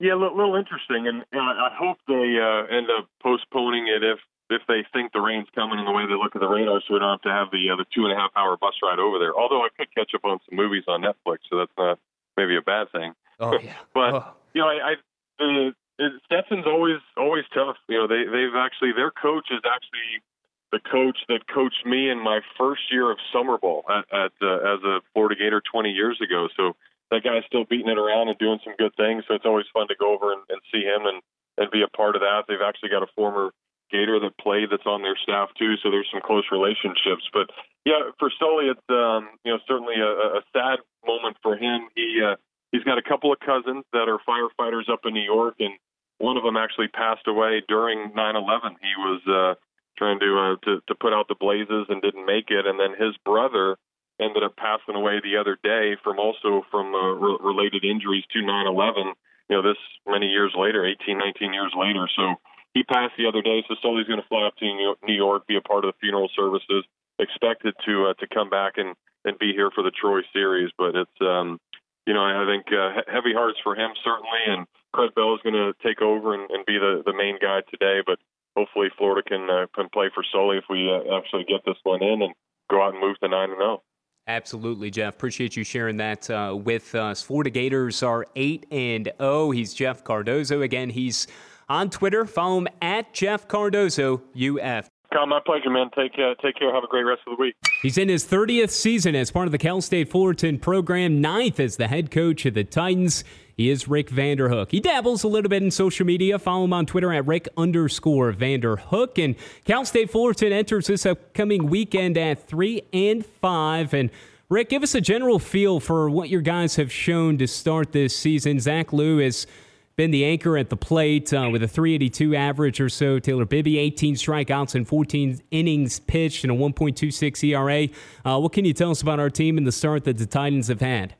Yeah, 0.00 0.14
a 0.14 0.16
little 0.16 0.54
interesting, 0.54 1.08
and 1.08 1.24
I 1.32 1.70
hope 1.76 1.98
they 2.06 2.38
uh, 2.38 2.76
end 2.76 2.86
up 2.96 3.08
postponing 3.20 3.88
it 3.88 4.04
if 4.04 4.18
if 4.50 4.62
they 4.66 4.80
think 4.94 5.12
the 5.12 5.20
rain's 5.20 5.48
coming 5.54 5.78
and 5.78 5.86
the 5.86 5.92
way 5.92 6.06
they 6.06 6.14
look 6.14 6.34
at 6.34 6.40
the 6.40 6.48
radar, 6.48 6.80
so 6.86 6.94
we 6.94 7.00
don't 7.00 7.10
have 7.10 7.22
to 7.22 7.30
have 7.30 7.50
the 7.50 7.68
uh, 7.68 7.76
the 7.76 7.84
two 7.92 8.04
and 8.04 8.12
a 8.12 8.16
half 8.16 8.30
hour 8.36 8.56
bus 8.56 8.74
ride 8.80 9.00
over 9.00 9.18
there. 9.18 9.34
Although 9.34 9.62
I 9.62 9.68
could 9.76 9.92
catch 9.92 10.12
up 10.14 10.24
on 10.24 10.38
some 10.48 10.56
movies 10.56 10.84
on 10.86 11.02
Netflix, 11.02 11.38
so 11.50 11.58
that's 11.58 11.72
not 11.76 11.98
maybe 12.36 12.56
a 12.56 12.62
bad 12.62 12.92
thing. 12.92 13.12
Oh 13.40 13.58
yeah. 13.58 13.74
but 13.92 14.14
oh. 14.14 14.24
you 14.54 14.60
know, 14.62 14.68
I, 14.68 14.92
I 14.92 14.94
the 15.40 15.72
it, 15.98 16.12
Stetson's 16.26 16.66
always 16.66 17.00
always 17.16 17.44
tough. 17.52 17.76
You 17.88 17.98
know, 17.98 18.06
they 18.06 18.24
they've 18.24 18.56
actually 18.56 18.92
their 18.92 19.10
coach 19.10 19.48
is 19.50 19.60
actually 19.66 20.22
the 20.70 20.80
coach 20.80 21.18
that 21.28 21.48
coached 21.48 21.84
me 21.86 22.10
in 22.10 22.22
my 22.22 22.40
first 22.58 22.82
year 22.90 23.10
of 23.10 23.18
summer 23.32 23.58
ball 23.58 23.84
at, 23.88 24.04
at 24.12 24.32
uh, 24.42 24.74
as 24.74 24.80
a 24.84 25.00
Florida 25.12 25.34
Gator 25.34 25.62
20 25.64 25.90
years 25.90 26.20
ago. 26.20 26.48
So 26.56 26.76
that 27.10 27.24
guy's 27.24 27.44
still 27.46 27.64
beating 27.64 27.88
it 27.88 27.98
around 27.98 28.28
and 28.28 28.38
doing 28.38 28.60
some 28.62 28.76
good 28.76 28.94
things. 28.96 29.24
So 29.26 29.34
it's 29.34 29.46
always 29.46 29.64
fun 29.72 29.88
to 29.88 29.96
go 29.98 30.12
over 30.14 30.32
and, 30.32 30.42
and 30.48 30.60
see 30.72 30.84
him 30.84 31.06
and 31.06 31.22
and 31.58 31.70
be 31.70 31.82
a 31.82 31.90
part 31.96 32.14
of 32.14 32.22
that. 32.22 32.44
They've 32.46 32.62
actually 32.62 32.90
got 32.90 33.02
a 33.02 33.10
former 33.16 33.50
Gator 33.90 34.20
that 34.20 34.36
played 34.38 34.68
that's 34.70 34.86
on 34.86 35.00
their 35.00 35.16
staff 35.16 35.48
too, 35.58 35.74
so 35.82 35.90
there's 35.90 36.08
some 36.12 36.20
close 36.20 36.44
relationships. 36.52 37.24
But 37.32 37.48
yeah, 37.86 38.12
for 38.18 38.30
Sully, 38.38 38.68
it's 38.68 38.84
um, 38.90 39.32
you 39.44 39.52
know 39.52 39.58
certainly 39.66 39.96
a, 39.96 40.38
a 40.38 40.42
sad 40.52 40.84
moment 41.06 41.36
for 41.42 41.56
him. 41.56 41.88
He 41.96 42.20
uh, 42.20 42.36
he's 42.70 42.84
got 42.84 42.98
a 42.98 43.02
couple 43.02 43.32
of 43.32 43.40
cousins 43.40 43.84
that 43.92 44.06
are 44.08 44.20
firefighters 44.28 44.92
up 44.92 45.00
in 45.06 45.14
New 45.14 45.24
York, 45.24 45.56
and 45.60 45.72
one 46.18 46.36
of 46.36 46.42
them 46.42 46.56
actually 46.56 46.88
passed 46.88 47.26
away 47.26 47.62
during 47.66 48.10
9/11. 48.12 48.76
He 48.82 48.94
was 48.98 49.22
uh, 49.26 49.54
trying 49.96 50.20
to, 50.20 50.38
uh, 50.38 50.56
to 50.66 50.80
to 50.86 50.94
put 50.94 51.12
out 51.12 51.28
the 51.28 51.38
blazes 51.38 51.86
and 51.88 52.02
didn't 52.02 52.26
make 52.26 52.50
it, 52.50 52.66
and 52.66 52.78
then 52.78 52.94
his 52.98 53.16
brother 53.24 53.76
ended 54.20 54.42
up 54.42 54.56
passing 54.56 54.96
away 54.96 55.20
the 55.22 55.36
other 55.36 55.56
day 55.62 55.96
from 56.02 56.18
also 56.18 56.66
from 56.70 56.94
uh, 56.94 57.14
re- 57.14 57.38
related 57.40 57.84
injuries 57.84 58.24
to 58.32 58.40
9/11. 58.40 59.14
You 59.48 59.56
know, 59.56 59.62
this 59.62 59.78
many 60.06 60.26
years 60.26 60.52
later, 60.54 60.84
18, 60.84 61.16
19 61.16 61.54
years 61.54 61.72
later. 61.74 62.06
So 62.14 62.34
he 62.74 62.82
passed 62.82 63.14
the 63.16 63.26
other 63.26 63.40
day. 63.40 63.64
So 63.66 63.76
Sully's 63.80 64.06
going 64.06 64.20
to 64.20 64.28
fly 64.28 64.46
up 64.46 64.56
to 64.56 64.94
New 65.06 65.14
York, 65.14 65.46
be 65.46 65.56
a 65.56 65.60
part 65.60 65.84
of 65.84 65.94
the 65.94 65.98
funeral 66.00 66.28
services. 66.36 66.84
Expected 67.18 67.74
to 67.86 68.10
uh, 68.10 68.14
to 68.14 68.26
come 68.28 68.50
back 68.50 68.74
and 68.76 68.94
and 69.24 69.38
be 69.38 69.52
here 69.52 69.70
for 69.74 69.82
the 69.82 69.90
Troy 69.90 70.20
series, 70.32 70.70
but 70.78 70.94
it's 70.94 71.18
um, 71.20 71.58
you 72.06 72.14
know 72.14 72.22
I 72.22 72.46
think 72.46 72.66
uh, 72.70 73.02
heavy 73.10 73.34
hearts 73.34 73.58
for 73.62 73.74
him 73.74 73.90
certainly, 74.04 74.42
and 74.46 74.66
Craig 74.92 75.14
Bell 75.14 75.34
is 75.34 75.40
going 75.42 75.54
to 75.54 75.72
take 75.82 76.02
over 76.02 76.34
and, 76.34 76.50
and 76.50 76.64
be 76.66 76.78
the, 76.78 77.02
the 77.04 77.12
main 77.12 77.38
guy 77.40 77.60
today. 77.70 78.00
But 78.04 78.18
hopefully 78.56 78.88
Florida 78.96 79.22
can 79.28 79.48
uh, 79.50 79.66
can 79.74 79.88
play 79.92 80.10
for 80.14 80.24
Sully 80.32 80.58
if 80.58 80.64
we 80.68 80.90
uh, 80.90 81.16
actually 81.16 81.44
get 81.44 81.60
this 81.64 81.76
one 81.84 82.02
in 82.02 82.22
and 82.22 82.34
go 82.70 82.82
out 82.82 82.94
and 82.94 83.00
move 83.00 83.18
to 83.20 83.28
nine 83.28 83.50
and 83.50 83.58
zero. 83.58 83.78
Oh. 83.78 83.82
Absolutely, 84.26 84.90
Jeff. 84.90 85.14
Appreciate 85.14 85.56
you 85.56 85.64
sharing 85.64 85.96
that 85.96 86.28
uh, 86.28 86.54
with 86.54 86.94
us. 86.94 87.22
Florida 87.22 87.48
Gators 87.48 88.02
are 88.02 88.26
eight 88.36 88.66
and 88.70 89.06
zero. 89.06 89.16
Oh. 89.20 89.50
He's 89.50 89.72
Jeff 89.72 90.04
Cardozo 90.04 90.62
again. 90.62 90.90
He's 90.90 91.26
on 91.68 91.90
Twitter. 91.90 92.24
Follow 92.24 92.58
him 92.58 92.68
at 92.82 93.12
Jeff 93.14 93.48
Cardozo 93.48 94.22
UF. 94.36 94.88
Kyle, 95.12 95.26
my 95.26 95.40
pleasure, 95.44 95.70
man. 95.70 95.88
Take 95.96 96.12
uh, 96.18 96.34
take 96.42 96.58
care. 96.58 96.74
Have 96.74 96.84
a 96.84 96.88
great 96.88 97.04
rest 97.04 97.22
of 97.26 97.36
the 97.36 97.42
week. 97.42 97.54
He's 97.80 97.96
in 97.96 98.08
his 98.08 98.26
30th 98.26 98.70
season 98.70 99.14
as 99.14 99.30
part 99.30 99.46
of 99.46 99.52
the 99.52 99.58
Cal 99.58 99.80
State 99.80 100.10
Fullerton 100.10 100.58
program, 100.58 101.20
ninth 101.20 101.58
as 101.58 101.76
the 101.76 101.88
head 101.88 102.10
coach 102.10 102.44
of 102.44 102.54
the 102.54 102.64
Titans. 102.64 103.24
He 103.58 103.70
is 103.70 103.88
Rick 103.88 104.08
Vanderhook. 104.10 104.70
He 104.70 104.78
dabbles 104.78 105.24
a 105.24 105.28
little 105.28 105.48
bit 105.48 105.64
in 105.64 105.72
social 105.72 106.06
media. 106.06 106.38
Follow 106.38 106.64
him 106.64 106.72
on 106.72 106.86
Twitter 106.86 107.12
at 107.12 107.26
Rick 107.26 107.48
underscore 107.56 108.32
Vanderhook. 108.32 109.22
And 109.22 109.34
Cal 109.64 109.84
State 109.84 110.12
Fullerton 110.12 110.52
enters 110.52 110.86
this 110.86 111.04
upcoming 111.04 111.66
weekend 111.66 112.16
at 112.16 112.46
three 112.46 112.82
and 112.92 113.26
five. 113.26 113.92
And 113.94 114.10
Rick, 114.48 114.68
give 114.68 114.84
us 114.84 114.94
a 114.94 115.00
general 115.00 115.40
feel 115.40 115.80
for 115.80 116.08
what 116.08 116.28
your 116.28 116.40
guys 116.40 116.76
have 116.76 116.92
shown 116.92 117.36
to 117.38 117.48
start 117.48 117.90
this 117.90 118.16
season. 118.16 118.60
Zach 118.60 118.92
has 118.92 119.48
been 119.96 120.12
the 120.12 120.24
anchor 120.24 120.56
at 120.56 120.70
the 120.70 120.76
plate 120.76 121.34
uh, 121.34 121.48
with 121.50 121.60
a 121.64 121.68
382 121.68 122.36
average 122.36 122.80
or 122.80 122.88
so. 122.88 123.18
Tanner 123.18 123.44
Bibee, 123.44 123.78
18 123.78 124.14
strikeouts 124.14 124.76
and 124.76 124.86
14 124.86 125.40
innings 125.50 125.98
pitched 125.98 126.44
and 126.44 126.52
a 126.52 126.54
1.26 126.54 127.42
ERA. 127.42 127.88
Uh, 128.24 128.38
what 128.38 128.52
can 128.52 128.64
you 128.64 128.72
tell 128.72 128.92
us 128.92 129.02
about 129.02 129.18
our 129.18 129.30
team 129.30 129.58
and 129.58 129.66
the 129.66 129.72
start 129.72 130.04
that 130.04 130.18
the 130.18 130.26
Titans 130.26 130.68
have 130.68 130.80
had? 130.80 131.16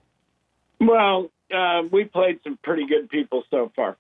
Well, 0.81 1.33
uh, 1.55 1.83
we 1.91 2.05
played 2.05 2.41
some 2.45 2.59
pretty 2.63 2.87
good 2.87 3.09
people 3.09 3.45
so 3.51 3.73
far. 3.75 3.97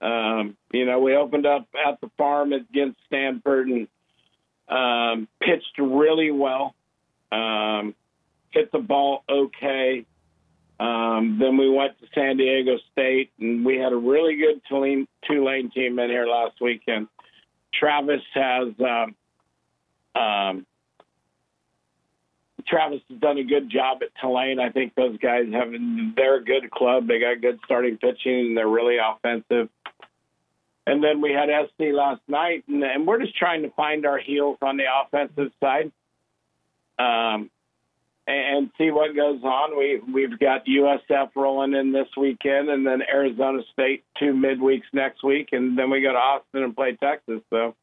Um, 0.00 0.56
you 0.72 0.86
know, 0.86 1.00
we 1.00 1.16
opened 1.16 1.46
up 1.46 1.66
at 1.74 2.00
the 2.00 2.10
farm 2.16 2.52
against 2.52 2.98
Stanford 3.06 3.68
and 3.68 3.88
um, 4.68 5.28
pitched 5.40 5.78
really 5.78 6.30
well. 6.30 6.74
Um, 7.32 7.94
hit 8.50 8.70
the 8.72 8.78
ball 8.78 9.24
okay. 9.28 10.06
Um, 10.80 11.38
then 11.40 11.56
we 11.56 11.68
went 11.68 11.98
to 12.00 12.06
San 12.14 12.36
Diego 12.36 12.78
State, 12.92 13.32
and 13.40 13.64
we 13.64 13.76
had 13.76 13.92
a 13.92 13.96
really 13.96 14.36
good 14.36 14.62
Tulane, 14.68 15.08
team 15.70 15.98
in 15.98 16.10
here 16.10 16.26
last 16.26 16.60
weekend. 16.60 17.08
Travis 17.74 18.22
has 18.34 18.68
um, 18.80 20.20
um, 20.20 20.66
Travis 22.68 23.00
has 23.08 23.18
done 23.18 23.38
a 23.38 23.44
good 23.44 23.70
job 23.70 23.98
at 24.02 24.08
Tulane. 24.20 24.60
I 24.60 24.70
think 24.70 24.94
those 24.94 25.16
guys 25.18 25.46
have 25.52 25.72
they're 26.16 26.36
a 26.36 26.44
good 26.44 26.70
club. 26.70 27.08
They 27.08 27.20
got 27.20 27.40
good 27.40 27.58
starting 27.64 27.96
pitching 27.96 28.38
and 28.48 28.56
they're 28.56 28.68
really 28.68 28.96
offensive. 28.98 29.68
And 30.86 31.04
then 31.04 31.20
we 31.20 31.32
had 31.32 31.48
SC 31.66 31.92
last 31.92 32.22
night, 32.28 32.64
and, 32.66 32.82
and 32.82 33.06
we're 33.06 33.20
just 33.20 33.36
trying 33.36 33.62
to 33.62 33.70
find 33.70 34.06
our 34.06 34.18
heels 34.18 34.56
on 34.62 34.78
the 34.78 34.84
offensive 35.04 35.52
side, 35.60 35.92
um, 36.98 37.50
and 38.26 38.70
see 38.78 38.90
what 38.90 39.14
goes 39.14 39.42
on. 39.42 39.78
We 39.78 40.00
we've 40.00 40.38
got 40.38 40.64
USF 40.64 41.30
rolling 41.36 41.74
in 41.74 41.92
this 41.92 42.08
weekend, 42.16 42.70
and 42.70 42.86
then 42.86 43.02
Arizona 43.02 43.60
State 43.72 44.04
two 44.18 44.32
midweeks 44.32 44.86
next 44.94 45.22
week, 45.22 45.50
and 45.52 45.78
then 45.78 45.90
we 45.90 46.00
go 46.00 46.12
to 46.12 46.18
Austin 46.18 46.62
and 46.62 46.74
play 46.74 46.96
Texas. 46.96 47.40
So. 47.50 47.74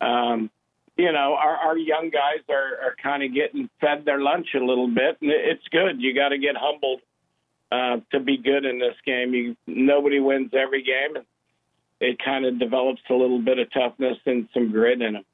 Um, 0.00 0.50
you 0.96 1.12
know, 1.12 1.36
our, 1.38 1.56
our 1.56 1.78
young 1.78 2.10
guys 2.10 2.44
are, 2.48 2.86
are 2.86 2.96
kind 3.02 3.22
of 3.22 3.34
getting 3.34 3.68
fed 3.80 4.04
their 4.04 4.20
lunch 4.20 4.48
a 4.54 4.58
little 4.58 4.88
bit, 4.88 5.18
and 5.20 5.30
it's 5.30 5.66
good. 5.70 6.00
You 6.00 6.14
got 6.14 6.30
to 6.30 6.38
get 6.38 6.54
humbled 6.56 7.00
uh, 7.70 7.98
to 8.10 8.20
be 8.20 8.36
good 8.36 8.64
in 8.64 8.78
this 8.78 8.96
game. 9.06 9.32
You 9.32 9.56
nobody 9.66 10.20
wins 10.20 10.50
every 10.52 10.82
game, 10.82 11.16
and 11.16 11.24
it 12.00 12.18
kind 12.22 12.44
of 12.44 12.58
develops 12.58 13.00
a 13.08 13.14
little 13.14 13.40
bit 13.40 13.58
of 13.58 13.72
toughness 13.72 14.18
and 14.26 14.48
some 14.52 14.70
grit 14.70 15.00
in 15.00 15.14
them. 15.14 15.24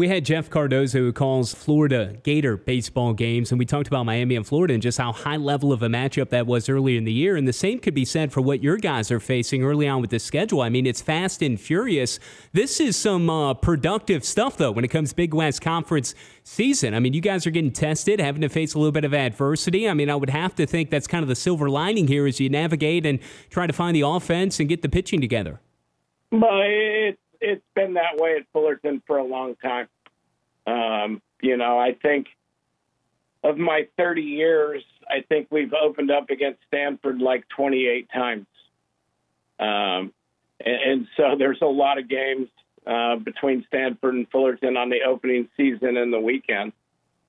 We 0.00 0.08
had 0.08 0.24
Jeff 0.24 0.48
Cardozo 0.48 0.98
who 0.98 1.12
calls 1.12 1.52
Florida 1.52 2.16
Gator 2.22 2.56
baseball 2.56 3.12
games, 3.12 3.52
and 3.52 3.58
we 3.58 3.66
talked 3.66 3.86
about 3.86 4.06
Miami 4.06 4.34
and 4.34 4.46
Florida 4.46 4.72
and 4.72 4.82
just 4.82 4.96
how 4.96 5.12
high 5.12 5.36
level 5.36 5.74
of 5.74 5.82
a 5.82 5.88
matchup 5.88 6.30
that 6.30 6.46
was 6.46 6.70
early 6.70 6.96
in 6.96 7.04
the 7.04 7.12
year. 7.12 7.36
And 7.36 7.46
the 7.46 7.52
same 7.52 7.78
could 7.78 7.92
be 7.92 8.06
said 8.06 8.32
for 8.32 8.40
what 8.40 8.62
your 8.62 8.78
guys 8.78 9.10
are 9.10 9.20
facing 9.20 9.62
early 9.62 9.86
on 9.86 10.00
with 10.00 10.08
the 10.08 10.18
schedule. 10.18 10.62
I 10.62 10.70
mean, 10.70 10.86
it's 10.86 11.02
fast 11.02 11.42
and 11.42 11.60
furious. 11.60 12.18
This 12.54 12.80
is 12.80 12.96
some 12.96 13.28
uh, 13.28 13.52
productive 13.52 14.24
stuff, 14.24 14.56
though, 14.56 14.70
when 14.70 14.86
it 14.86 14.88
comes 14.88 15.12
Big 15.12 15.34
West 15.34 15.60
Conference 15.60 16.14
season. 16.44 16.94
I 16.94 16.98
mean, 16.98 17.12
you 17.12 17.20
guys 17.20 17.46
are 17.46 17.50
getting 17.50 17.70
tested, 17.70 18.20
having 18.20 18.40
to 18.40 18.48
face 18.48 18.72
a 18.72 18.78
little 18.78 18.92
bit 18.92 19.04
of 19.04 19.12
adversity. 19.12 19.86
I 19.86 19.92
mean, 19.92 20.08
I 20.08 20.16
would 20.16 20.30
have 20.30 20.54
to 20.54 20.66
think 20.66 20.88
that's 20.88 21.08
kind 21.08 21.22
of 21.22 21.28
the 21.28 21.36
silver 21.36 21.68
lining 21.68 22.08
here 22.08 22.26
as 22.26 22.40
you 22.40 22.48
navigate 22.48 23.04
and 23.04 23.18
try 23.50 23.66
to 23.66 23.74
find 23.74 23.94
the 23.94 24.00
offense 24.00 24.60
and 24.60 24.66
get 24.66 24.80
the 24.80 24.88
pitching 24.88 25.20
together. 25.20 25.60
It, 26.32 27.18
it's 27.40 27.64
been 27.74 27.94
that 27.94 28.16
way 28.16 28.36
at 28.36 28.46
Fullerton 28.52 29.02
for 29.06 29.18
a 29.18 29.24
long 29.24 29.56
time. 29.56 29.88
Um, 30.66 31.22
you 31.40 31.56
know, 31.56 31.78
I 31.78 31.94
think 31.94 32.26
of 33.42 33.56
my 33.56 33.88
30 33.96 34.22
years, 34.22 34.82
I 35.08 35.22
think 35.28 35.48
we've 35.50 35.72
opened 35.72 36.10
up 36.10 36.30
against 36.30 36.60
Stanford 36.68 37.20
like 37.20 37.48
28 37.48 38.08
times. 38.12 38.46
Um, 39.58 40.12
and, 40.64 40.76
and, 40.86 41.06
so 41.16 41.36
there's 41.38 41.60
a 41.62 41.66
lot 41.66 41.98
of 41.98 42.08
games 42.08 42.48
uh, 42.86 43.16
between 43.16 43.64
Stanford 43.68 44.14
and 44.14 44.28
Fullerton 44.30 44.76
on 44.76 44.88
the 44.88 45.02
opening 45.06 45.48
season 45.56 45.96
and 45.96 46.12
the 46.12 46.20
weekend 46.20 46.72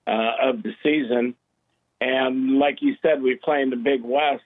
uh, 0.07 0.31
of 0.41 0.63
the 0.63 0.73
season. 0.83 1.35
And 1.99 2.57
like 2.57 2.81
you 2.81 2.95
said, 3.01 3.21
we 3.21 3.35
play 3.35 3.61
in 3.61 3.69
the 3.69 3.75
Big 3.75 4.01
West. 4.03 4.43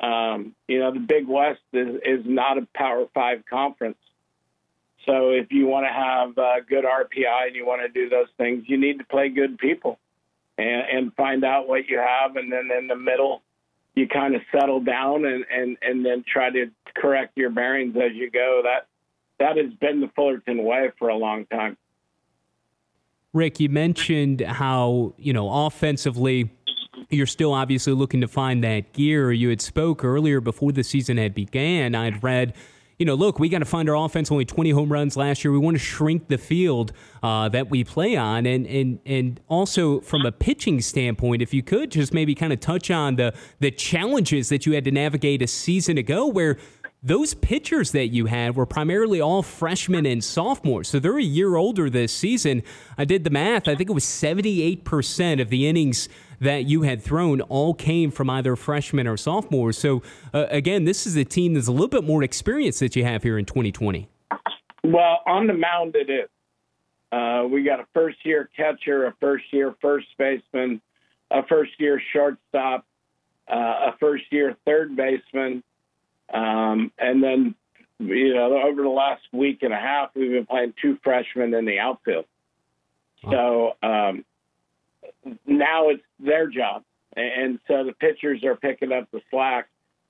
Um, 0.00 0.54
you 0.66 0.80
know, 0.80 0.92
the 0.92 1.00
Big 1.00 1.26
West 1.28 1.60
is, 1.72 1.96
is 2.04 2.24
not 2.24 2.58
a 2.58 2.66
Power 2.74 3.06
Five 3.14 3.44
conference. 3.48 3.98
So 5.06 5.30
if 5.30 5.50
you 5.50 5.66
want 5.66 5.86
to 5.86 5.92
have 5.92 6.38
uh, 6.38 6.60
good 6.68 6.84
RPI 6.84 7.46
and 7.48 7.56
you 7.56 7.66
want 7.66 7.82
to 7.82 7.88
do 7.88 8.08
those 8.08 8.28
things, 8.36 8.64
you 8.66 8.78
need 8.78 8.98
to 8.98 9.04
play 9.04 9.28
good 9.28 9.58
people 9.58 9.98
and, 10.58 10.82
and 10.90 11.14
find 11.14 11.44
out 11.44 11.66
what 11.66 11.88
you 11.88 11.98
have, 11.98 12.36
and 12.36 12.52
then 12.52 12.70
in 12.76 12.86
the 12.86 12.96
middle, 12.96 13.42
you 13.94 14.06
kind 14.08 14.34
of 14.34 14.42
settle 14.52 14.80
down 14.80 15.24
and, 15.24 15.44
and, 15.52 15.76
and 15.82 16.04
then 16.04 16.24
try 16.30 16.50
to 16.50 16.70
correct 16.94 17.36
your 17.36 17.50
bearings 17.50 17.96
as 17.96 18.12
you 18.14 18.30
go. 18.30 18.62
That 18.64 18.86
that 19.38 19.56
has 19.56 19.72
been 19.74 20.00
the 20.00 20.08
Fullerton 20.14 20.62
way 20.62 20.90
for 20.98 21.08
a 21.08 21.16
long 21.16 21.46
time. 21.46 21.76
Rick, 23.32 23.60
you 23.60 23.68
mentioned 23.68 24.40
how 24.40 25.14
you 25.18 25.32
know 25.32 25.66
offensively 25.66 26.50
you're 27.10 27.26
still 27.26 27.52
obviously 27.52 27.92
looking 27.92 28.20
to 28.20 28.28
find 28.28 28.62
that 28.64 28.92
gear. 28.92 29.32
You 29.32 29.48
had 29.50 29.60
spoke 29.60 30.04
earlier 30.04 30.40
before 30.40 30.72
the 30.72 30.84
season 30.84 31.16
had 31.16 31.34
began. 31.34 31.94
I'd 31.94 32.22
read 32.22 32.54
you 33.02 33.06
know, 33.06 33.16
look, 33.16 33.40
we 33.40 33.48
got 33.48 33.58
to 33.58 33.64
find 33.64 33.90
our 33.90 33.96
offense. 33.96 34.30
Only 34.30 34.44
20 34.44 34.70
home 34.70 34.92
runs 34.92 35.16
last 35.16 35.42
year. 35.42 35.50
We 35.50 35.58
want 35.58 35.74
to 35.74 35.82
shrink 35.82 36.28
the 36.28 36.38
field 36.38 36.92
uh, 37.20 37.48
that 37.48 37.68
we 37.68 37.82
play 37.82 38.14
on, 38.14 38.46
and 38.46 38.64
and 38.64 39.00
and 39.04 39.40
also 39.48 40.00
from 40.02 40.24
a 40.24 40.30
pitching 40.30 40.80
standpoint, 40.80 41.42
if 41.42 41.52
you 41.52 41.64
could 41.64 41.90
just 41.90 42.14
maybe 42.14 42.36
kind 42.36 42.52
of 42.52 42.60
touch 42.60 42.92
on 42.92 43.16
the 43.16 43.34
the 43.58 43.72
challenges 43.72 44.50
that 44.50 44.66
you 44.66 44.74
had 44.74 44.84
to 44.84 44.92
navigate 44.92 45.42
a 45.42 45.48
season 45.48 45.98
ago, 45.98 46.28
where 46.28 46.58
those 47.02 47.34
pitchers 47.34 47.90
that 47.90 48.08
you 48.08 48.26
had 48.26 48.54
were 48.54 48.66
primarily 48.66 49.20
all 49.20 49.42
freshmen 49.42 50.06
and 50.06 50.22
sophomores. 50.22 50.86
So 50.86 51.00
they're 51.00 51.18
a 51.18 51.22
year 51.24 51.56
older 51.56 51.90
this 51.90 52.12
season. 52.12 52.62
I 52.96 53.04
did 53.04 53.24
the 53.24 53.30
math. 53.30 53.66
I 53.66 53.74
think 53.74 53.90
it 53.90 53.92
was 53.92 54.04
78% 54.04 55.40
of 55.42 55.48
the 55.48 55.66
innings 55.66 56.08
that 56.42 56.66
you 56.66 56.82
had 56.82 57.00
thrown 57.00 57.40
all 57.42 57.72
came 57.72 58.10
from 58.10 58.28
either 58.28 58.56
freshmen 58.56 59.06
or 59.06 59.16
sophomores. 59.16 59.78
So, 59.78 60.02
uh, 60.34 60.46
again, 60.50 60.84
this 60.84 61.06
is 61.06 61.16
a 61.16 61.24
team 61.24 61.54
that's 61.54 61.68
a 61.68 61.72
little 61.72 61.88
bit 61.88 62.04
more 62.04 62.22
experienced 62.22 62.80
that 62.80 62.96
you 62.96 63.04
have 63.04 63.22
here 63.22 63.38
in 63.38 63.44
2020. 63.44 64.08
Well, 64.84 65.20
on 65.26 65.46
the 65.46 65.54
mound, 65.54 65.94
it 65.94 66.10
is. 66.10 66.28
Uh, 67.12 67.46
we 67.46 67.62
got 67.62 67.78
a 67.78 67.86
first 67.94 68.18
year 68.24 68.50
catcher, 68.56 69.06
a 69.06 69.14
first 69.20 69.44
year 69.52 69.74
first 69.80 70.06
baseman, 70.18 70.80
a 71.30 71.46
first 71.46 71.72
year 71.78 72.02
shortstop, 72.12 72.84
uh, 73.48 73.90
a 73.90 73.96
first 74.00 74.24
year 74.30 74.56
third 74.64 74.96
baseman. 74.96 75.62
Um, 76.32 76.90
and 76.98 77.22
then, 77.22 77.54
you 78.00 78.34
know, 78.34 78.60
over 78.62 78.82
the 78.82 78.88
last 78.88 79.22
week 79.32 79.62
and 79.62 79.72
a 79.72 79.76
half, 79.76 80.10
we've 80.16 80.30
been 80.30 80.46
playing 80.46 80.74
two 80.82 80.98
freshmen 81.04 81.54
in 81.54 81.66
the 81.66 81.78
outfield. 81.78 82.24
So, 83.30 83.76
um, 83.82 84.24
now 85.46 85.90
it's 85.90 86.02
their 86.18 86.48
job, 86.48 86.82
and 87.16 87.58
so 87.68 87.84
the 87.84 87.92
pitchers 87.92 88.42
are 88.44 88.56
picking 88.56 88.92
up 88.92 89.08
the 89.12 89.20
slack. 89.30 89.68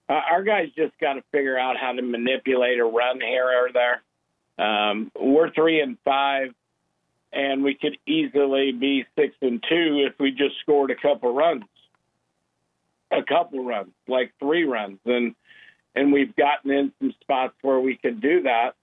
Uh, 0.08 0.20
our 0.30 0.42
guys 0.42 0.68
just 0.76 0.98
got 1.00 1.14
to 1.14 1.22
figure 1.32 1.58
out 1.58 1.76
how 1.76 1.92
to 1.92 2.02
manipulate 2.02 2.78
a 2.78 2.84
run 2.84 3.20
here 3.20 3.46
or 3.46 3.70
there. 3.72 4.02
Um, 4.58 5.10
we're 5.18 5.50
three 5.52 5.80
and 5.80 5.96
five, 6.04 6.48
and 7.32 7.62
we 7.62 7.74
could 7.74 7.96
easily 8.06 8.72
be 8.72 9.04
six 9.16 9.34
and 9.40 9.62
two 9.68 10.06
if 10.06 10.18
we 10.18 10.30
just 10.30 10.58
scored 10.60 10.90
a 10.90 10.96
couple 10.96 11.34
runs, 11.34 11.64
a 13.10 13.22
couple 13.22 13.64
runs, 13.64 13.92
like 14.08 14.32
three 14.38 14.64
runs, 14.64 14.98
and 15.06 15.34
and 15.94 16.12
we've 16.12 16.34
gotten 16.36 16.70
in 16.70 16.92
some 16.98 17.14
spots 17.20 17.54
where 17.62 17.80
we 17.80 17.96
could 17.96 18.20
do 18.20 18.42
that. 18.42 18.74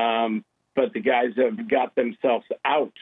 Um, 0.00 0.44
but 0.74 0.92
the 0.92 1.00
guys 1.00 1.30
have 1.36 1.68
got 1.68 1.94
themselves 1.94 2.46
out 2.64 2.92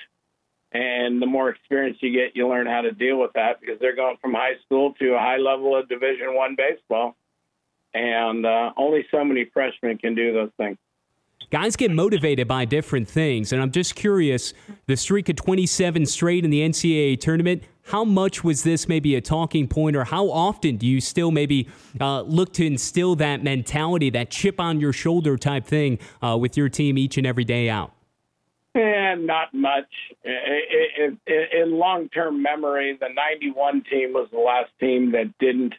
and 0.76 1.22
the 1.22 1.26
more 1.26 1.48
experience 1.48 1.96
you 2.00 2.12
get, 2.12 2.36
you 2.36 2.46
learn 2.46 2.66
how 2.66 2.82
to 2.82 2.92
deal 2.92 3.18
with 3.18 3.32
that 3.34 3.60
because 3.60 3.78
they're 3.80 3.96
going 3.96 4.16
from 4.20 4.34
high 4.34 4.54
school 4.64 4.92
to 4.98 5.14
a 5.14 5.18
high 5.18 5.38
level 5.38 5.74
of 5.74 5.88
Division 5.88 6.34
One 6.34 6.54
baseball, 6.54 7.16
and 7.94 8.44
uh, 8.44 8.72
only 8.76 9.06
so 9.10 9.24
many 9.24 9.46
freshmen 9.52 9.96
can 9.96 10.14
do 10.14 10.34
those 10.34 10.50
things. 10.58 10.76
Guys 11.50 11.76
get 11.76 11.90
motivated 11.90 12.46
by 12.46 12.64
different 12.66 13.08
things, 13.08 13.52
and 13.52 13.62
I'm 13.62 13.70
just 13.70 13.94
curious 13.94 14.52
the 14.86 14.96
streak 14.96 15.28
of 15.28 15.36
27 15.36 16.04
straight 16.04 16.44
in 16.44 16.50
the 16.50 16.60
NCAA 16.60 17.20
tournament. 17.20 17.62
How 17.84 18.04
much 18.04 18.42
was 18.42 18.64
this 18.64 18.88
maybe 18.88 19.14
a 19.14 19.20
talking 19.20 19.68
point, 19.68 19.96
or 19.96 20.04
how 20.04 20.28
often 20.28 20.76
do 20.76 20.86
you 20.86 21.00
still 21.00 21.30
maybe 21.30 21.68
uh, 22.00 22.22
look 22.22 22.52
to 22.54 22.66
instill 22.66 23.16
that 23.16 23.42
mentality, 23.42 24.10
that 24.10 24.30
chip 24.30 24.60
on 24.60 24.80
your 24.80 24.92
shoulder 24.92 25.38
type 25.38 25.64
thing 25.64 26.00
uh, 26.20 26.36
with 26.38 26.56
your 26.56 26.68
team 26.68 26.98
each 26.98 27.16
and 27.16 27.26
every 27.26 27.44
day 27.44 27.70
out? 27.70 27.95
And 28.76 29.26
not 29.26 29.54
much. 29.54 29.88
In, 30.22 31.18
in 31.26 31.78
long-term 31.78 32.42
memory, 32.42 32.98
the 33.00 33.08
'91 33.08 33.84
team 33.90 34.12
was 34.12 34.28
the 34.30 34.38
last 34.38 34.70
team 34.78 35.12
that 35.12 35.32
didn't 35.38 35.72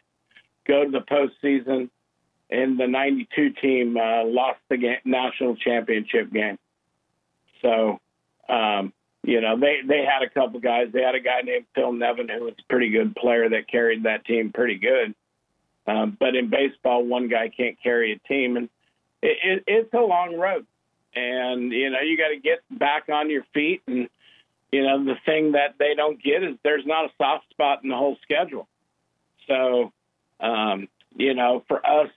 go 0.66 0.84
to 0.84 0.90
the 0.90 0.98
postseason, 0.98 1.90
and 2.50 2.78
the 2.78 2.88
'92 2.88 3.50
team 3.50 3.96
uh, 3.96 4.24
lost 4.24 4.58
the 4.68 4.78
game, 4.78 4.96
national 5.04 5.54
championship 5.54 6.32
game. 6.32 6.58
So, 7.62 8.00
um, 8.48 8.92
you 9.22 9.40
know, 9.42 9.56
they 9.56 9.76
they 9.86 10.04
had 10.04 10.26
a 10.26 10.30
couple 10.30 10.58
guys. 10.58 10.88
They 10.92 11.02
had 11.02 11.14
a 11.14 11.20
guy 11.20 11.42
named 11.44 11.66
Phil 11.76 11.92
Nevin 11.92 12.28
who 12.28 12.46
was 12.46 12.54
a 12.58 12.68
pretty 12.68 12.90
good 12.90 13.14
player 13.14 13.48
that 13.48 13.68
carried 13.70 14.02
that 14.04 14.24
team 14.24 14.50
pretty 14.52 14.76
good. 14.76 15.14
Um, 15.86 16.16
but 16.18 16.34
in 16.34 16.50
baseball, 16.50 17.04
one 17.04 17.28
guy 17.28 17.48
can't 17.48 17.80
carry 17.80 18.12
a 18.12 18.18
team, 18.26 18.56
and 18.56 18.68
it, 19.22 19.38
it, 19.44 19.64
it's 19.68 19.94
a 19.94 20.00
long 20.00 20.36
road 20.36 20.66
and 21.14 21.72
you 21.72 21.90
know 21.90 22.00
you 22.00 22.16
got 22.16 22.28
to 22.28 22.40
get 22.40 22.60
back 22.70 23.08
on 23.08 23.30
your 23.30 23.44
feet 23.54 23.82
and 23.86 24.08
you 24.72 24.82
know 24.82 25.04
the 25.04 25.16
thing 25.24 25.52
that 25.52 25.74
they 25.78 25.94
don't 25.94 26.22
get 26.22 26.42
is 26.42 26.56
there's 26.62 26.86
not 26.86 27.06
a 27.06 27.08
soft 27.18 27.48
spot 27.50 27.80
in 27.82 27.90
the 27.90 27.96
whole 27.96 28.16
schedule. 28.22 28.68
So 29.46 29.92
um, 30.40 30.88
you 31.16 31.34
know 31.34 31.64
for 31.68 31.84
us 31.84 32.10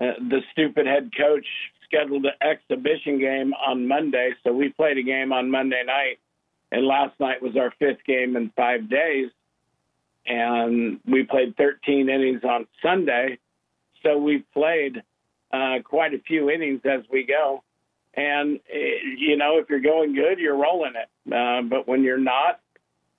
uh, 0.00 0.12
the 0.18 0.40
stupid 0.52 0.86
head 0.86 1.10
coach 1.16 1.46
scheduled 1.84 2.24
an 2.24 2.32
exhibition 2.40 3.18
game 3.18 3.52
on 3.54 3.88
monday 3.88 4.30
so 4.44 4.52
we 4.52 4.68
played 4.68 4.96
a 4.96 5.02
game 5.02 5.32
on 5.32 5.50
monday 5.50 5.82
night 5.84 6.20
and 6.70 6.86
last 6.86 7.18
night 7.18 7.42
was 7.42 7.56
our 7.56 7.72
fifth 7.80 8.04
game 8.06 8.36
in 8.36 8.50
five 8.56 8.88
days 8.88 9.28
and 10.26 11.00
we 11.06 11.24
played 11.24 11.56
13 11.56 12.08
innings 12.08 12.42
on 12.44 12.66
sunday. 12.82 13.38
So 14.02 14.16
we 14.16 14.44
played 14.54 15.02
uh, 15.52 15.78
quite 15.84 16.14
a 16.14 16.18
few 16.20 16.50
innings 16.50 16.80
as 16.84 17.00
we 17.10 17.24
go 17.24 17.62
and, 18.14 18.60
eh, 18.72 19.16
you 19.18 19.36
know, 19.36 19.58
if 19.58 19.70
you're 19.70 19.80
going 19.80 20.14
good, 20.14 20.38
you're 20.38 20.56
rolling 20.56 20.92
it. 20.96 21.32
Uh, 21.32 21.62
but 21.62 21.86
when 21.86 22.02
you're 22.02 22.18
not, 22.18 22.60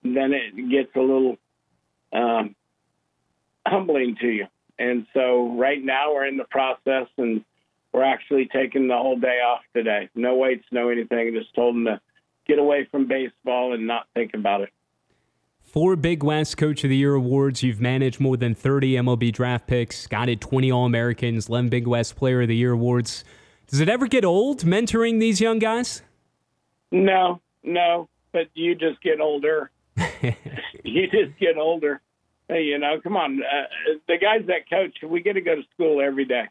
then 0.03 0.33
it 0.33 0.69
gets 0.69 0.95
a 0.95 0.99
little 0.99 1.37
um, 2.13 2.55
humbling 3.65 4.17
to 4.21 4.27
you. 4.27 4.47
And 4.79 5.05
so 5.13 5.55
right 5.57 5.83
now 5.83 6.13
we're 6.13 6.25
in 6.25 6.37
the 6.37 6.45
process 6.45 7.07
and 7.17 7.43
we're 7.93 8.03
actually 8.03 8.49
taking 8.51 8.87
the 8.87 8.95
whole 8.95 9.19
day 9.19 9.39
off 9.45 9.61
today. 9.75 10.09
No 10.15 10.35
weights, 10.35 10.65
no 10.71 10.89
anything. 10.89 11.33
Just 11.33 11.53
told 11.53 11.75
them 11.75 11.85
to 11.85 12.01
get 12.47 12.57
away 12.57 12.87
from 12.89 13.07
baseball 13.07 13.73
and 13.73 13.85
not 13.85 14.07
think 14.13 14.31
about 14.33 14.61
it. 14.61 14.69
Four 15.61 15.95
Big 15.95 16.23
West 16.23 16.57
Coach 16.57 16.83
of 16.83 16.89
the 16.89 16.97
Year 16.97 17.13
awards. 17.13 17.63
You've 17.63 17.79
managed 17.79 18.19
more 18.19 18.35
than 18.35 18.55
30 18.55 18.93
MLB 18.95 19.31
draft 19.31 19.67
picks, 19.67 20.05
guided 20.07 20.41
20 20.41 20.71
All 20.71 20.85
Americans, 20.85 21.47
11 21.47 21.69
Big 21.69 21.87
West 21.87 22.15
Player 22.15 22.41
of 22.41 22.49
the 22.49 22.55
Year 22.55 22.73
awards. 22.73 23.23
Does 23.71 23.79
it 23.79 23.87
ever 23.87 24.05
get 24.07 24.25
old 24.25 24.63
mentoring 24.63 25.21
these 25.21 25.39
young 25.39 25.57
guys? 25.57 26.03
No, 26.91 27.39
no, 27.63 28.09
but 28.33 28.49
you 28.53 28.75
just 28.75 29.01
get 29.01 29.21
older. 29.21 29.71
you 30.83 31.07
just 31.07 31.39
get 31.39 31.57
older. 31.57 32.01
Hey, 32.49 32.63
you 32.63 32.77
know, 32.77 32.99
come 33.01 33.15
on. 33.15 33.41
Uh, 33.41 33.93
the 34.09 34.17
guys 34.17 34.45
that 34.47 34.69
coach, 34.69 34.97
we 35.09 35.21
get 35.21 35.33
to 35.33 35.41
go 35.41 35.55
to 35.55 35.63
school 35.73 36.01
every 36.01 36.25
day. 36.25 36.49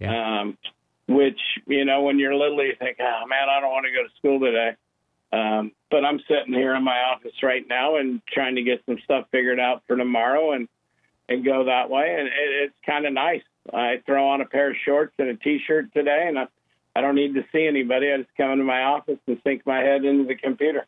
Yeah. 0.00 0.40
Um, 0.40 0.58
which, 1.06 1.38
you 1.68 1.84
know, 1.84 2.02
when 2.02 2.18
you're 2.18 2.34
little, 2.34 2.64
you 2.64 2.74
think, 2.80 2.96
oh, 3.00 3.26
man, 3.28 3.48
I 3.48 3.60
don't 3.60 3.70
want 3.70 3.86
to 3.86 3.92
go 3.92 4.02
to 4.02 4.14
school 4.18 4.40
today. 4.40 4.72
Um, 5.32 5.70
but 5.88 6.04
I'm 6.04 6.18
sitting 6.26 6.52
here 6.52 6.74
in 6.74 6.82
my 6.82 6.98
office 7.12 7.44
right 7.44 7.64
now 7.68 7.96
and 7.96 8.20
trying 8.26 8.56
to 8.56 8.62
get 8.62 8.82
some 8.86 8.98
stuff 9.04 9.26
figured 9.30 9.60
out 9.60 9.84
for 9.86 9.96
tomorrow 9.96 10.52
and, 10.52 10.68
and 11.28 11.44
go 11.44 11.66
that 11.66 11.90
way. 11.90 12.16
And 12.18 12.26
it, 12.26 12.64
it's 12.64 12.74
kind 12.84 13.06
of 13.06 13.12
nice. 13.12 13.42
I 13.72 14.02
throw 14.06 14.28
on 14.28 14.40
a 14.40 14.44
pair 14.44 14.70
of 14.70 14.76
shorts 14.84 15.14
and 15.18 15.28
a 15.28 15.36
t-shirt 15.36 15.92
today 15.92 16.26
and 16.28 16.38
I, 16.38 16.46
I 16.96 17.00
don't 17.00 17.14
need 17.14 17.34
to 17.34 17.44
see 17.52 17.66
anybody. 17.66 18.12
I 18.12 18.18
just 18.18 18.30
come 18.36 18.50
into 18.50 18.64
my 18.64 18.82
office 18.82 19.18
and 19.26 19.40
sink 19.44 19.62
my 19.66 19.80
head 19.80 20.04
into 20.04 20.24
the 20.24 20.36
computer. 20.36 20.86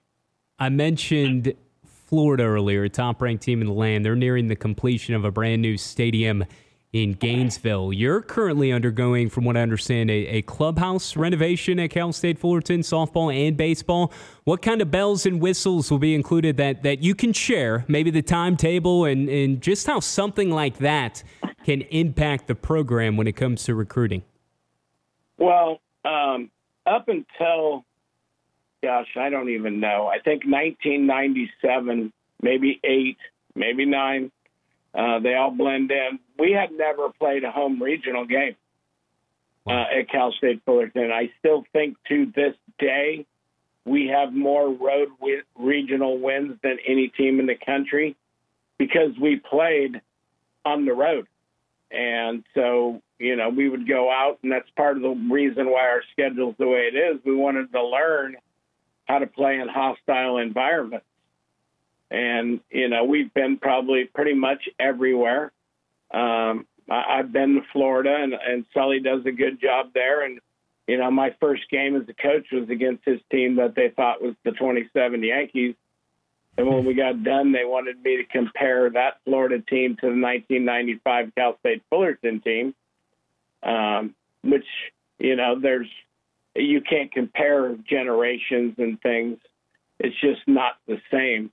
I 0.59 0.69
mentioned 0.69 1.55
Florida 1.85 2.45
earlier, 2.45 2.89
top 2.89 3.21
ranked 3.21 3.43
team 3.43 3.61
in 3.61 3.67
the 3.67 3.73
land. 3.73 4.05
They're 4.05 4.15
nearing 4.15 4.47
the 4.47 4.57
completion 4.57 5.15
of 5.15 5.25
a 5.25 5.31
brand 5.31 5.63
new 5.63 5.77
stadium 5.77 6.45
in 6.93 7.13
Gainesville. 7.13 7.93
You're 7.93 8.23
currently 8.23 8.73
undergoing, 8.73 9.29
from 9.29 9.45
what 9.45 9.57
I 9.57 9.61
understand, 9.61 10.11
a, 10.11 10.27
a, 10.29 10.43
clubhouse 10.43 11.17
renovation 11.17 11.79
at 11.79 11.91
Cal 11.91 12.13
State 12.13 12.39
Fullerton, 12.39 12.81
softball 12.81 13.35
and 13.35 13.57
baseball. 13.57 14.13
What 14.45 14.63
kind 14.63 14.81
of 14.81 14.91
bells 14.91 15.27
and 15.27 15.41
whistles 15.41 15.91
will 15.91 15.99
be 15.99 16.15
included 16.15 16.57
that, 16.57 16.85
that 16.85 17.03
you 17.03 17.15
can 17.15 17.33
share? 17.33 17.85
Maybe 17.89 18.11
the 18.11 18.23
timetable 18.23 19.05
and, 19.05 19.29
and 19.29 19.61
just 19.61 19.87
how 19.87 20.01
something 20.01 20.51
like 20.51 20.79
that 20.79 21.23
can 21.67 21.81
impact 21.91 22.47
the 22.47 22.55
program 22.55 23.17
when 23.17 23.27
it 23.27 23.35
comes 23.35 23.65
to 23.65 23.75
recruiting. 23.75 24.23
Well, 25.37 25.81
um, 26.05 26.49
up 26.87 27.09
until, 27.09 27.85
gosh, 28.85 29.09
I 29.19 29.31
don't 29.31 29.51
even 29.51 29.81
know. 29.81 30.07
I 30.07 30.21
think 30.21 30.45
1997, 30.45 32.13
maybe 32.41 32.81
eight, 32.85 33.19
maybe 33.57 33.85
nine 33.85 34.31
uh, 34.97 35.19
they 35.19 35.35
all 35.35 35.51
blend 35.51 35.91
in. 35.91 36.21
We 36.39 36.53
had 36.53 36.71
never 36.73 37.11
played 37.19 37.43
a 37.43 37.51
home 37.51 37.83
regional 37.83 38.25
game 38.25 38.55
uh, 39.67 39.85
at 39.99 40.09
Cal 40.09 40.33
State 40.39 40.63
Fullerton. 40.65 41.11
I 41.11 41.33
still 41.41 41.65
think 41.73 41.97
to 42.09 42.33
this 42.35 42.55
day 42.79 43.27
we 43.85 44.07
have 44.07 44.33
more 44.33 44.73
road 44.73 45.09
regional 45.59 46.19
wins 46.19 46.59
than 46.63 46.79
any 46.87 47.09
team 47.09 47.41
in 47.41 47.47
the 47.47 47.57
country 47.57 48.17
because 48.79 49.11
we 49.21 49.37
played 49.51 50.01
on 50.65 50.85
the 50.85 50.93
road. 50.93 51.27
And 51.91 52.45
so, 52.55 53.01
you 53.19 53.37
know, 53.37 53.49
we 53.49 53.69
would 53.69 53.89
go 53.89 54.11
out, 54.11 54.39
and 54.43 54.51
that's 54.51 54.69
part 54.77 54.97
of 54.97 55.03
the 55.03 55.17
reason 55.31 55.71
why 55.71 55.89
our 55.89 56.03
schedule's 56.13 56.57
the 56.59 56.67
way 56.67 56.91
it 56.93 56.97
is. 56.97 57.21
We 57.25 57.35
wanted 57.35 57.73
to 57.73 57.85
learn 57.85 58.37
how 59.07 59.21
to 59.21 59.27
play 59.27 59.59
in 59.59 59.69
hostile 59.69 60.39
environments. 60.39 61.07
And, 62.11 62.61
you 62.71 62.89
know, 62.89 63.05
we've 63.05 63.33
been 63.35 63.59
probably 63.59 64.05
pretty 64.05 64.35
much 64.35 64.69
everywhere. 64.79 65.53
Um, 66.13 66.67
I, 66.91 67.19
I've 67.19 67.33
been 67.33 67.55
to 67.55 67.63
Florida, 67.73 68.17
and, 68.19 68.35
and 68.35 68.65
Sully 68.75 69.01
does 69.01 69.25
a 69.27 69.33
good 69.33 69.61
job 69.61 69.89
there. 69.95 70.25
And, 70.25 70.41
you 70.87 70.99
know, 70.99 71.11
my 71.11 71.35
first 71.41 71.63
game 71.71 71.97
as 71.97 72.09
a 72.09 72.15
coach 72.15 72.47
was 72.53 72.69
against 72.69 73.05
his 73.05 73.21
team 73.31 73.57
that 73.57 73.75
they 73.75 73.91
thought 73.95 74.23
was 74.23 74.35
the 74.45 74.53
27 74.53 75.23
Yankees. 75.23 75.75
And 76.59 76.67
when 76.67 76.85
we 76.85 76.95
got 76.95 77.23
done, 77.23 77.53
they 77.53 77.65
wanted 77.65 78.03
me 78.03 78.17
to 78.17 78.25
compare 78.25 78.89
that 78.91 79.19
Florida 79.25 79.61
team 79.61 79.97
to 79.97 80.07
the 80.07 80.21
1995 80.21 81.35
Cal 81.35 81.59
State 81.61 81.83
Fullerton 81.91 82.41
team, 82.41 82.75
um, 83.63 84.15
which, 84.43 84.65
you 85.19 85.37
know, 85.37 85.61
there's, 85.61 85.89
you 86.55 86.81
can't 86.81 87.13
compare 87.13 87.77
generations 87.89 88.75
and 88.79 89.01
things. 89.03 89.39
It's 89.99 90.19
just 90.21 90.41
not 90.47 90.77
the 90.87 90.97
same 91.13 91.51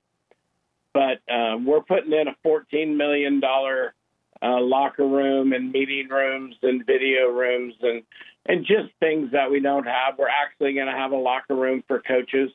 but 0.93 1.19
uh, 1.31 1.57
we're 1.57 1.81
putting 1.81 2.13
in 2.13 2.27
a 2.27 2.35
$14 2.47 2.95
million 2.95 3.41
uh, 3.43 4.61
locker 4.61 5.07
room 5.07 5.53
and 5.53 5.71
meeting 5.71 6.07
rooms 6.09 6.55
and 6.61 6.85
video 6.85 7.29
rooms 7.29 7.73
and 7.81 8.03
and 8.45 8.65
just 8.65 8.93
things 8.99 9.31
that 9.31 9.49
we 9.49 9.61
don't 9.61 9.85
have. 9.85 10.17
We're 10.17 10.27
actually 10.27 10.73
going 10.73 10.87
to 10.87 10.91
have 10.91 11.13
a 11.13 11.17
locker 11.17 11.55
room 11.55 11.81
for 11.87 12.01
coaches, 12.01 12.51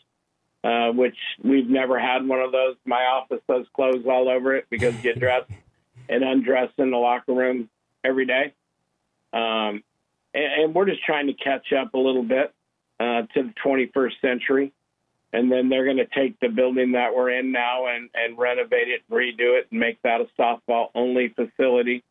uh, 0.64 0.90
which 0.90 1.16
we've 1.42 1.68
never 1.68 1.98
had 1.98 2.26
one 2.26 2.40
of 2.40 2.52
those. 2.52 2.76
My 2.84 3.04
office 3.04 3.40
has 3.48 3.66
clothes 3.74 4.04
all 4.08 4.28
over 4.28 4.56
it 4.56 4.66
because 4.70 4.94
you 4.96 5.02
get 5.02 5.18
dressed 5.20 5.50
and 6.08 6.22
undressed 6.22 6.74
in 6.78 6.90
the 6.90 6.96
locker 6.96 7.32
room 7.32 7.68
every 8.04 8.26
day. 8.26 8.54
Um, 9.32 9.82
and, 10.34 10.62
and, 10.62 10.74
we're 10.74 10.86
just 10.86 11.04
trying 11.04 11.26
to 11.26 11.34
catch 11.34 11.72
up 11.72 11.92
a 11.94 11.98
little 11.98 12.22
bit 12.22 12.54
uh, 12.98 13.22
to 13.34 13.42
the 13.42 13.54
21st 13.64 14.20
century 14.22 14.72
and 15.32 15.52
then 15.52 15.68
they're 15.68 15.84
going 15.84 15.98
to 15.98 16.06
take 16.06 16.40
the 16.40 16.48
building 16.48 16.92
that 16.92 17.14
we're 17.14 17.30
in 17.30 17.52
now 17.52 17.86
and, 17.86 18.08
and 18.14 18.38
renovate 18.38 18.88
it, 18.88 19.02
redo 19.10 19.58
it, 19.58 19.68
and 19.70 19.80
make 19.80 20.00
that 20.02 20.20
a 20.20 20.26
softball 20.40 20.88
only 20.94 21.28
facility. 21.28 22.02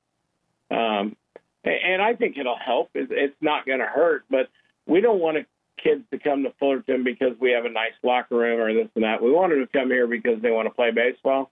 Um, 0.70 1.16
and 1.64 2.02
I 2.02 2.14
think 2.14 2.38
it'll 2.38 2.58
help. 2.58 2.92
It's 2.94 3.36
not 3.42 3.66
going 3.66 3.80
to 3.80 3.86
hurt, 3.86 4.26
but 4.30 4.50
we 4.86 5.02
don't 5.02 5.20
want 5.20 5.38
kids 5.82 6.04
to 6.12 6.20
come 6.20 6.44
to 6.44 6.54
Fullerton 6.60 7.04
because 7.04 7.34
we 7.40 7.52
have 7.52 7.66
a 7.66 7.70
nice 7.70 7.94
locker 8.04 8.36
room 8.36 8.60
or 8.60 8.74
this 8.74 8.90
and 8.96 9.04
that. 9.04 9.22
We 9.22 9.32
want 9.32 9.52
them 9.52 9.60
to 9.60 9.68
come 9.68 9.90
here 9.90 10.08
because 10.08 10.42
they 10.42 10.52
want 10.52 10.68
to 10.68 10.74
play 10.74 10.92
baseball, 10.92 11.52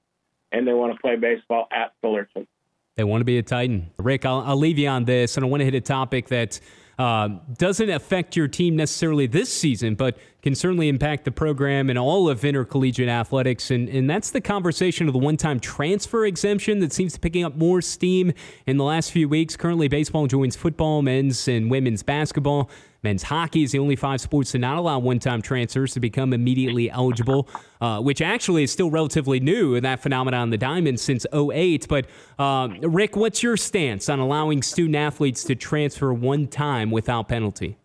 and 0.51 0.67
they 0.67 0.73
want 0.73 0.93
to 0.93 0.99
play 0.99 1.15
baseball 1.15 1.67
at 1.71 1.93
Fullerton. 2.01 2.47
They 2.95 3.03
want 3.03 3.21
to 3.21 3.26
be 3.26 3.38
a 3.38 3.43
Titan. 3.43 3.91
Rick, 3.97 4.26
I'll, 4.26 4.41
I'll 4.41 4.55
leave 4.55 4.78
you 4.78 4.88
on 4.88 5.05
this, 5.05 5.36
and 5.38 5.45
I 5.45 5.49
want 5.49 5.61
to 5.61 5.65
hit 5.65 5.76
a 5.76 5.82
topic 5.82 6.30
that 6.30 6.59
uh, 6.97 7.28
doesn't 7.57 7.89
affect 7.89 8.38
your 8.38 8.47
team 8.47 8.76
necessarily 8.76 9.28
this 9.28 9.51
season, 9.51 9.95
but 9.95 10.17
can 10.41 10.55
certainly 10.55 10.88
impact 10.88 11.26
the 11.26 11.32
program 11.32 11.89
and 11.89 11.99
all 11.99 12.30
of 12.30 12.45
intercollegiate 12.45 13.09
athletics. 13.09 13.69
And, 13.69 13.89
and 13.89 14.09
that's 14.09 14.32
the 14.32 14.39
conversation 14.39 15.07
of 15.07 15.13
the 15.13 15.19
one 15.19 15.36
time 15.36 15.59
transfer 15.59 16.26
exemption 16.26 16.80
that 16.80 16.93
seems 16.93 17.13
to 17.13 17.19
be 17.19 17.23
picking 17.23 17.43
up 17.43 17.55
more 17.55 17.82
steam 17.82 18.32
in 18.65 18.78
the 18.78 18.84
last 18.84 19.11
few 19.11 19.28
weeks. 19.28 19.57
Currently, 19.57 19.88
baseball 19.89 20.28
joins 20.28 20.55
football, 20.55 21.01
men's 21.01 21.47
and 21.47 21.69
women's 21.69 22.03
basketball. 22.03 22.69
Men's 23.06 23.22
hockey 23.22 23.62
is 23.62 23.72
the 23.72 23.78
only 23.78 23.95
five 23.95 24.20
sports 24.20 24.51
to 24.53 24.58
not 24.58 24.78
allow 24.78 24.97
one 24.97 25.20
time 25.20 25.41
transfers 25.41 25.93
to 25.93 25.99
become 25.99 26.34
immediately 26.34 26.89
eligible, 26.89 27.47
uh, 27.80 28.01
which 28.01 28.20
actually 28.20 28.64
is 28.64 28.72
still 28.72 28.89
relatively 28.89 29.39
new 29.39 29.76
in 29.76 29.84
that 29.84 30.01
phenomenon 30.01 30.45
in 30.45 30.49
the 30.49 30.58
Diamond 30.58 30.99
since 30.99 31.24
08. 31.32 31.88
But, 31.88 32.08
uh, 32.39 32.68
Rick, 32.82 33.16
what's 33.16 33.43
your 33.43 33.58
stance 33.58 34.10
on 34.10 34.20
allowing 34.20 34.64
student 34.64 34.95
athletes 34.95 35.43
to 35.43 35.56
transfer 35.56 36.12
one 36.12 36.47
time 36.47 36.89
without 36.89 37.28
penalty? 37.28 37.78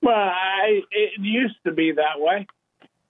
Well, 0.00 0.14
I, 0.14 0.82
it 0.92 1.20
used 1.20 1.56
to 1.66 1.72
be 1.72 1.90
that 1.90 2.20
way. 2.20 2.46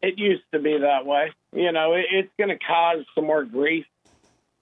It 0.01 0.19
used 0.19 0.45
to 0.55 0.59
be 0.59 0.79
that 0.79 1.05
way. 1.05 1.33
You 1.53 1.71
know, 1.71 1.93
it, 1.93 2.07
it's 2.11 2.33
going 2.39 2.49
to 2.49 2.59
cause 2.59 3.05
some 3.15 3.27
more 3.27 3.45
grief 3.45 3.85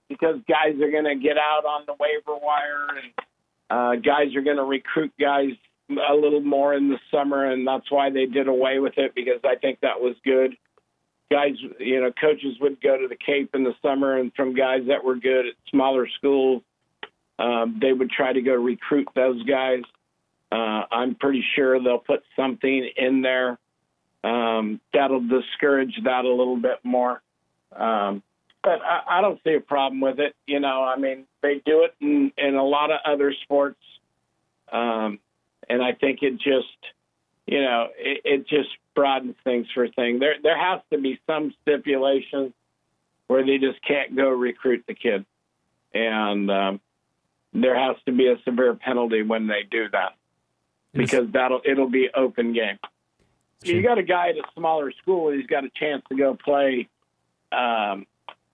because 0.08 0.40
guys 0.48 0.74
are 0.82 0.90
going 0.90 1.04
to 1.04 1.14
get 1.14 1.38
out 1.38 1.64
on 1.64 1.84
the 1.86 1.94
waiver 2.00 2.36
wire 2.36 2.88
and 2.88 3.12
uh, 3.70 3.94
guys 3.94 4.34
are 4.34 4.42
going 4.42 4.56
to 4.56 4.64
recruit 4.64 5.12
guys 5.20 5.52
a 5.90 6.14
little 6.14 6.40
more 6.40 6.74
in 6.74 6.88
the 6.88 6.98
summer, 7.10 7.50
and 7.50 7.66
that's 7.66 7.90
why 7.90 8.10
they 8.10 8.26
did 8.26 8.48
away 8.48 8.78
with 8.78 8.94
it 8.96 9.14
because 9.14 9.40
I 9.44 9.56
think 9.56 9.80
that 9.80 10.00
was 10.00 10.16
good. 10.24 10.56
Guys, 11.30 11.54
you 11.78 12.00
know, 12.00 12.12
coaches 12.20 12.56
would 12.60 12.80
go 12.80 12.96
to 12.96 13.08
the 13.08 13.16
Cape 13.16 13.54
in 13.54 13.64
the 13.64 13.74
summer, 13.82 14.18
and 14.18 14.32
from 14.34 14.54
guys 14.54 14.82
that 14.88 15.04
were 15.04 15.16
good 15.16 15.46
at 15.46 15.54
smaller 15.70 16.08
schools, 16.18 16.62
um, 17.38 17.78
they 17.80 17.92
would 17.92 18.10
try 18.10 18.32
to 18.32 18.40
go 18.40 18.54
recruit 18.54 19.08
those 19.14 19.42
guys. 19.44 19.82
Uh, 20.52 20.84
I'm 20.90 21.16
pretty 21.16 21.44
sure 21.56 21.82
they'll 21.82 21.98
put 21.98 22.22
something 22.36 22.90
in 22.96 23.22
there 23.22 23.58
um, 24.24 24.80
that'll 24.92 25.26
discourage 25.26 25.94
that 26.04 26.24
a 26.24 26.28
little 26.28 26.56
bit 26.56 26.78
more. 26.82 27.22
Um, 27.76 28.22
but 28.62 28.80
I, 28.82 29.18
I 29.18 29.20
don't 29.20 29.38
see 29.44 29.54
a 29.54 29.60
problem 29.60 30.00
with 30.00 30.18
it. 30.18 30.34
You 30.46 30.60
know, 30.60 30.82
I 30.82 30.96
mean, 30.96 31.26
they 31.42 31.60
do 31.66 31.84
it 31.84 31.94
in, 32.00 32.32
in 32.38 32.54
a 32.54 32.64
lot 32.64 32.90
of 32.90 33.00
other 33.04 33.34
sports, 33.42 33.80
um, 34.72 35.18
and 35.68 35.82
I 35.82 35.92
think 35.92 36.20
it 36.22 36.34
just, 36.38 36.76
you 37.46 37.60
know, 37.60 37.88
it, 37.96 38.20
it 38.24 38.48
just 38.48 38.68
broadens 38.94 39.36
things 39.44 39.66
for 39.74 39.88
things. 39.88 40.20
There, 40.20 40.36
there 40.42 40.58
has 40.58 40.80
to 40.92 40.98
be 40.98 41.20
some 41.26 41.54
stipulation 41.62 42.52
where 43.26 43.44
they 43.44 43.58
just 43.58 43.82
can't 43.86 44.16
go 44.16 44.28
recruit 44.28 44.84
the 44.86 44.94
kid, 44.94 45.24
and 45.92 46.50
um, 46.50 46.80
there 47.52 47.78
has 47.78 47.96
to 48.06 48.12
be 48.12 48.28
a 48.28 48.36
severe 48.44 48.74
penalty 48.74 49.22
when 49.22 49.46
they 49.46 49.62
do 49.70 49.88
that. 49.90 50.14
Because 50.92 51.28
that'll 51.32 51.60
it'll 51.64 51.90
be 51.90 52.08
open 52.14 52.52
game. 52.52 52.78
You 53.64 53.82
got 53.82 53.98
a 53.98 54.02
guy 54.04 54.28
at 54.28 54.36
a 54.36 54.42
smaller 54.54 54.92
school, 55.02 55.32
he's 55.32 55.46
got 55.46 55.64
a 55.64 55.70
chance 55.70 56.04
to 56.08 56.16
go 56.16 56.36
play 56.36 56.88
um, 57.50 58.06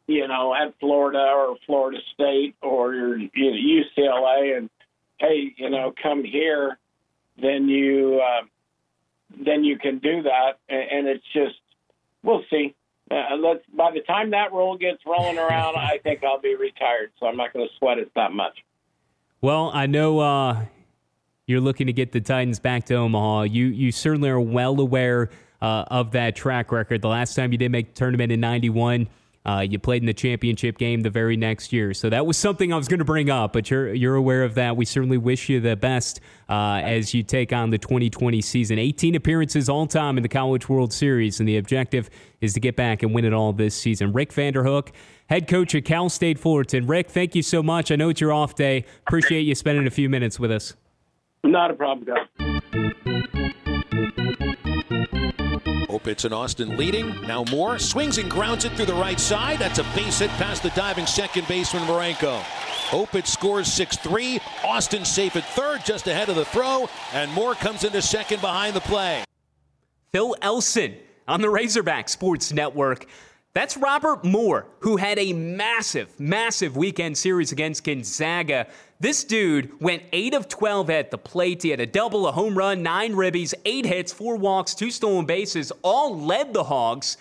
you 0.07 0.27
know, 0.27 0.55
at 0.55 0.75
Florida 0.81 1.19
or 1.19 1.57
Florida 1.67 1.99
State 2.15 2.57
or 2.63 2.95
you 2.95 3.31
know, 3.35 3.83
UCLA, 3.97 4.57
and 4.57 4.71
hey, 5.19 5.55
you 5.57 5.71
know, 5.71 5.93
come 6.03 6.25
here, 6.25 6.79
then 7.41 7.69
you 7.69 8.21
uh, 8.23 8.43
then 9.45 9.65
you 9.65 9.79
can 9.79 9.99
do 9.99 10.23
that, 10.23 10.59
and 10.69 11.07
it's 11.09 11.25
just 11.33 11.57
we'll 12.23 12.45
see. 12.51 12.75
Uh, 13.11 13.37
let's 13.37 13.65
by 13.77 13.91
the 13.91 14.01
time 14.01 14.31
that 14.31 14.53
rule 14.53 14.77
gets 14.77 15.05
rolling 15.07 15.39
around, 15.39 15.77
I 15.77 15.99
think 16.03 16.23
I'll 16.25 16.41
be 16.41 16.55
retired, 16.55 17.11
so 17.19 17.27
I'm 17.27 17.37
not 17.37 17.53
going 17.53 17.67
to 17.67 17.75
sweat 17.79 17.99
it 17.99 18.11
that 18.15 18.33
much. 18.33 18.59
Well, 19.41 19.71
I 19.73 19.87
know 19.87 20.19
uh, 20.21 20.65
you're 21.47 21.61
looking 21.61 21.87
to 21.87 21.93
get 21.93 22.13
the 22.13 22.21
Titans 22.21 22.61
back 22.61 22.85
to 22.87 22.95
Omaha. 22.95 23.43
You 23.43 23.67
you 23.67 23.93
certainly 23.93 24.29
are 24.31 24.41
well 24.41 24.79
aware 24.81 25.31
uh, 25.61 25.85
of 25.89 26.13
that 26.13 26.37
track 26.37 26.73
record. 26.73 27.03
The 27.03 27.09
last 27.09 27.35
time 27.35 27.53
you 27.53 27.59
did 27.59 27.71
make 27.71 27.95
the 27.95 27.99
tournament 27.99 28.33
in 28.33 28.41
'91. 28.41 29.09
Uh, 29.47 29.65
you 29.67 29.79
played 29.79 30.03
in 30.03 30.07
the 30.07 30.15
championship 30.15 30.77
game 30.77 31.01
the 31.01 31.11
very 31.11 31.37
next 31.37 31.73
year, 31.73 31.95
so 31.95 32.11
that 32.11 32.27
was 32.27 32.37
something 32.37 32.73
I 32.73 32.77
was 32.77 32.89
going 32.89 32.99
to 32.99 33.07
bring 33.07 33.31
up. 33.31 33.55
But 33.55 33.71
you're 33.71 33.95
you're 33.95 34.15
aware 34.15 34.45
of 34.45 34.55
that. 34.57 34.77
We 34.77 34.85
certainly 34.85 35.17
wish 35.17 35.49
you 35.49 35.61
the 35.61 35.77
best 35.77 36.21
uh, 36.49 36.81
as 36.85 37.15
you 37.15 37.23
take 37.23 37.53
on 37.53 37.71
the 37.71 37.79
2020 37.79 38.41
season. 38.43 38.79
18 38.79 39.15
appearances 39.15 39.69
all 39.71 39.87
time 39.87 40.19
in 40.19 40.23
the 40.23 40.29
College 40.29 40.69
World 40.69 40.93
Series, 40.93 41.41
and 41.41 41.49
the 41.49 41.57
objective 41.57 42.11
is 42.43 42.53
to 42.53 42.61
get 42.61 42.77
back 42.77 43.03
and 43.03 43.15
win 43.15 43.25
it 43.25 43.33
all 43.33 43.53
this 43.55 43.75
season. 43.75 44.13
Rick 44.13 44.33
Vanderhook, 44.33 44.91
head 45.31 45.49
coach 45.49 45.75
at 45.75 45.87
Cal 45.87 46.11
State 46.11 46.39
Fullerton. 46.39 46.87
Rick, 46.87 47.09
thank 47.11 47.35
you 47.35 47.43
so 47.43 47.63
much. 47.63 47.91
I 47.91 47.97
know 47.97 48.11
it's 48.11 48.21
your 48.21 48.33
off 48.33 48.55
day. 48.55 48.85
Appreciate 49.07 49.43
you 49.43 49.55
spending 49.55 49.87
a 49.87 49.91
few 49.91 50.11
minutes 50.11 50.39
with 50.39 50.53
us. 50.53 50.75
Not 51.43 51.71
a 51.71 51.75
problem, 51.75 52.07
guys. 52.07 53.53
Opitz 55.91 56.25
and 56.25 56.33
Austin 56.33 56.77
leading. 56.77 57.21
Now 57.23 57.45
Moore 57.51 57.79
swings 57.79 58.19
and 58.19 58.31
grounds 58.31 58.65
it 58.65 58.73
through 58.73 58.87
the 58.87 58.95
right 58.95 59.19
side. 59.19 59.59
That's 59.59 59.81
a 59.81 59.85
base 59.95 60.21
hit 60.21 60.31
past 60.31 60.63
the 60.63 60.71
diving 60.71 61.07
second 61.07 61.49
baseman 61.49 61.83
Marenko. 61.85 62.41
Opitz 62.91 63.27
scores 63.27 63.67
6-3. 63.69 64.41
Austin 64.65 65.05
safe 65.05 65.35
at 65.35 65.45
third, 65.45 65.85
just 65.85 66.07
ahead 66.07 66.29
of 66.29 66.37
the 66.37 66.45
throw, 66.45 66.89
and 67.13 67.33
Moore 67.33 67.55
comes 67.55 67.85
into 67.85 68.01
second 68.01 68.41
behind 68.41 68.75
the 68.75 68.81
play. 68.81 69.25
Phil 70.13 70.37
Elson 70.43 70.97
on 71.27 71.41
the 71.41 71.51
Razorback 71.51 72.09
Sports 72.09 72.53
Network. 72.53 73.07
That's 73.53 73.77
Robert 73.77 74.25
Moore, 74.25 74.69
who 74.79 74.97
had 74.97 75.19
a 75.19 75.33
massive, 75.33 76.21
massive 76.21 76.77
weekend 76.77 77.19
series 77.19 77.51
against 77.51 77.83
Gonzaga. 77.83 78.69
This 79.01 79.25
dude 79.25 79.81
went 79.81 80.05
8 80.13 80.35
of 80.35 80.49
12 80.49 80.89
at 80.91 81.11
the 81.11 81.19
plate. 81.19 81.65
He 81.65 81.71
had 81.71 81.81
a 81.81 81.87
double, 81.87 82.29
a 82.29 82.33
home 82.33 82.57
run, 82.57 82.85
nine 82.85 83.15
ribbies, 83.15 83.53
eight 83.65 83.87
hits, 83.87 84.13
four 84.13 84.37
walks, 84.37 84.73
two 84.73 84.93
stolen 84.93 85.27
bases, 85.27 85.73
all 85.83 86.17
led 86.17 86.55
the 86.55 86.63
Hogs. 86.63 87.17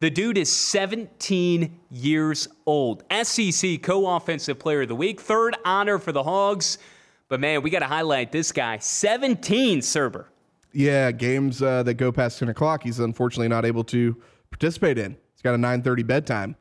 The 0.00 0.08
dude 0.08 0.38
is 0.38 0.50
17 0.50 1.78
years 1.90 2.48
old. 2.64 3.04
SEC 3.22 3.82
co 3.82 4.16
offensive 4.16 4.58
player 4.58 4.82
of 4.82 4.88
the 4.88 4.96
week, 4.96 5.20
third 5.20 5.54
honor 5.66 5.98
for 5.98 6.12
the 6.12 6.22
Hogs. 6.22 6.78
But 7.28 7.40
man, 7.40 7.60
we 7.60 7.68
got 7.68 7.80
to 7.80 7.86
highlight 7.86 8.32
this 8.32 8.52
guy 8.52 8.78
17, 8.78 9.80
Surber. 9.80 10.24
Yeah, 10.72 11.10
games 11.10 11.60
uh, 11.60 11.82
that 11.82 11.94
go 11.94 12.10
past 12.10 12.38
10 12.38 12.48
o'clock, 12.48 12.84
he's 12.84 13.00
unfortunately 13.00 13.48
not 13.48 13.66
able 13.66 13.84
to 13.84 14.16
participate 14.50 14.96
in. 14.96 15.18
He's 15.42 15.50
got 15.50 15.54
a 15.54 15.58
9:30 15.58 16.06
bedtime. 16.06 16.56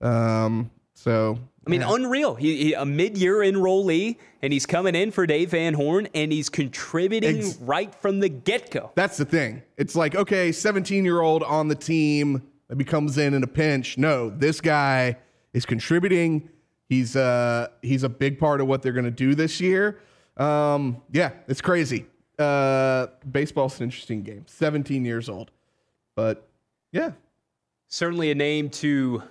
Um, 0.00 0.70
so 0.94 1.38
I 1.66 1.70
mean, 1.70 1.80
yeah. 1.80 1.94
unreal. 1.94 2.36
He, 2.36 2.64
he, 2.64 2.74
a 2.74 2.84
mid-year 2.84 3.38
enrollee, 3.38 4.16
and 4.40 4.52
he's 4.52 4.66
coming 4.66 4.94
in 4.94 5.10
for 5.10 5.26
Dave 5.26 5.50
Van 5.50 5.74
Horn, 5.74 6.08
and 6.14 6.30
he's 6.30 6.48
contributing 6.48 7.38
Ex- 7.38 7.56
right 7.56 7.94
from 7.94 8.20
the 8.20 8.28
get-go. 8.28 8.92
That's 8.94 9.16
the 9.16 9.24
thing. 9.24 9.62
It's 9.76 9.94
like, 9.94 10.14
okay, 10.14 10.50
17-year-old 10.50 11.42
on 11.42 11.68
the 11.68 11.74
team 11.74 12.42
that 12.68 12.86
comes 12.86 13.18
in 13.18 13.34
in 13.34 13.42
a 13.42 13.48
pinch. 13.48 13.98
No, 13.98 14.30
this 14.30 14.60
guy 14.60 15.16
is 15.52 15.66
contributing. 15.66 16.48
He's 16.88 17.14
uh 17.14 17.68
he's 17.82 18.02
a 18.02 18.08
big 18.08 18.38
part 18.38 18.60
of 18.60 18.66
what 18.66 18.82
they're 18.82 18.92
going 18.92 19.04
to 19.04 19.10
do 19.10 19.34
this 19.34 19.60
year. 19.60 20.00
Um, 20.36 21.02
yeah, 21.12 21.30
it's 21.46 21.60
crazy. 21.60 22.06
Uh, 22.38 23.08
baseball's 23.30 23.78
an 23.78 23.84
interesting 23.84 24.22
game. 24.22 24.44
17 24.46 25.04
years 25.04 25.28
old, 25.28 25.50
but 26.16 26.48
yeah, 26.90 27.12
certainly 27.90 28.30
a 28.30 28.34
name 28.34 28.70
to 28.70 29.22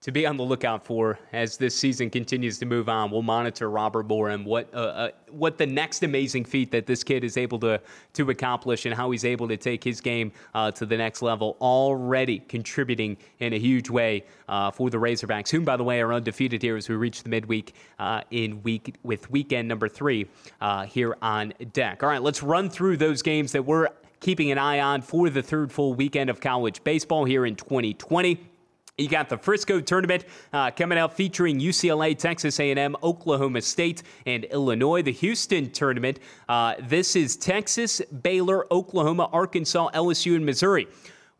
to 0.00 0.12
be 0.12 0.26
on 0.26 0.36
the 0.36 0.42
lookout 0.42 0.84
for 0.84 1.18
as 1.32 1.56
this 1.56 1.74
season 1.74 2.10
continues 2.10 2.58
to 2.58 2.66
move 2.66 2.90
on. 2.90 3.10
We'll 3.10 3.22
monitor 3.22 3.70
Robert 3.70 4.06
Moore 4.06 4.28
and 4.28 4.44
what 4.44 4.68
uh, 4.74 4.76
uh, 4.76 5.08
what 5.30 5.56
the 5.56 5.66
next 5.66 6.02
amazing 6.02 6.44
feat 6.44 6.70
that 6.72 6.86
this 6.86 7.02
kid 7.02 7.24
is 7.24 7.36
able 7.36 7.58
to 7.60 7.80
to 8.12 8.30
accomplish 8.30 8.84
and 8.86 8.94
how 8.94 9.10
he's 9.10 9.24
able 9.24 9.48
to 9.48 9.56
take 9.56 9.82
his 9.82 10.00
game 10.00 10.30
uh, 10.54 10.70
to 10.72 10.86
the 10.86 10.96
next 10.96 11.22
level. 11.22 11.56
Already 11.60 12.38
contributing 12.38 13.16
in 13.40 13.54
a 13.54 13.58
huge 13.58 13.90
way 13.90 14.24
uh, 14.48 14.70
for 14.70 14.90
the 14.90 14.98
Razorbacks, 14.98 15.48
whom 15.48 15.64
by 15.64 15.76
the 15.76 15.84
way 15.84 16.00
are 16.00 16.12
undefeated 16.12 16.62
here 16.62 16.76
as 16.76 16.88
we 16.88 16.94
reach 16.94 17.22
the 17.22 17.30
midweek 17.30 17.74
uh, 17.98 18.20
in 18.30 18.62
week 18.62 18.96
with 19.02 19.28
weekend 19.30 19.66
number 19.66 19.88
three 19.88 20.28
uh, 20.60 20.84
here 20.84 21.16
on 21.20 21.52
deck. 21.72 22.02
All 22.02 22.10
right, 22.10 22.22
let's 22.22 22.42
run 22.42 22.70
through 22.70 22.98
those 22.98 23.22
games 23.22 23.52
that 23.52 23.64
we're 23.64 23.88
keeping 24.24 24.50
an 24.50 24.56
eye 24.56 24.80
on 24.80 25.02
for 25.02 25.28
the 25.28 25.42
third 25.42 25.70
full 25.70 25.92
weekend 25.92 26.30
of 26.30 26.40
college 26.40 26.82
baseball 26.82 27.26
here 27.26 27.44
in 27.44 27.54
2020. 27.54 28.40
You 28.96 29.06
got 29.06 29.28
the 29.28 29.36
Frisco 29.36 29.82
tournament 29.82 30.24
uh, 30.50 30.70
coming 30.70 30.96
out 30.96 31.12
featuring 31.12 31.60
UCLA, 31.60 32.16
Texas 32.16 32.58
A&M, 32.58 32.96
Oklahoma 33.02 33.60
State, 33.60 34.02
and 34.24 34.44
Illinois. 34.44 35.02
The 35.02 35.12
Houston 35.12 35.70
tournament. 35.70 36.20
Uh, 36.48 36.74
this 36.84 37.16
is 37.16 37.36
Texas, 37.36 38.00
Baylor, 38.22 38.66
Oklahoma, 38.72 39.28
Arkansas, 39.30 39.90
LSU, 39.90 40.36
and 40.36 40.46
Missouri. 40.46 40.88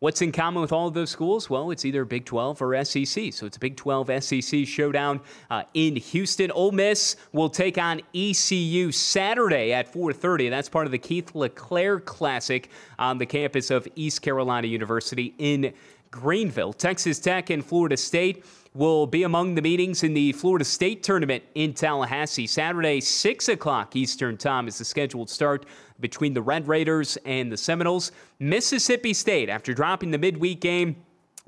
What's 0.05 0.21
in 0.21 0.31
common 0.31 0.61
with 0.61 0.71
all 0.71 0.87
of 0.87 0.93
those 0.93 1.09
schools? 1.09 1.49
Well, 1.49 1.71
it's 1.71 1.83
either 1.83 2.05
Big 2.05 2.25
12 2.25 2.61
or 2.61 2.85
SEC. 2.85 3.33
So 3.33 3.47
it's 3.47 3.57
a 3.57 3.59
Big 3.59 3.75
12 3.75 4.23
SEC 4.23 4.67
showdown 4.67 5.19
uh, 5.49 5.63
in 5.73 5.95
Houston. 5.95 6.51
Ole 6.51 6.73
Miss 6.73 7.15
will 7.33 7.49
take 7.49 7.79
on 7.79 8.03
ECU 8.13 8.91
Saturday 8.91 9.73
at 9.73 9.91
4:30. 9.91 10.51
That's 10.51 10.69
part 10.69 10.85
of 10.85 10.91
the 10.91 10.99
Keith 10.99 11.33
LeClair 11.33 11.99
Classic 12.01 12.69
on 12.99 13.17
the 13.17 13.25
campus 13.25 13.71
of 13.71 13.87
East 13.95 14.21
Carolina 14.21 14.67
University 14.67 15.33
in 15.39 15.73
Greenville. 16.11 16.73
Texas 16.73 17.17
Tech 17.17 17.49
and 17.49 17.65
Florida 17.65 17.97
State 17.97 18.45
will 18.75 19.07
be 19.07 19.23
among 19.23 19.55
the 19.55 19.61
meetings 19.61 20.03
in 20.03 20.13
the 20.13 20.33
Florida 20.33 20.65
State 20.65 21.01
tournament 21.01 21.43
in 21.55 21.73
Tallahassee. 21.73 22.45
Saturday, 22.45 23.01
6 23.01 23.49
o'clock 23.49 23.95
Eastern 23.95 24.37
Time 24.37 24.67
is 24.67 24.77
the 24.77 24.85
scheduled 24.85 25.29
start 25.31 25.65
between 25.99 26.33
the 26.33 26.41
Red 26.41 26.67
Raiders 26.67 27.17
and 27.25 27.51
the 27.51 27.57
Seminoles. 27.57 28.11
Mississippi 28.39 29.13
State, 29.13 29.49
after 29.49 29.73
dropping 29.73 30.11
the 30.11 30.17
midweek 30.17 30.59
game, 30.61 30.95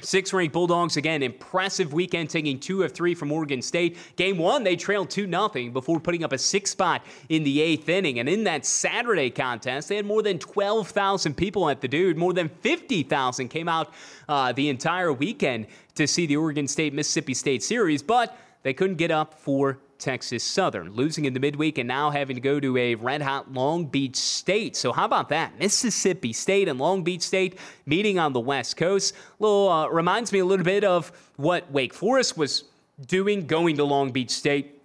Six 0.04 0.32
ranked 0.32 0.54
Bulldogs 0.54 0.96
again, 0.96 1.24
impressive 1.24 1.92
weekend, 1.92 2.30
taking 2.30 2.60
two 2.60 2.84
of 2.84 2.92
three 2.92 3.16
from 3.16 3.32
Oregon 3.32 3.64
State. 3.64 3.98
Game 4.16 4.38
one, 4.38 4.64
they 4.64 4.76
trailed 4.76 5.10
2 5.10 5.28
0 5.28 5.50
before 5.72 6.00
putting 6.00 6.24
up 6.24 6.34
a 6.34 6.38
six 6.38 6.70
spot 6.70 7.04
in 7.30 7.44
the 7.44 7.60
eighth 7.60 7.90
inning. 7.90 8.20
And 8.20 8.30
in 8.30 8.44
that 8.44 8.64
Saturday 8.64 9.32
contest, 9.32 9.90
they 9.90 9.96
had 9.96 10.06
more 10.06 10.22
than 10.22 10.38
12,000 10.38 11.36
people 11.36 11.68
at 11.68 11.82
the 11.82 11.88
dude. 11.88 12.16
More 12.16 12.32
than 12.32 12.48
50,000 12.48 13.48
came 13.48 13.68
out 13.68 13.92
uh, 14.30 14.52
the 14.52 14.70
entire 14.70 15.12
weekend 15.12 15.66
to 15.96 16.06
see 16.06 16.28
the 16.28 16.38
Oregon 16.38 16.68
State 16.68 16.94
Mississippi 16.94 17.34
State 17.34 17.64
series, 17.64 18.04
but 18.04 18.38
they 18.62 18.76
couldn't 18.76 18.98
get 18.98 19.10
up 19.10 19.34
for 19.34 19.80
Texas 20.00 20.44
Southern, 20.44 20.92
losing 20.92 21.26
in 21.26 21.34
the 21.34 21.40
midweek 21.40 21.78
and 21.78 21.88
now 21.88 22.10
having 22.10 22.36
to 22.36 22.42
go 22.42 22.60
to 22.60 22.78
a 22.78 22.96
red 22.96 23.22
hot 23.22 23.52
Long 23.52 23.86
Beach 23.86 24.16
State. 24.16 24.76
So, 24.76 24.92
how 24.92 25.06
about 25.06 25.30
that? 25.30 25.58
Mississippi 25.60 26.34
State 26.34 26.68
and 26.68 26.80
Long 26.80 27.04
Beach 27.04 27.22
State 27.22 27.58
meeting 27.86 28.20
on 28.20 28.34
the 28.34 28.40
West 28.40 28.78
Coast. 28.78 29.14
Little 29.40 29.70
uh, 29.70 29.88
reminds 29.88 30.32
me 30.32 30.40
a 30.40 30.46
little 30.46 30.66
bit 30.66 30.84
of 30.84 31.12
what 31.36 31.72
Wake 31.72 31.94
Forest 31.94 32.38
was 32.38 32.64
doing 33.06 33.48
going 33.48 33.78
to 33.78 33.84
Long 33.84 34.12
Beach 34.12 34.32
State 34.32 34.77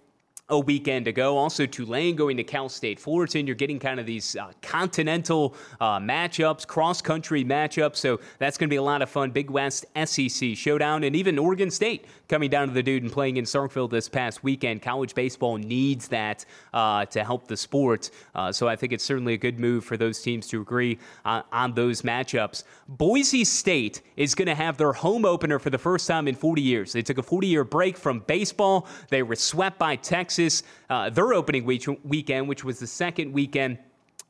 a 0.49 0.59
weekend 0.59 1.07
ago. 1.07 1.37
Also, 1.37 1.65
Tulane 1.65 2.17
going 2.17 2.35
to 2.35 2.43
Cal 2.43 2.67
State 2.67 2.99
Fullerton. 2.99 3.47
You're 3.47 3.55
getting 3.55 3.79
kind 3.79 3.97
of 3.97 4.05
these 4.05 4.35
uh, 4.35 4.51
continental 4.61 5.55
uh, 5.79 5.99
matchups, 5.99 6.67
cross 6.67 7.01
country 7.01 7.45
matchups. 7.45 7.95
So 7.95 8.19
that's 8.39 8.57
going 8.57 8.67
to 8.67 8.73
be 8.73 8.77
a 8.77 8.83
lot 8.83 9.01
of 9.01 9.09
fun. 9.09 9.31
Big 9.31 9.49
West 9.49 9.85
SEC 10.05 10.55
showdown, 10.57 11.05
and 11.05 11.15
even 11.15 11.39
Oregon 11.39 11.71
State 11.71 12.05
coming 12.27 12.49
down 12.49 12.67
to 12.67 12.73
the 12.73 12.83
dude 12.83 13.03
and 13.03 13.11
playing 13.11 13.37
in 13.37 13.45
Starkville 13.45 13.89
this 13.89 14.09
past 14.09 14.43
weekend. 14.43 14.81
College 14.81 15.15
baseball 15.15 15.57
needs 15.57 16.09
that 16.09 16.43
uh, 16.73 17.05
to 17.05 17.23
help 17.23 17.47
the 17.47 17.55
sport. 17.55 18.09
Uh, 18.35 18.51
so 18.51 18.67
I 18.67 18.75
think 18.75 18.91
it's 18.91 19.03
certainly 19.03 19.35
a 19.35 19.37
good 19.37 19.59
move 19.59 19.85
for 19.85 19.95
those 19.95 20.21
teams 20.21 20.47
to 20.47 20.61
agree 20.61 20.99
uh, 21.23 21.43
on 21.53 21.73
those 21.73 22.01
matchups. 22.01 22.65
Boise 22.89 23.45
State 23.45 24.01
is 24.17 24.35
going 24.35 24.47
to 24.47 24.55
have 24.55 24.75
their 24.75 24.91
home 24.91 25.23
opener 25.23 25.57
for 25.57 25.69
the 25.69 25.77
first 25.77 26.05
time 26.05 26.27
in 26.27 26.35
40 26.35 26.61
years. 26.61 26.91
They 26.91 27.01
took 27.01 27.17
a 27.17 27.23
40 27.23 27.47
year 27.47 27.63
break 27.63 27.95
from 27.95 28.19
baseball. 28.19 28.87
They 29.07 29.23
were 29.23 29.37
swept 29.37 29.79
by 29.79 29.95
Texas. 29.95 30.32
Texas, 30.33 30.63
uh, 30.89 31.09
their 31.09 31.33
opening 31.33 31.65
week, 31.65 31.85
weekend, 32.03 32.47
which 32.47 32.63
was 32.63 32.79
the 32.79 32.87
second 32.87 33.33
weekend 33.33 33.77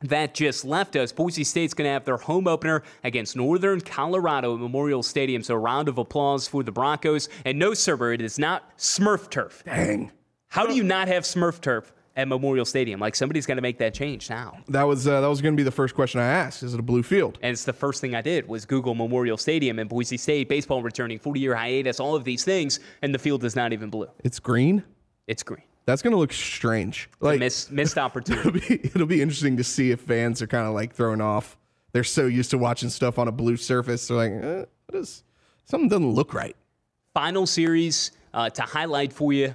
that 0.02 0.34
just 0.34 0.66
left 0.66 0.98
us. 0.98 1.14
Boise 1.14 1.46
State's 1.46 1.74
going 1.74 1.88
to 1.88 1.92
have 1.92 2.04
their 2.04 2.18
home 2.18 2.46
opener 2.46 2.84
against 3.06 3.38
Northern 3.38 3.80
Colorado 3.80 4.54
at 4.54 4.60
Memorial 4.60 5.02
Stadium. 5.02 5.42
So 5.44 5.56
a 5.56 5.58
round 5.58 5.88
of 5.88 5.98
applause 5.98 6.46
for 6.46 6.62
the 6.62 6.74
Broncos. 6.74 7.30
And 7.46 7.58
no, 7.58 7.74
sir, 7.74 8.12
it 8.12 8.22
is 8.22 8.38
not 8.38 8.78
Smurf 8.78 9.30
turf. 9.30 9.64
Dang. 9.66 10.12
How 10.50 10.66
do 10.66 10.76
you 10.76 10.84
not 10.84 11.08
have 11.08 11.24
Smurf 11.24 11.62
turf 11.62 11.94
at 12.16 12.28
Memorial 12.28 12.66
Stadium. 12.66 13.00
Like 13.00 13.16
somebody's 13.16 13.46
got 13.46 13.56
to 13.56 13.62
make 13.62 13.78
that 13.80 13.94
change 13.94 14.30
now. 14.30 14.60
That 14.68 14.84
was 14.84 15.08
uh, 15.08 15.22
that 15.22 15.28
was 15.28 15.42
going 15.42 15.54
to 15.54 15.58
be 15.58 15.64
the 15.64 15.72
first 15.72 15.96
question 15.96 16.20
I 16.20 16.26
asked. 16.26 16.64
Is 16.64 16.74
it 16.74 16.80
a 16.80 16.84
blue 16.84 17.04
field? 17.04 17.40
And 17.42 17.52
it's 17.52 17.64
the 17.64 17.74
first 17.74 18.02
thing 18.02 18.16
I 18.16 18.22
did 18.22 18.48
was 18.48 18.66
Google 18.66 18.96
Memorial 18.96 19.38
Stadium 19.38 19.80
and 19.80 19.90
Boise 19.90 20.18
State 20.18 20.50
baseball 20.50 20.82
returning 20.82 21.20
40 21.20 21.40
year 21.40 21.56
hiatus, 21.56 22.00
all 22.00 22.16
of 22.16 22.24
these 22.24 22.44
things, 22.44 22.80
and 23.02 23.14
the 23.14 23.20
field 23.20 23.44
is 23.44 23.56
not 23.56 23.74
even 23.74 23.90
blue. 23.90 24.10
It's 24.24 24.40
green. 24.40 24.84
It's 25.28 25.44
green. 25.44 25.64
That's 25.86 26.02
going 26.02 26.12
to 26.12 26.18
look 26.18 26.34
strange. 26.34 27.10
Like 27.20 27.40
missed, 27.40 27.72
missed 27.72 27.98
opportunity. 27.98 28.60
it'll, 28.60 28.78
be, 28.78 28.86
it'll 28.86 29.08
be 29.08 29.22
interesting 29.22 29.58
to 29.58 29.64
see 29.64 29.92
if 29.92 30.02
fans 30.02 30.42
are 30.42 30.48
kind 30.48 30.68
of 30.68 30.74
like 30.74 30.94
thrown 30.94 31.22
off. 31.22 31.58
They're 31.92 32.04
so 32.04 32.26
used 32.26 32.52
to 32.52 32.58
watching 32.58 32.90
stuff 32.90 33.20
on 33.20 33.28
a 33.28 33.32
blue 33.32 33.58
surface. 33.58 34.08
They're 34.08 34.18
like, 34.18 34.32
eh, 34.32 34.66
what 34.88 35.00
is 35.00 35.24
something 35.66 35.90
doesn't 35.90 36.12
look 36.12 36.34
right. 36.34 36.56
Final 37.14 37.46
series 37.46 38.12
uh, 38.34 38.50
to 38.50 38.64
highlight 38.64 39.14
for 39.14 39.34
you 39.34 39.54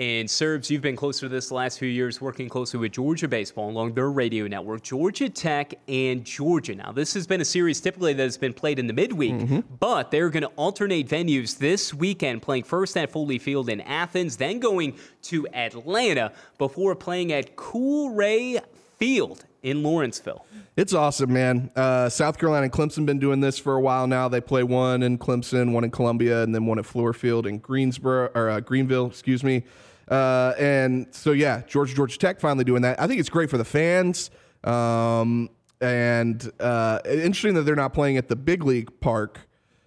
and 0.00 0.30
Surbs, 0.30 0.70
you've 0.70 0.80
been 0.80 0.96
closer 0.96 1.26
to 1.26 1.28
this 1.28 1.48
the 1.48 1.54
last 1.54 1.78
few 1.78 1.88
years, 1.88 2.22
working 2.22 2.48
closely 2.48 2.80
with 2.80 2.92
Georgia 2.92 3.28
Baseball 3.28 3.68
along 3.68 3.92
their 3.92 4.10
radio 4.10 4.46
network, 4.46 4.82
Georgia 4.82 5.28
Tech 5.28 5.74
and 5.88 6.24
Georgia. 6.24 6.74
Now, 6.74 6.90
this 6.90 7.12
has 7.12 7.26
been 7.26 7.42
a 7.42 7.44
series 7.44 7.82
typically 7.82 8.14
that 8.14 8.22
has 8.22 8.38
been 8.38 8.54
played 8.54 8.78
in 8.78 8.86
the 8.86 8.94
midweek, 8.94 9.34
mm-hmm. 9.34 9.60
but 9.78 10.10
they're 10.10 10.30
going 10.30 10.42
to 10.42 10.48
alternate 10.56 11.06
venues 11.06 11.58
this 11.58 11.92
weekend, 11.92 12.40
playing 12.40 12.62
first 12.62 12.96
at 12.96 13.10
Foley 13.10 13.38
Field 13.38 13.68
in 13.68 13.82
Athens, 13.82 14.38
then 14.38 14.58
going 14.58 14.96
to 15.24 15.46
Atlanta 15.48 16.32
before 16.56 16.94
playing 16.94 17.30
at 17.30 17.54
Coolray 17.56 18.58
Field 18.96 19.44
in 19.62 19.82
Lawrenceville. 19.82 20.46
It's 20.76 20.94
awesome, 20.94 21.30
man. 21.30 21.70
Uh, 21.76 22.08
South 22.08 22.38
Carolina 22.38 22.64
and 22.64 22.72
Clemson 22.72 23.04
been 23.04 23.18
doing 23.18 23.40
this 23.40 23.58
for 23.58 23.74
a 23.74 23.80
while 23.82 24.06
now. 24.06 24.28
They 24.28 24.40
play 24.40 24.62
one 24.62 25.02
in 25.02 25.18
Clemson, 25.18 25.72
one 25.72 25.84
in 25.84 25.90
Columbia, 25.90 26.42
and 26.42 26.54
then 26.54 26.64
one 26.64 26.78
at 26.78 26.86
Fluor 26.86 27.14
Field 27.14 27.46
in 27.46 27.58
Greensboro 27.58 28.30
or 28.34 28.48
uh, 28.48 28.60
Greenville, 28.60 29.06
excuse 29.06 29.44
me. 29.44 29.64
Uh, 30.10 30.54
and 30.58 31.06
so, 31.12 31.32
yeah, 31.32 31.62
Georgia, 31.68 31.94
Georgia 31.94 32.18
Tech 32.18 32.40
finally 32.40 32.64
doing 32.64 32.82
that. 32.82 33.00
I 33.00 33.06
think 33.06 33.20
it's 33.20 33.28
great 33.28 33.48
for 33.48 33.58
the 33.58 33.64
fans. 33.64 34.30
Um, 34.64 35.48
and 35.80 36.50
uh, 36.60 36.98
interesting 37.06 37.54
that 37.54 37.62
they're 37.62 37.76
not 37.76 37.94
playing 37.94 38.16
at 38.16 38.28
the 38.28 38.36
big 38.36 38.64
league 38.64 38.90
park 39.00 39.40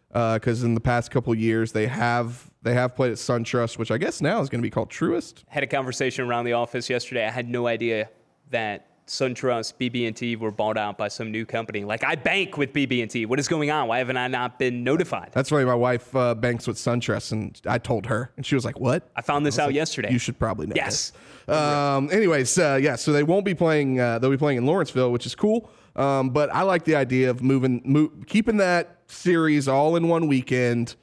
because 0.10 0.64
uh, 0.64 0.66
in 0.66 0.76
the 0.76 0.82
past 0.82 1.12
couple 1.12 1.34
years 1.34 1.72
they 1.72 1.88
have 1.88 2.52
they 2.62 2.74
have 2.74 2.96
played 2.96 3.12
at 3.12 3.18
SunTrust, 3.18 3.78
which 3.78 3.92
I 3.92 3.98
guess 3.98 4.22
now 4.22 4.40
is 4.42 4.50
going 4.50 4.62
to 4.62 4.66
be 4.66 4.70
called 4.70 4.90
Truist. 4.90 5.44
Had 5.50 5.64
a 5.64 5.68
conversation 5.68 6.26
around 6.26 6.46
the 6.46 6.54
office 6.54 6.90
yesterday. 6.90 7.26
I 7.26 7.32
had 7.32 7.50
no 7.50 7.68
idea 7.68 8.10
that 8.52 8.88
SunTrust, 9.08 9.74
BB&T 9.80 10.36
were 10.38 10.52
bought 10.52 10.78
out 10.78 10.98
by 10.98 11.08
some 11.08 11.32
new 11.32 11.46
company. 11.46 11.84
Like 11.84 12.04
I 12.04 12.16
bank 12.16 12.58
with 12.58 12.74
BB&T. 12.74 13.26
What 13.26 13.40
is 13.40 13.48
going 13.48 13.70
on? 13.72 13.88
Why 13.88 13.98
haven't 14.00 14.18
I 14.18 14.28
not 14.28 14.60
been 14.60 14.84
notified? 14.84 15.32
That's 15.34 15.52
right. 15.52 15.66
my 15.66 15.76
wife 15.76 16.16
uh, 16.16 16.36
banks 16.36 16.68
with 16.68 16.78
SunTrust, 16.78 17.32
and 17.32 17.60
I 17.68 17.78
told 17.78 18.06
her, 18.06 18.32
and 18.38 18.46
she 18.46 18.56
was 18.56 18.66
like, 18.66 18.80
"What?" 18.80 19.10
I 19.16 19.22
found 19.22 19.46
this 19.46 19.60
I 19.60 19.64
out 19.64 19.68
like, 19.68 19.76
yesterday. 19.76 20.12
You 20.12 20.20
should 20.20 20.40
probably 20.40 20.68
know. 20.68 20.74
Yes. 20.76 21.12
Um, 21.48 22.10
anyways, 22.12 22.58
uh, 22.58 22.80
yeah. 22.82 22.96
So 22.96 23.12
they 23.12 23.24
won't 23.24 23.46
be 23.46 23.54
playing. 23.54 24.00
Uh, 24.00 24.20
they'll 24.20 24.32
be 24.32 24.38
playing 24.38 24.60
in 24.60 24.66
Lawrenceville, 24.66 25.12
which 25.12 25.26
is 25.26 25.36
cool. 25.36 25.70
Um, 25.96 26.30
but 26.32 26.54
I 26.54 26.64
like 26.64 26.86
the 26.86 26.96
idea 26.96 27.30
of 27.30 27.44
moving, 27.44 27.82
move, 27.86 28.12
keeping 28.26 28.58
that 28.58 29.02
series 29.08 29.68
all 29.68 29.96
in 29.96 30.08
one 30.08 30.28
weekend 30.28 30.96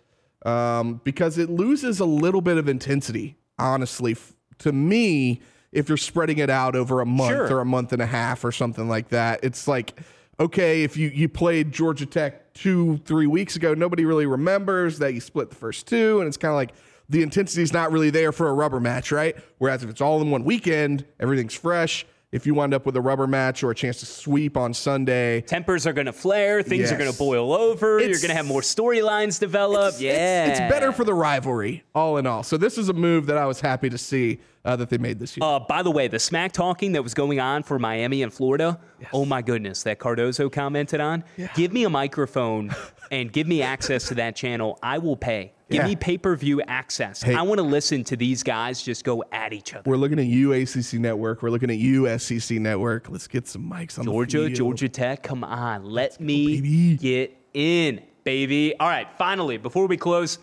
um, 0.44 1.00
because 1.04 1.38
it 1.38 1.50
loses 1.50 2.00
a 2.00 2.04
little 2.04 2.40
bit 2.40 2.58
of 2.58 2.68
intensity. 2.68 3.36
Honestly, 3.58 4.12
f- 4.12 4.34
to 4.58 4.72
me 4.72 5.40
if 5.72 5.88
you're 5.88 5.98
spreading 5.98 6.38
it 6.38 6.50
out 6.50 6.74
over 6.74 7.00
a 7.00 7.06
month 7.06 7.30
sure. 7.30 7.56
or 7.56 7.60
a 7.60 7.64
month 7.64 7.92
and 7.92 8.02
a 8.02 8.06
half 8.06 8.44
or 8.44 8.52
something 8.52 8.88
like 8.88 9.08
that. 9.10 9.40
It's 9.42 9.68
like, 9.68 10.00
okay, 10.38 10.82
if 10.82 10.96
you, 10.96 11.08
you 11.08 11.28
played 11.28 11.72
Georgia 11.72 12.06
Tech 12.06 12.52
two, 12.54 12.98
three 13.04 13.26
weeks 13.26 13.56
ago, 13.56 13.74
nobody 13.74 14.04
really 14.04 14.26
remembers 14.26 14.98
that 14.98 15.14
you 15.14 15.20
split 15.20 15.50
the 15.50 15.56
first 15.56 15.86
two. 15.86 16.18
And 16.20 16.26
it's 16.26 16.36
kind 16.36 16.50
of 16.50 16.56
like 16.56 16.72
the 17.08 17.22
intensity 17.22 17.62
is 17.62 17.72
not 17.72 17.92
really 17.92 18.10
there 18.10 18.32
for 18.32 18.48
a 18.48 18.52
rubber 18.52 18.80
match, 18.80 19.12
right? 19.12 19.36
Whereas 19.58 19.82
if 19.82 19.90
it's 19.90 20.00
all 20.00 20.20
in 20.20 20.30
one 20.30 20.44
weekend, 20.44 21.04
everything's 21.18 21.54
fresh 21.54 22.06
if 22.32 22.46
you 22.46 22.54
wind 22.54 22.72
up 22.72 22.86
with 22.86 22.96
a 22.96 23.00
rubber 23.00 23.26
match 23.26 23.64
or 23.64 23.72
a 23.72 23.74
chance 23.74 23.98
to 23.98 24.06
sweep 24.06 24.56
on 24.56 24.72
Sunday. 24.72 25.40
Tempers 25.42 25.86
are 25.86 25.92
going 25.92 26.06
to 26.06 26.12
flare, 26.12 26.62
things 26.62 26.82
yes. 26.82 26.92
are 26.92 26.96
going 26.96 27.10
to 27.10 27.18
boil 27.18 27.52
over, 27.52 27.98
it's, 27.98 28.08
you're 28.08 28.20
going 28.20 28.30
to 28.30 28.36
have 28.36 28.46
more 28.46 28.60
storylines 28.60 29.40
develop. 29.40 29.94
It's, 29.94 30.00
yeah. 30.00 30.46
It's, 30.46 30.60
it's, 30.60 30.70
better 30.70 30.92
for 30.92 31.04
the 31.04 31.14
rivalry, 31.14 31.82
all 31.94 32.18
in 32.18 32.26
all. 32.26 32.42
So 32.42 32.56
this 32.56 32.78
is 32.78 32.88
a 32.88 32.92
move 32.92 33.26
that 33.26 33.36
I 33.36 33.46
was 33.46 33.60
happy 33.60 33.90
to 33.90 33.98
see 33.98 34.38
uh, 34.64 34.76
that 34.76 34.90
they 34.90 34.98
made 34.98 35.18
this 35.18 35.36
year. 35.36 35.44
Uh, 35.44 35.58
by 35.58 35.82
the 35.82 35.90
way, 35.90 36.06
the 36.06 36.18
smack 36.18 36.52
talking 36.52 36.92
that 36.92 37.02
was 37.02 37.14
going 37.14 37.40
on 37.40 37.64
for 37.64 37.78
Miami 37.78 38.22
and 38.22 38.32
Florida, 38.32 38.78
yes. 39.00 39.10
oh 39.12 39.24
my 39.24 39.42
goodness, 39.42 39.82
that 39.82 39.98
Cardozo 39.98 40.48
commented 40.48 41.00
on. 41.00 41.24
Yeah. 41.36 41.48
Give 41.54 41.72
me 41.72 41.84
a 41.84 41.90
microphone 41.90 42.70
and 43.10 43.32
give 43.32 43.48
me 43.48 43.62
access 43.62 44.06
to 44.08 44.14
that 44.14 44.36
channel. 44.36 44.78
I 44.82 44.98
will 44.98 45.16
pay. 45.16 45.52
Give 45.70 45.82
yeah. 45.82 45.86
me 45.86 45.96
pay 45.96 46.18
per 46.18 46.34
view 46.34 46.60
access. 46.62 47.22
Hey, 47.22 47.36
I 47.36 47.42
want 47.42 47.58
to 47.58 47.62
listen 47.62 48.02
to 48.04 48.16
these 48.16 48.42
guys 48.42 48.82
just 48.82 49.04
go 49.04 49.22
at 49.30 49.52
each 49.52 49.72
other. 49.72 49.88
We're 49.88 49.98
looking 49.98 50.18
at 50.18 50.26
you 50.26 50.52
ACC 50.52 50.94
Network. 50.94 51.42
We're 51.42 51.50
looking 51.50 51.70
at 51.70 51.76
you 51.76 52.18
SEC 52.18 52.58
Network. 52.58 53.08
Let's 53.08 53.28
get 53.28 53.46
some 53.46 53.70
mics 53.70 53.96
on 53.96 54.04
Georgia, 54.04 54.50
Georgia 54.50 54.88
Tech. 54.88 55.22
Come 55.22 55.44
on, 55.44 55.84
let 55.84 56.10
Let's 56.10 56.20
me 56.20 56.96
go, 56.96 57.02
get 57.02 57.36
in, 57.54 58.02
baby. 58.24 58.76
All 58.80 58.88
right, 58.88 59.06
finally, 59.16 59.58
before 59.58 59.86
we 59.86 59.96
close, 59.96 60.40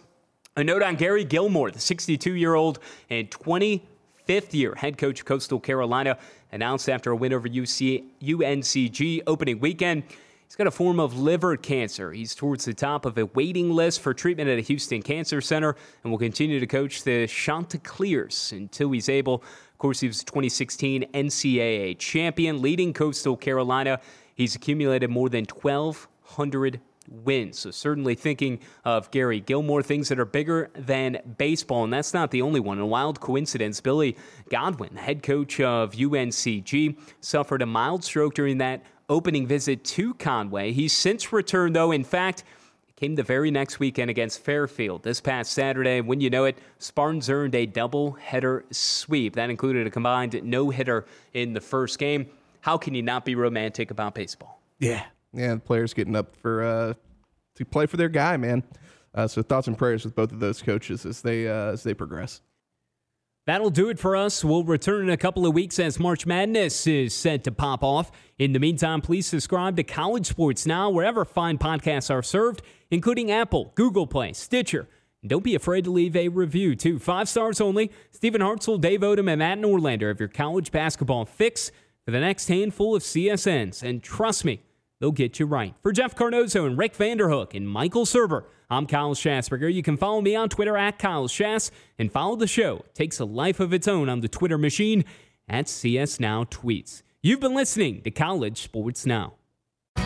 a 0.56 0.64
note 0.64 0.82
on 0.82 0.96
Gary 0.96 1.26
Gilmore, 1.26 1.72
the 1.72 1.80
62 1.80 2.34
year 2.34 2.56
old 2.56 2.80
and 3.10 3.30
25th 3.30 4.54
year 4.54 4.76
head 4.76 4.98
coach 4.98 5.20
of 5.20 5.26
Coastal 5.26 5.60
Carolina, 5.60 6.18
announced 6.54 6.88
after 6.88 7.12
a 7.12 7.18
win 7.18 7.34
over 7.34 7.50
UC, 7.50 8.06
UNCG 8.24 9.24
opening 9.28 9.60
weekend. 9.60 10.04
He's 10.48 10.56
got 10.56 10.66
a 10.66 10.72
form 10.72 10.98
of 10.98 11.20
liver 11.20 11.58
cancer. 11.58 12.14
He's 12.14 12.34
towards 12.34 12.64
the 12.64 12.74
top 12.74 13.06
of 13.06 13.18
a 13.18 13.26
waiting 13.26 13.70
list 13.70 14.00
for 14.00 14.14
treatment 14.14 14.50
at 14.50 14.58
a 14.58 14.62
Houston 14.62 15.02
Cancer 15.02 15.42
Center 15.42 15.76
and 16.04 16.12
will 16.12 16.18
continue 16.18 16.62
to 16.62 16.66
coach 16.66 17.04
the 17.04 17.28
Chanticleers 17.28 18.54
until 18.54 18.92
he's 18.92 19.10
able. 19.10 19.44
Of 19.74 19.78
course, 19.78 20.00
he 20.00 20.08
was 20.08 20.24
2016 20.24 21.10
NCAA 21.14 22.00
champion, 22.00 22.62
leading 22.62 22.94
Coastal 22.94 23.36
Carolina. 23.36 24.00
He's 24.36 24.56
accumulated 24.56 25.10
more 25.10 25.28
than 25.28 25.44
1,200 25.44 26.80
wins. 27.10 27.60
So, 27.60 27.72
certainly 27.72 28.16
thinking 28.16 28.60
of 28.86 29.12
Gary 29.12 29.42
Gilmore, 29.42 29.84
things 29.84 30.08
that 30.08 30.18
are 30.18 30.26
bigger 30.26 30.70
than 30.76 31.20
baseball. 31.38 31.84
And 31.84 31.92
that's 31.92 32.14
not 32.14 32.32
the 32.32 32.42
only 32.42 32.62
one. 32.62 32.80
A 32.80 32.86
wild 32.86 33.20
coincidence 33.20 33.82
Billy 33.82 34.16
Godwin, 34.50 34.92
the 34.94 35.02
head 35.02 35.24
coach 35.24 35.60
of 35.60 35.92
UNCG, 35.92 36.98
suffered 37.20 37.62
a 37.62 37.66
mild 37.66 38.06
stroke 38.06 38.34
during 38.34 38.60
that 38.60 38.86
opening 39.10 39.48
visit 39.48 39.84
to 39.84 40.14
Conway. 40.16 40.72
He's 40.72 40.94
since 40.94 41.32
returned, 41.32 41.76
though. 41.76 41.92
In 41.92 42.04
fact, 42.04 42.44
came 42.98 43.16
the 43.16 43.24
very 43.24 43.52
next 43.52 43.80
weekend 43.80 44.10
against 44.10 44.40
Fairfield 44.40 45.04
this 45.04 45.22
past 45.22 45.54
Saturday. 45.54 46.02
When 46.02 46.20
you 46.20 46.30
know 46.30 46.46
it, 46.46 46.58
Spartans 46.80 47.30
earned 47.30 47.56
a 47.56 47.66
double 47.66 48.14
header 48.14 48.66
sweep. 48.72 49.36
That 49.36 49.50
included 49.50 49.88
a 49.88 49.92
combined 49.92 50.42
no 50.44 50.70
hitter 50.70 51.06
in 51.34 51.54
the 51.54 51.62
first 51.62 52.00
game. 52.00 52.28
How 52.62 52.78
can 52.78 52.96
you 52.96 53.04
not 53.04 53.24
be 53.24 53.36
romantic 53.36 53.92
about 53.92 54.16
baseball? 54.16 54.62
Yeah. 54.80 55.06
Yeah, 55.34 55.54
the 55.54 55.60
players 55.60 55.94
getting 55.94 56.16
up 56.16 56.36
for 56.36 56.64
uh, 56.64 56.94
to 57.56 57.66
play 57.66 57.86
for 57.86 57.98
their 57.98 58.10
guy, 58.10 58.36
man. 58.38 58.64
Uh, 59.14 59.28
so 59.28 59.42
thoughts 59.42 59.68
and 59.68 59.78
prayers 59.78 60.04
with 60.04 60.16
both 60.16 60.32
of 60.32 60.40
those 60.40 60.62
coaches 60.62 61.06
as 61.06 61.22
they 61.22 61.48
uh, 61.48 61.72
as 61.72 61.84
they 61.84 61.94
progress. 61.94 62.42
That'll 63.48 63.70
do 63.70 63.88
it 63.88 63.98
for 63.98 64.18
us. 64.18 64.44
We'll 64.44 64.66
return 64.66 65.04
in 65.04 65.10
a 65.10 65.16
couple 65.16 65.48
of 65.48 65.54
weeks 65.54 65.80
as 65.80 66.02
March 66.02 66.26
Madness 66.26 66.86
is 66.86 67.14
set 67.14 67.46
to 67.46 67.52
pop 67.54 67.82
off. 67.82 68.12
In 68.38 68.52
the 68.52 68.60
meantime, 68.60 69.00
please 69.00 69.26
subscribe 69.26 69.78
to 69.78 69.84
College 69.84 70.26
Sports 70.26 70.66
Now 70.66 70.90
wherever 70.90 71.24
fine 71.24 71.58
podcasts 71.58 72.14
are 72.14 72.22
served, 72.22 72.62
including 72.92 73.32
Apple, 73.32 73.72
Google 73.76 74.06
Play, 74.06 74.34
Stitcher. 74.34 74.90
And 75.22 75.30
don't 75.30 75.46
be 75.46 75.56
afraid 75.56 75.86
to 75.86 75.92
leave 75.92 76.18
a 76.18 76.28
review, 76.28 76.76
too. 76.76 77.00
Five 77.00 77.30
stars 77.30 77.62
only. 77.62 77.90
Stephen 78.12 78.42
Hartzell, 78.42 78.82
Dave 78.82 79.00
Odom, 79.00 79.32
and 79.32 79.40
Matt 79.40 79.60
Norlander 79.60 80.12
of 80.12 80.20
your 80.20 80.28
college 80.28 80.70
basketball 80.70 81.24
fix 81.26 81.72
for 82.04 82.12
the 82.12 82.20
next 82.20 82.50
handful 82.50 82.98
of 82.98 83.02
CSNs. 83.02 83.82
And 83.82 84.04
trust 84.04 84.44
me, 84.44 84.62
they'll 85.00 85.14
get 85.14 85.40
you 85.40 85.46
right. 85.46 85.74
For 85.82 85.94
Jeff 85.94 86.16
Cardozo 86.16 86.66
and 86.66 86.78
Rick 86.78 86.98
Vanderhook 86.98 87.56
and 87.56 87.70
Michael 87.70 88.06
Surber, 88.06 88.44
I'm 88.70 88.86
Kyle 88.86 89.16
Schassburger. 89.16 89.74
You 89.74 89.82
can 89.82 89.96
follow 89.96 90.20
me 90.20 90.36
on 90.36 90.50
Twitter 90.50 90.76
at 90.76 91.00
Kyle 91.00 91.30
Schass 91.30 91.72
and 91.98 92.12
follow 92.12 92.36
the 92.36 92.48
show. 92.48 92.78
It 92.86 92.96
takes 92.96 93.18
a 93.18 93.26
life 93.26 93.62
of 93.62 93.72
its 93.72 93.88
own 93.88 94.10
on 94.10 94.20
the 94.20 94.28
Twitter 94.28 94.58
machine 94.58 95.06
at 95.48 95.70
CS 95.70 96.20
Now 96.20 96.44
Tweets. 96.44 97.02
You've 97.22 97.40
been 97.40 97.56
listening 97.56 98.02
to 98.02 98.12
College 98.12 98.62
Sports 98.62 99.06
Now. 99.06 99.36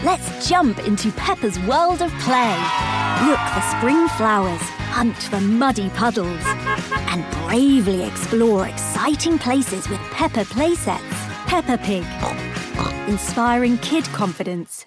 Let's 0.03 0.47
jump 0.47 0.77
into 0.85 1.11
Peppa's 1.13 1.57
world 1.61 2.03
of 2.03 2.11
play. 2.19 2.55
Look 3.25 3.39
for 3.39 3.61
spring 3.77 4.07
flowers, 4.09 4.61
hunt 4.91 5.17
for 5.17 5.41
muddy 5.41 5.89
puddles, 5.89 6.41
and 6.45 7.25
bravely 7.47 8.03
explore 8.03 8.67
exciting 8.67 9.39
places 9.39 9.89
with 9.89 9.99
Peppa 10.11 10.45
playsets. 10.45 10.99
Peppa 11.47 11.79
Pig, 11.79 12.05
inspiring 13.09 13.77
kid 13.79 14.05
confidence. 14.05 14.79